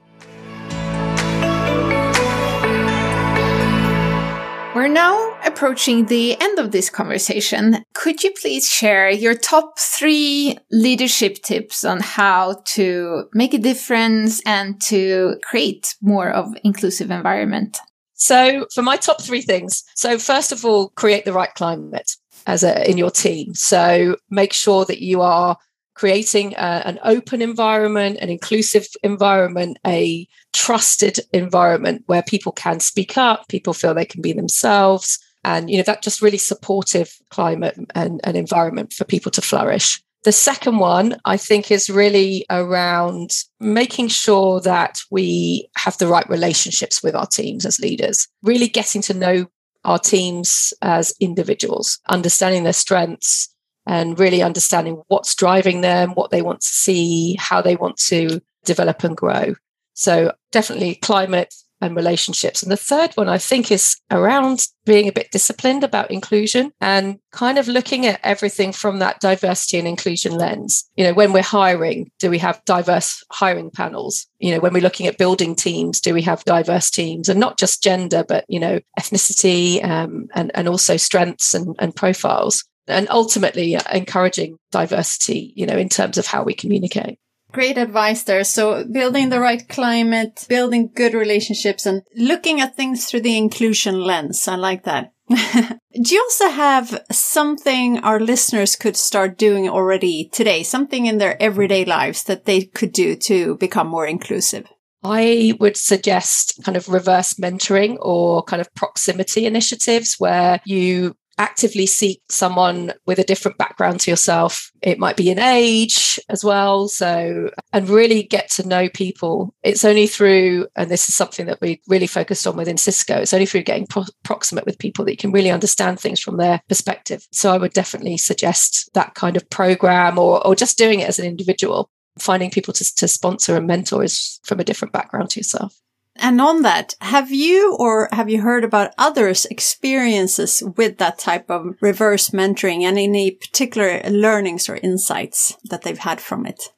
We're 4.75 4.89
now 4.89 5.39
approaching 5.45 6.07
the 6.07 6.37
end 6.41 6.59
of 6.59 6.73
this 6.73 6.91
conversation. 6.91 7.85
Could 7.95 8.25
you 8.25 8.33
please 8.33 8.69
share 8.69 9.09
your 9.09 9.37
top 9.37 9.79
three 9.79 10.59
leadership 10.73 11.37
tips 11.45 11.85
on 11.85 12.01
how 12.01 12.61
to 12.75 13.29
make 13.35 13.55
a 13.55 13.59
difference 13.59 14.43
and 14.45 14.83
to 14.87 15.37
create 15.45 15.95
more 16.03 16.29
of 16.29 16.53
inclusive 16.65 17.13
environment? 17.13 17.79
So 18.15 18.67
for 18.75 18.83
my 18.83 18.97
top 18.97 19.23
three 19.23 19.43
things, 19.43 19.85
so 19.95 20.19
first 20.19 20.51
of 20.51 20.65
all, 20.65 20.89
create 20.97 21.25
the 21.25 21.33
right 21.33 21.55
climate 21.55 22.11
as 22.49 22.65
a, 22.65 22.91
in 22.91 22.99
your 22.99 23.13
team. 23.13 23.55
So 23.55 24.17
make 24.29 24.53
sure 24.53 24.85
that 24.87 25.01
you 25.01 25.21
are 25.21 25.57
creating 25.95 26.55
a, 26.55 26.83
an 26.85 26.99
open 27.05 27.43
environment, 27.43 28.19
an 28.21 28.29
inclusive 28.29 28.89
environment, 29.05 29.79
a 29.87 30.27
trusted 30.55 31.21
environment 31.33 32.05
where 32.07 32.23
people 32.23 32.53
can 32.53 32.81
speak 32.81 33.19
up, 33.19 33.49
people 33.49 33.75
feel 33.75 33.93
they 33.93 34.07
can 34.07 34.23
be 34.23 34.33
themselves. 34.33 35.19
And, 35.45 35.69
you 35.69 35.77
know, 35.77 35.83
that 35.83 36.03
just 36.03 36.23
really 36.23 36.39
supportive 36.39 37.13
climate 37.29 37.77
and, 37.95 38.21
and 38.25 38.37
environment 38.37 38.95
for 38.95 39.05
people 39.05 39.31
to 39.33 39.43
flourish. 39.43 40.03
The 40.23 40.33
second 40.33 40.79
one, 40.79 41.19
I 41.27 41.37
think, 41.37 41.71
is 41.71 41.91
really 41.91 42.47
around 42.49 43.33
making 43.61 44.09
sure 44.09 44.59
that 44.63 45.01
we 45.11 45.69
have 45.77 45.99
the 45.99 46.07
right 46.07 46.27
relationships 46.31 47.03
with 47.03 47.15
our 47.15 47.27
teams 47.27 47.67
as 47.67 47.79
leaders, 47.79 48.27
really 48.43 48.69
getting 48.69 49.03
to 49.03 49.13
know 49.13 49.47
our 49.85 49.99
teams 49.99 50.73
as 50.81 51.13
individuals, 51.21 51.99
understanding 52.09 52.65
their 52.65 52.73
strengths, 52.73 53.51
and 53.87 54.19
really 54.19 54.41
understanding 54.41 55.03
what's 55.09 55.35
driving 55.35 55.83
them, 55.83 56.13
what 56.13 56.31
they 56.31 56.41
want 56.41 56.63
to 56.63 56.69
see, 56.69 57.37
how 57.39 57.61
they 57.61 57.77
want 57.77 57.99
to 57.99 58.41
develop 58.65 59.05
and 59.05 59.19
grow. 59.19 59.55
So, 59.95 60.33
definitely 60.53 60.97
climate 60.97 61.55
and 61.81 61.97
relationships. 61.97 62.63
And 62.63 62.73
the 62.73 62.77
third 62.77 63.13
one, 63.15 63.29
I 63.29 63.39
think, 63.39 63.71
is 63.71 63.97
around 64.11 64.67
being 64.87 65.09
a 65.09 65.13
bit 65.13 65.31
disciplined 65.31 65.85
about 65.85 66.11
inclusion 66.11 66.73
and 66.81 67.19
kind 67.31 67.59
of 67.59 67.69
looking 67.69 68.07
at 68.07 68.21
everything 68.23 68.73
from 68.73 68.99
that 68.99 69.21
diversity 69.21 69.79
and 69.79 69.87
inclusion 69.87 70.33
lens. 70.33 70.89
You 70.97 71.05
know, 71.05 71.13
when 71.13 71.33
we're 71.33 71.43
hiring, 71.43 72.11
do 72.19 72.31
we 72.31 72.39
have 72.39 72.65
diverse 72.65 73.23
hiring 73.31 73.71
panels? 73.71 74.27
You 74.39 74.55
know, 74.55 74.61
when 74.61 74.73
we're 74.73 74.83
looking 74.83 75.07
at 75.07 75.19
building 75.19 75.55
teams, 75.55 76.01
do 76.01 76.15
we 76.15 76.23
have 76.23 76.45
diverse 76.45 76.91
teams? 76.91 77.29
And 77.29 77.41
not 77.41 77.59
just 77.59 77.83
gender, 77.83 78.25
but, 78.27 78.45
you 78.49 78.61
know, 78.61 78.81
ethnicity 78.99 79.85
um, 79.85 80.29
and, 80.35 80.51
and 80.55 80.69
also 80.69 80.97
strengths 80.97 81.55
and, 81.55 81.77
and 81.79 81.95
profiles 81.95 82.65
and 82.87 83.09
ultimately 83.11 83.77
uh, 83.77 83.83
encouraging 83.93 84.59
diversity, 84.71 85.53
you 85.57 85.67
know, 85.67 85.77
in 85.77 85.89
terms 85.89 86.19
of 86.19 86.27
how 86.27 86.43
we 86.43 86.55
communicate. 86.55 87.19
Great 87.55 87.79
advice 87.79 88.25
there. 88.25 88.43
So 88.43 88.85
building 88.85 89.29
the 89.29 89.39
right 89.39 89.67
climate, 89.69 90.45
building 90.49 90.91
good 90.93 91.15
relationships 91.15 91.87
and 91.87 92.03
looking 92.17 92.61
at 92.61 92.75
things 92.75 93.07
through 93.07 93.21
the 93.21 93.39
inclusion 93.39 94.01
lens. 94.01 94.49
I 94.49 94.57
like 94.57 94.83
that. 94.83 95.13
Do 95.29 96.15
you 96.15 96.21
also 96.21 96.49
have 96.49 97.05
something 97.13 97.99
our 98.01 98.19
listeners 98.19 98.75
could 98.75 98.97
start 98.97 99.39
doing 99.39 99.69
already 99.69 100.29
today? 100.33 100.65
Something 100.65 101.07
in 101.07 101.19
their 101.19 101.41
everyday 101.41 101.85
lives 101.85 102.25
that 102.25 102.45
they 102.45 102.63
could 102.63 102.93
do 102.93 103.15
to 103.17 103.57
become 103.59 103.87
more 103.87 104.07
inclusive? 104.07 104.67
I 105.05 105.55
would 105.61 105.77
suggest 105.77 106.61
kind 106.65 106.77
of 106.77 106.89
reverse 106.89 107.35
mentoring 107.35 107.99
or 108.01 108.43
kind 108.43 108.61
of 108.61 108.75
proximity 108.75 109.47
initiatives 109.47 110.17
where 110.19 110.61
you 110.65 111.15
actively 111.39 111.87
seek 111.87 112.23
someone 112.29 112.93
with 113.07 113.19
a 113.19 113.25
different 113.25 113.59
background 113.59 114.01
to 114.01 114.11
yourself. 114.11 114.71
It 114.83 114.99
might 114.99 115.17
be 115.17 115.31
an 115.31 115.39
age 115.39 116.19
as 116.29 116.45
well. 116.45 116.89
So, 116.89 117.51
and 117.73 117.89
really 117.89 118.23
get 118.23 118.51
to 118.53 118.69
know 118.69 118.89
people. 118.89 119.55
It's 119.63 119.85
only 119.85 120.07
through, 120.07 120.67
and 120.77 120.91
this 120.91 121.09
is 121.09 121.15
something 121.15 121.47
that 121.47 121.61
we 121.61 121.81
really 121.89 122.07
focused 122.07 122.47
on 122.47 122.57
within 122.57 122.77
Cisco, 122.77 123.17
it's 123.17 123.35
only 123.35 123.47
through 123.47 123.63
getting 123.63 123.87
pro- 123.87 124.05
proximate 124.23 124.67
with 124.67 124.79
people 124.79 125.05
that 125.05 125.13
you 125.13 125.17
can 125.17 125.33
really 125.33 125.51
understand 125.51 126.01
things 126.01 126.21
from 126.21 126.37
their 126.37 126.61
perspective. 126.69 127.27
So, 127.33 127.53
I 127.53 127.59
would 127.59 127.73
definitely 127.73 128.19
suggest 128.19 128.91
that 128.95 129.15
kind 129.15 129.37
of 129.37 129.49
program 129.51 130.19
or, 130.19 130.45
or 130.47 130.55
just 130.55 130.79
doing 130.79 131.01
it 131.01 131.09
as 131.09 131.19
an 131.19 131.27
individual. 131.27 131.91
Finding 132.19 132.51
people 132.51 132.73
to, 132.75 132.95
to 132.95 133.09
sponsor 133.09 133.57
and 133.57 133.67
mentor 133.67 134.05
is 134.05 134.39
from 134.45 134.61
a 134.61 134.65
different 134.65 134.93
background 134.93 135.31
to 135.31 135.41
yourself. 135.41 135.75
And 136.17 136.41
on 136.41 136.63
that, 136.63 136.95
have 137.01 137.33
you 137.33 137.77
or 137.79 138.09
have 138.13 138.31
you 138.31 138.41
heard 138.41 138.63
about 138.63 138.95
others' 138.99 139.47
experiences 139.47 140.63
with 140.77 140.99
that 140.99 141.19
type 141.19 141.51
of 141.51 141.77
reverse 141.81 142.31
mentoring 142.31 142.83
and 142.83 142.99
any 142.99 143.33
particular 143.33 144.01
learnings 144.09 144.69
or 144.69 144.77
insights 144.77 145.57
that 145.65 145.83
they've 145.83 145.99
had 145.99 146.21
from 146.21 146.47
it? 146.47 146.73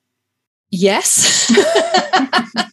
Yes. 0.70 1.52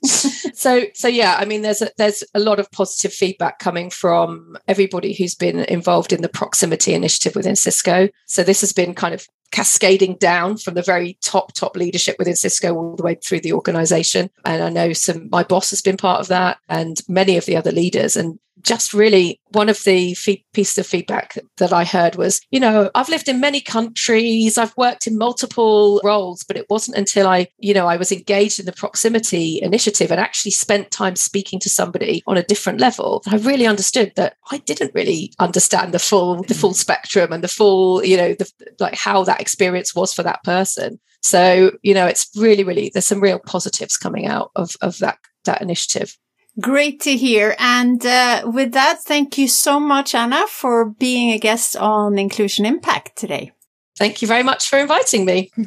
so 0.54 0.86
so 0.94 1.08
yeah, 1.08 1.36
I 1.38 1.46
mean 1.46 1.62
there's 1.62 1.82
a, 1.82 1.92
there's 1.98 2.24
a 2.34 2.40
lot 2.40 2.60
of 2.60 2.72
positive 2.72 3.14
feedback 3.14 3.60
coming 3.60 3.90
from 3.90 4.58
everybody 4.68 5.14
who's 5.14 5.36
been 5.36 5.60
involved 5.60 6.14
in 6.14 6.22
the 6.22 6.30
proximity 6.30 6.94
initiative 6.94 7.36
within 7.36 7.56
Cisco. 7.56 8.10
So 8.26 8.44
this 8.44 8.62
has 8.62 8.74
been 8.74 8.96
kind 8.96 9.14
of 9.14 9.28
cascading 9.54 10.16
down 10.16 10.58
from 10.58 10.74
the 10.74 10.82
very 10.82 11.16
top 11.22 11.54
top 11.54 11.78
leadership 11.78 12.16
within 12.18 12.36
Cisco 12.36 12.74
all 12.76 12.96
the 12.96 13.04
way 13.04 13.16
through 13.16 13.40
the 13.40 13.54
organization. 13.54 14.30
And 14.44 14.64
I 14.64 14.70
know 14.70 14.94
some 14.94 15.30
my 15.30 15.44
boss 15.44 15.70
has 15.70 15.82
been 15.82 15.96
part 15.96 16.20
of 16.20 16.28
that 16.28 16.58
and 16.68 17.00
many 17.08 17.38
of 17.38 17.46
the 17.46 17.56
other 17.56 17.72
leaders. 17.72 18.18
And 18.18 18.40
just 18.62 18.94
really 18.94 19.40
one 19.50 19.70
of 19.70 19.84
the 19.84 20.14
fee- 20.14 20.46
pieces 20.54 20.78
of 20.78 20.88
feedback 20.88 21.38
that 21.58 21.74
I 21.74 21.84
heard 21.84 22.16
was, 22.16 22.42
you 22.52 22.60
know, 22.60 22.90
I've 22.96 23.10
lived 23.10 23.28
in 23.28 23.40
many 23.40 23.62
countries, 23.62 24.58
I've 24.58 24.76
worked 24.78 25.08
in 25.08 25.18
multiple 25.18 26.00
roles, 26.04 26.44
but 26.44 26.58
it 26.58 26.68
wasn't 26.70 26.98
until 26.98 27.28
I, 27.28 27.48
you 27.58 27.74
know, 27.74 27.88
I 27.88 27.98
was 27.98 28.12
engaged 28.12 28.60
in 28.60 28.66
the 28.66 28.72
proximity 28.72 29.60
initiative 29.62 30.12
and 30.12 30.20
actually 30.20 30.52
spent 30.52 30.92
time 30.92 31.16
speaking 31.16 31.60
to 31.60 31.70
somebody 31.70 32.24
on 32.28 32.38
a 32.38 32.44
different 32.44 32.80
level 32.80 33.22
that 33.26 33.34
I 33.34 33.38
really 33.38 33.68
understood 33.68 34.14
that 34.16 34.36
I 34.52 34.60
didn't 34.60 34.94
really 34.94 35.34
understand 35.40 35.94
the 35.94 36.00
full, 36.00 36.44
the 36.44 36.54
full 36.54 36.74
spectrum 36.74 37.32
and 37.32 37.44
the 37.44 37.48
full, 37.48 38.04
you 38.04 38.18
know, 38.18 38.34
the, 38.34 38.50
like 38.80 38.96
how 38.96 39.24
that 39.24 39.42
experience 39.42 39.96
was 39.96 40.14
for 40.14 40.24
that 40.24 40.44
person. 40.44 41.00
So, 41.22 41.72
you 41.84 41.94
know, 41.94 42.06
it's 42.06 42.30
really, 42.36 42.64
really, 42.64 42.92
there's 42.94 43.08
some 43.08 43.22
real 43.22 43.40
positives 43.40 43.98
coming 43.98 44.26
out 44.26 44.52
of, 44.56 44.76
of 44.82 44.98
that, 45.00 45.18
that 45.46 45.62
initiative. 45.62 46.18
Great 46.60 47.02
to 47.02 47.16
hear. 47.16 47.56
And 47.58 48.06
uh, 48.06 48.44
with 48.46 48.74
that, 48.74 49.02
thank 49.04 49.38
you 49.38 49.48
so 49.48 49.80
much, 49.80 50.14
Anna, 50.14 50.46
for 50.48 50.86
being 50.86 51.32
a 51.32 51.40
guest 51.40 51.76
on 51.76 52.20
Inclusion 52.20 52.66
Impact 52.66 53.18
today. 53.18 53.52
Thank 53.98 54.22
you 54.22 54.28
very 54.28 54.44
much 54.44 54.70
for 54.70 54.80
inviting 54.80 55.26
me. 55.26 55.52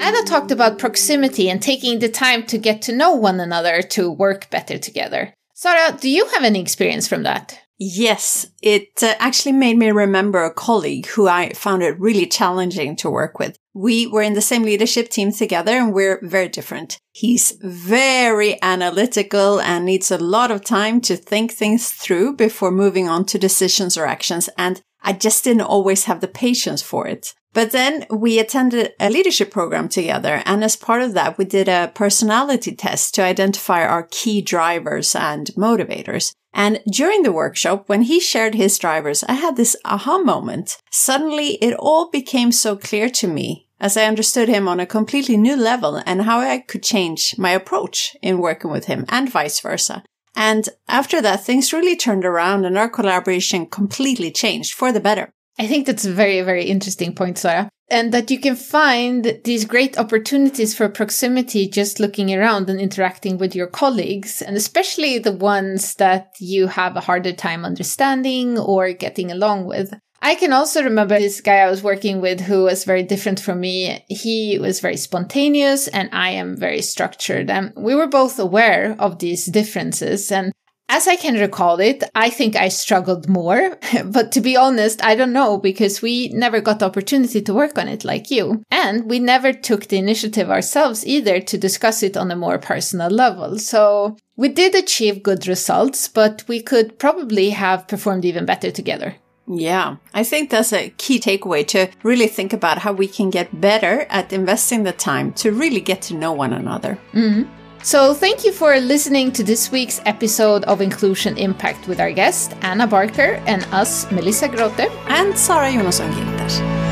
Anna 0.00 0.22
talked 0.24 0.50
about 0.50 0.78
proximity 0.78 1.50
and 1.50 1.60
taking 1.60 1.98
the 1.98 2.08
time 2.08 2.44
to 2.46 2.58
get 2.58 2.82
to 2.82 2.94
know 2.94 3.12
one 3.12 3.40
another 3.40 3.82
to 3.82 4.10
work 4.10 4.50
better 4.50 4.78
together. 4.78 5.32
Sarah, 5.54 5.96
do 5.98 6.08
you 6.10 6.26
have 6.26 6.44
any 6.44 6.60
experience 6.60 7.08
from 7.08 7.22
that? 7.22 7.58
Yes, 7.78 8.46
it 8.62 9.02
uh, 9.02 9.14
actually 9.18 9.52
made 9.52 9.76
me 9.76 9.90
remember 9.90 10.44
a 10.44 10.52
colleague 10.52 11.06
who 11.06 11.28
I 11.28 11.52
found 11.52 11.82
it 11.82 11.98
really 11.98 12.26
challenging 12.26 12.96
to 12.96 13.10
work 13.10 13.38
with. 13.38 13.56
We 13.78 14.06
were 14.06 14.22
in 14.22 14.32
the 14.32 14.40
same 14.40 14.62
leadership 14.62 15.10
team 15.10 15.32
together 15.32 15.72
and 15.72 15.92
we're 15.92 16.18
very 16.22 16.48
different. 16.48 16.98
He's 17.12 17.58
very 17.60 18.56
analytical 18.62 19.60
and 19.60 19.84
needs 19.84 20.10
a 20.10 20.16
lot 20.16 20.50
of 20.50 20.64
time 20.64 21.02
to 21.02 21.14
think 21.14 21.52
things 21.52 21.90
through 21.90 22.36
before 22.36 22.70
moving 22.70 23.06
on 23.06 23.26
to 23.26 23.38
decisions 23.38 23.98
or 23.98 24.06
actions. 24.06 24.48
And 24.56 24.80
I 25.02 25.12
just 25.12 25.44
didn't 25.44 25.60
always 25.60 26.04
have 26.04 26.22
the 26.22 26.26
patience 26.26 26.80
for 26.80 27.06
it. 27.06 27.34
But 27.52 27.72
then 27.72 28.06
we 28.10 28.38
attended 28.38 28.94
a 28.98 29.10
leadership 29.10 29.50
program 29.50 29.90
together. 29.90 30.42
And 30.46 30.64
as 30.64 30.74
part 30.74 31.02
of 31.02 31.12
that, 31.12 31.36
we 31.36 31.44
did 31.44 31.68
a 31.68 31.92
personality 31.94 32.74
test 32.74 33.14
to 33.16 33.22
identify 33.24 33.84
our 33.84 34.08
key 34.10 34.40
drivers 34.40 35.14
and 35.14 35.48
motivators. 35.48 36.32
And 36.54 36.80
during 36.90 37.24
the 37.24 37.32
workshop, 37.32 37.90
when 37.90 38.02
he 38.02 38.20
shared 38.20 38.54
his 38.54 38.78
drivers, 38.78 39.22
I 39.24 39.34
had 39.34 39.56
this 39.56 39.76
aha 39.84 40.16
moment. 40.16 40.78
Suddenly 40.90 41.56
it 41.62 41.74
all 41.74 42.08
became 42.10 42.52
so 42.52 42.74
clear 42.74 43.10
to 43.10 43.28
me 43.28 43.65
as 43.80 43.96
I 43.96 44.04
understood 44.04 44.48
him 44.48 44.68
on 44.68 44.80
a 44.80 44.86
completely 44.86 45.36
new 45.36 45.56
level 45.56 46.02
and 46.06 46.22
how 46.22 46.40
I 46.40 46.58
could 46.58 46.82
change 46.82 47.34
my 47.38 47.50
approach 47.50 48.16
in 48.22 48.38
working 48.38 48.70
with 48.70 48.86
him 48.86 49.04
and 49.08 49.30
vice 49.30 49.60
versa. 49.60 50.02
And 50.34 50.68
after 50.88 51.22
that, 51.22 51.44
things 51.44 51.72
really 51.72 51.96
turned 51.96 52.24
around 52.24 52.64
and 52.64 52.76
our 52.76 52.88
collaboration 52.88 53.66
completely 53.66 54.30
changed 54.30 54.74
for 54.74 54.92
the 54.92 55.00
better. 55.00 55.30
I 55.58 55.66
think 55.66 55.86
that's 55.86 56.04
a 56.04 56.12
very, 56.12 56.42
very 56.42 56.64
interesting 56.64 57.14
point, 57.14 57.38
Sarah. 57.38 57.70
And 57.88 58.12
that 58.12 58.30
you 58.30 58.40
can 58.40 58.56
find 58.56 59.40
these 59.44 59.64
great 59.64 59.96
opportunities 59.96 60.74
for 60.74 60.88
proximity 60.88 61.68
just 61.68 62.00
looking 62.00 62.34
around 62.34 62.68
and 62.68 62.80
interacting 62.80 63.38
with 63.38 63.54
your 63.54 63.68
colleagues, 63.68 64.42
and 64.42 64.56
especially 64.56 65.18
the 65.18 65.32
ones 65.32 65.94
that 65.94 66.32
you 66.40 66.66
have 66.66 66.96
a 66.96 67.00
harder 67.00 67.32
time 67.32 67.64
understanding 67.64 68.58
or 68.58 68.92
getting 68.92 69.30
along 69.30 69.66
with. 69.66 69.94
I 70.26 70.34
can 70.34 70.52
also 70.52 70.82
remember 70.82 71.20
this 71.20 71.40
guy 71.40 71.58
I 71.58 71.70
was 71.70 71.84
working 71.84 72.20
with 72.20 72.40
who 72.40 72.64
was 72.64 72.82
very 72.82 73.04
different 73.04 73.38
from 73.38 73.60
me. 73.60 74.04
He 74.08 74.58
was 74.58 74.80
very 74.80 74.96
spontaneous 74.96 75.86
and 75.86 76.08
I 76.12 76.30
am 76.30 76.56
very 76.56 76.82
structured. 76.82 77.48
And 77.48 77.72
we 77.76 77.94
were 77.94 78.08
both 78.08 78.40
aware 78.40 78.96
of 78.98 79.20
these 79.20 79.46
differences. 79.46 80.32
And 80.32 80.52
as 80.88 81.06
I 81.06 81.14
can 81.14 81.36
recall 81.36 81.78
it, 81.78 82.02
I 82.16 82.28
think 82.28 82.56
I 82.56 82.70
struggled 82.70 83.28
more. 83.28 83.78
but 84.04 84.32
to 84.32 84.40
be 84.40 84.56
honest, 84.56 85.00
I 85.04 85.14
don't 85.14 85.32
know 85.32 85.58
because 85.58 86.02
we 86.02 86.30
never 86.30 86.60
got 86.60 86.80
the 86.80 86.86
opportunity 86.86 87.40
to 87.42 87.54
work 87.54 87.78
on 87.78 87.86
it 87.86 88.04
like 88.04 88.28
you. 88.28 88.64
And 88.68 89.08
we 89.08 89.20
never 89.20 89.52
took 89.52 89.86
the 89.86 89.98
initiative 89.98 90.50
ourselves 90.50 91.06
either 91.06 91.38
to 91.38 91.56
discuss 91.56 92.02
it 92.02 92.16
on 92.16 92.32
a 92.32 92.36
more 92.36 92.58
personal 92.58 93.10
level. 93.10 93.60
So 93.60 94.16
we 94.34 94.48
did 94.48 94.74
achieve 94.74 95.22
good 95.22 95.46
results, 95.46 96.08
but 96.08 96.42
we 96.48 96.60
could 96.60 96.98
probably 96.98 97.50
have 97.50 97.86
performed 97.86 98.24
even 98.24 98.44
better 98.44 98.72
together. 98.72 99.14
Yeah, 99.48 99.96
I 100.12 100.24
think 100.24 100.50
that's 100.50 100.72
a 100.72 100.90
key 100.96 101.20
takeaway 101.20 101.66
to 101.68 101.88
really 102.02 102.26
think 102.26 102.52
about 102.52 102.78
how 102.78 102.92
we 102.92 103.06
can 103.06 103.30
get 103.30 103.60
better 103.60 104.06
at 104.10 104.32
investing 104.32 104.82
the 104.82 104.92
time 104.92 105.32
to 105.34 105.52
really 105.52 105.80
get 105.80 106.02
to 106.02 106.14
know 106.14 106.32
one 106.32 106.52
another. 106.52 106.98
Mm-hmm. 107.12 107.50
So, 107.82 108.14
thank 108.14 108.44
you 108.44 108.50
for 108.50 108.80
listening 108.80 109.30
to 109.32 109.44
this 109.44 109.70
week's 109.70 110.00
episode 110.06 110.64
of 110.64 110.80
Inclusion 110.80 111.38
Impact 111.38 111.86
with 111.86 112.00
our 112.00 112.10
guest, 112.10 112.56
Anna 112.62 112.86
Barker, 112.86 113.40
and 113.46 113.62
us, 113.66 114.10
Melissa 114.10 114.48
Grote. 114.48 114.90
And 115.06 115.38
Sara 115.38 115.70
Jonasson 115.70 116.12
Gilters. 116.12 116.85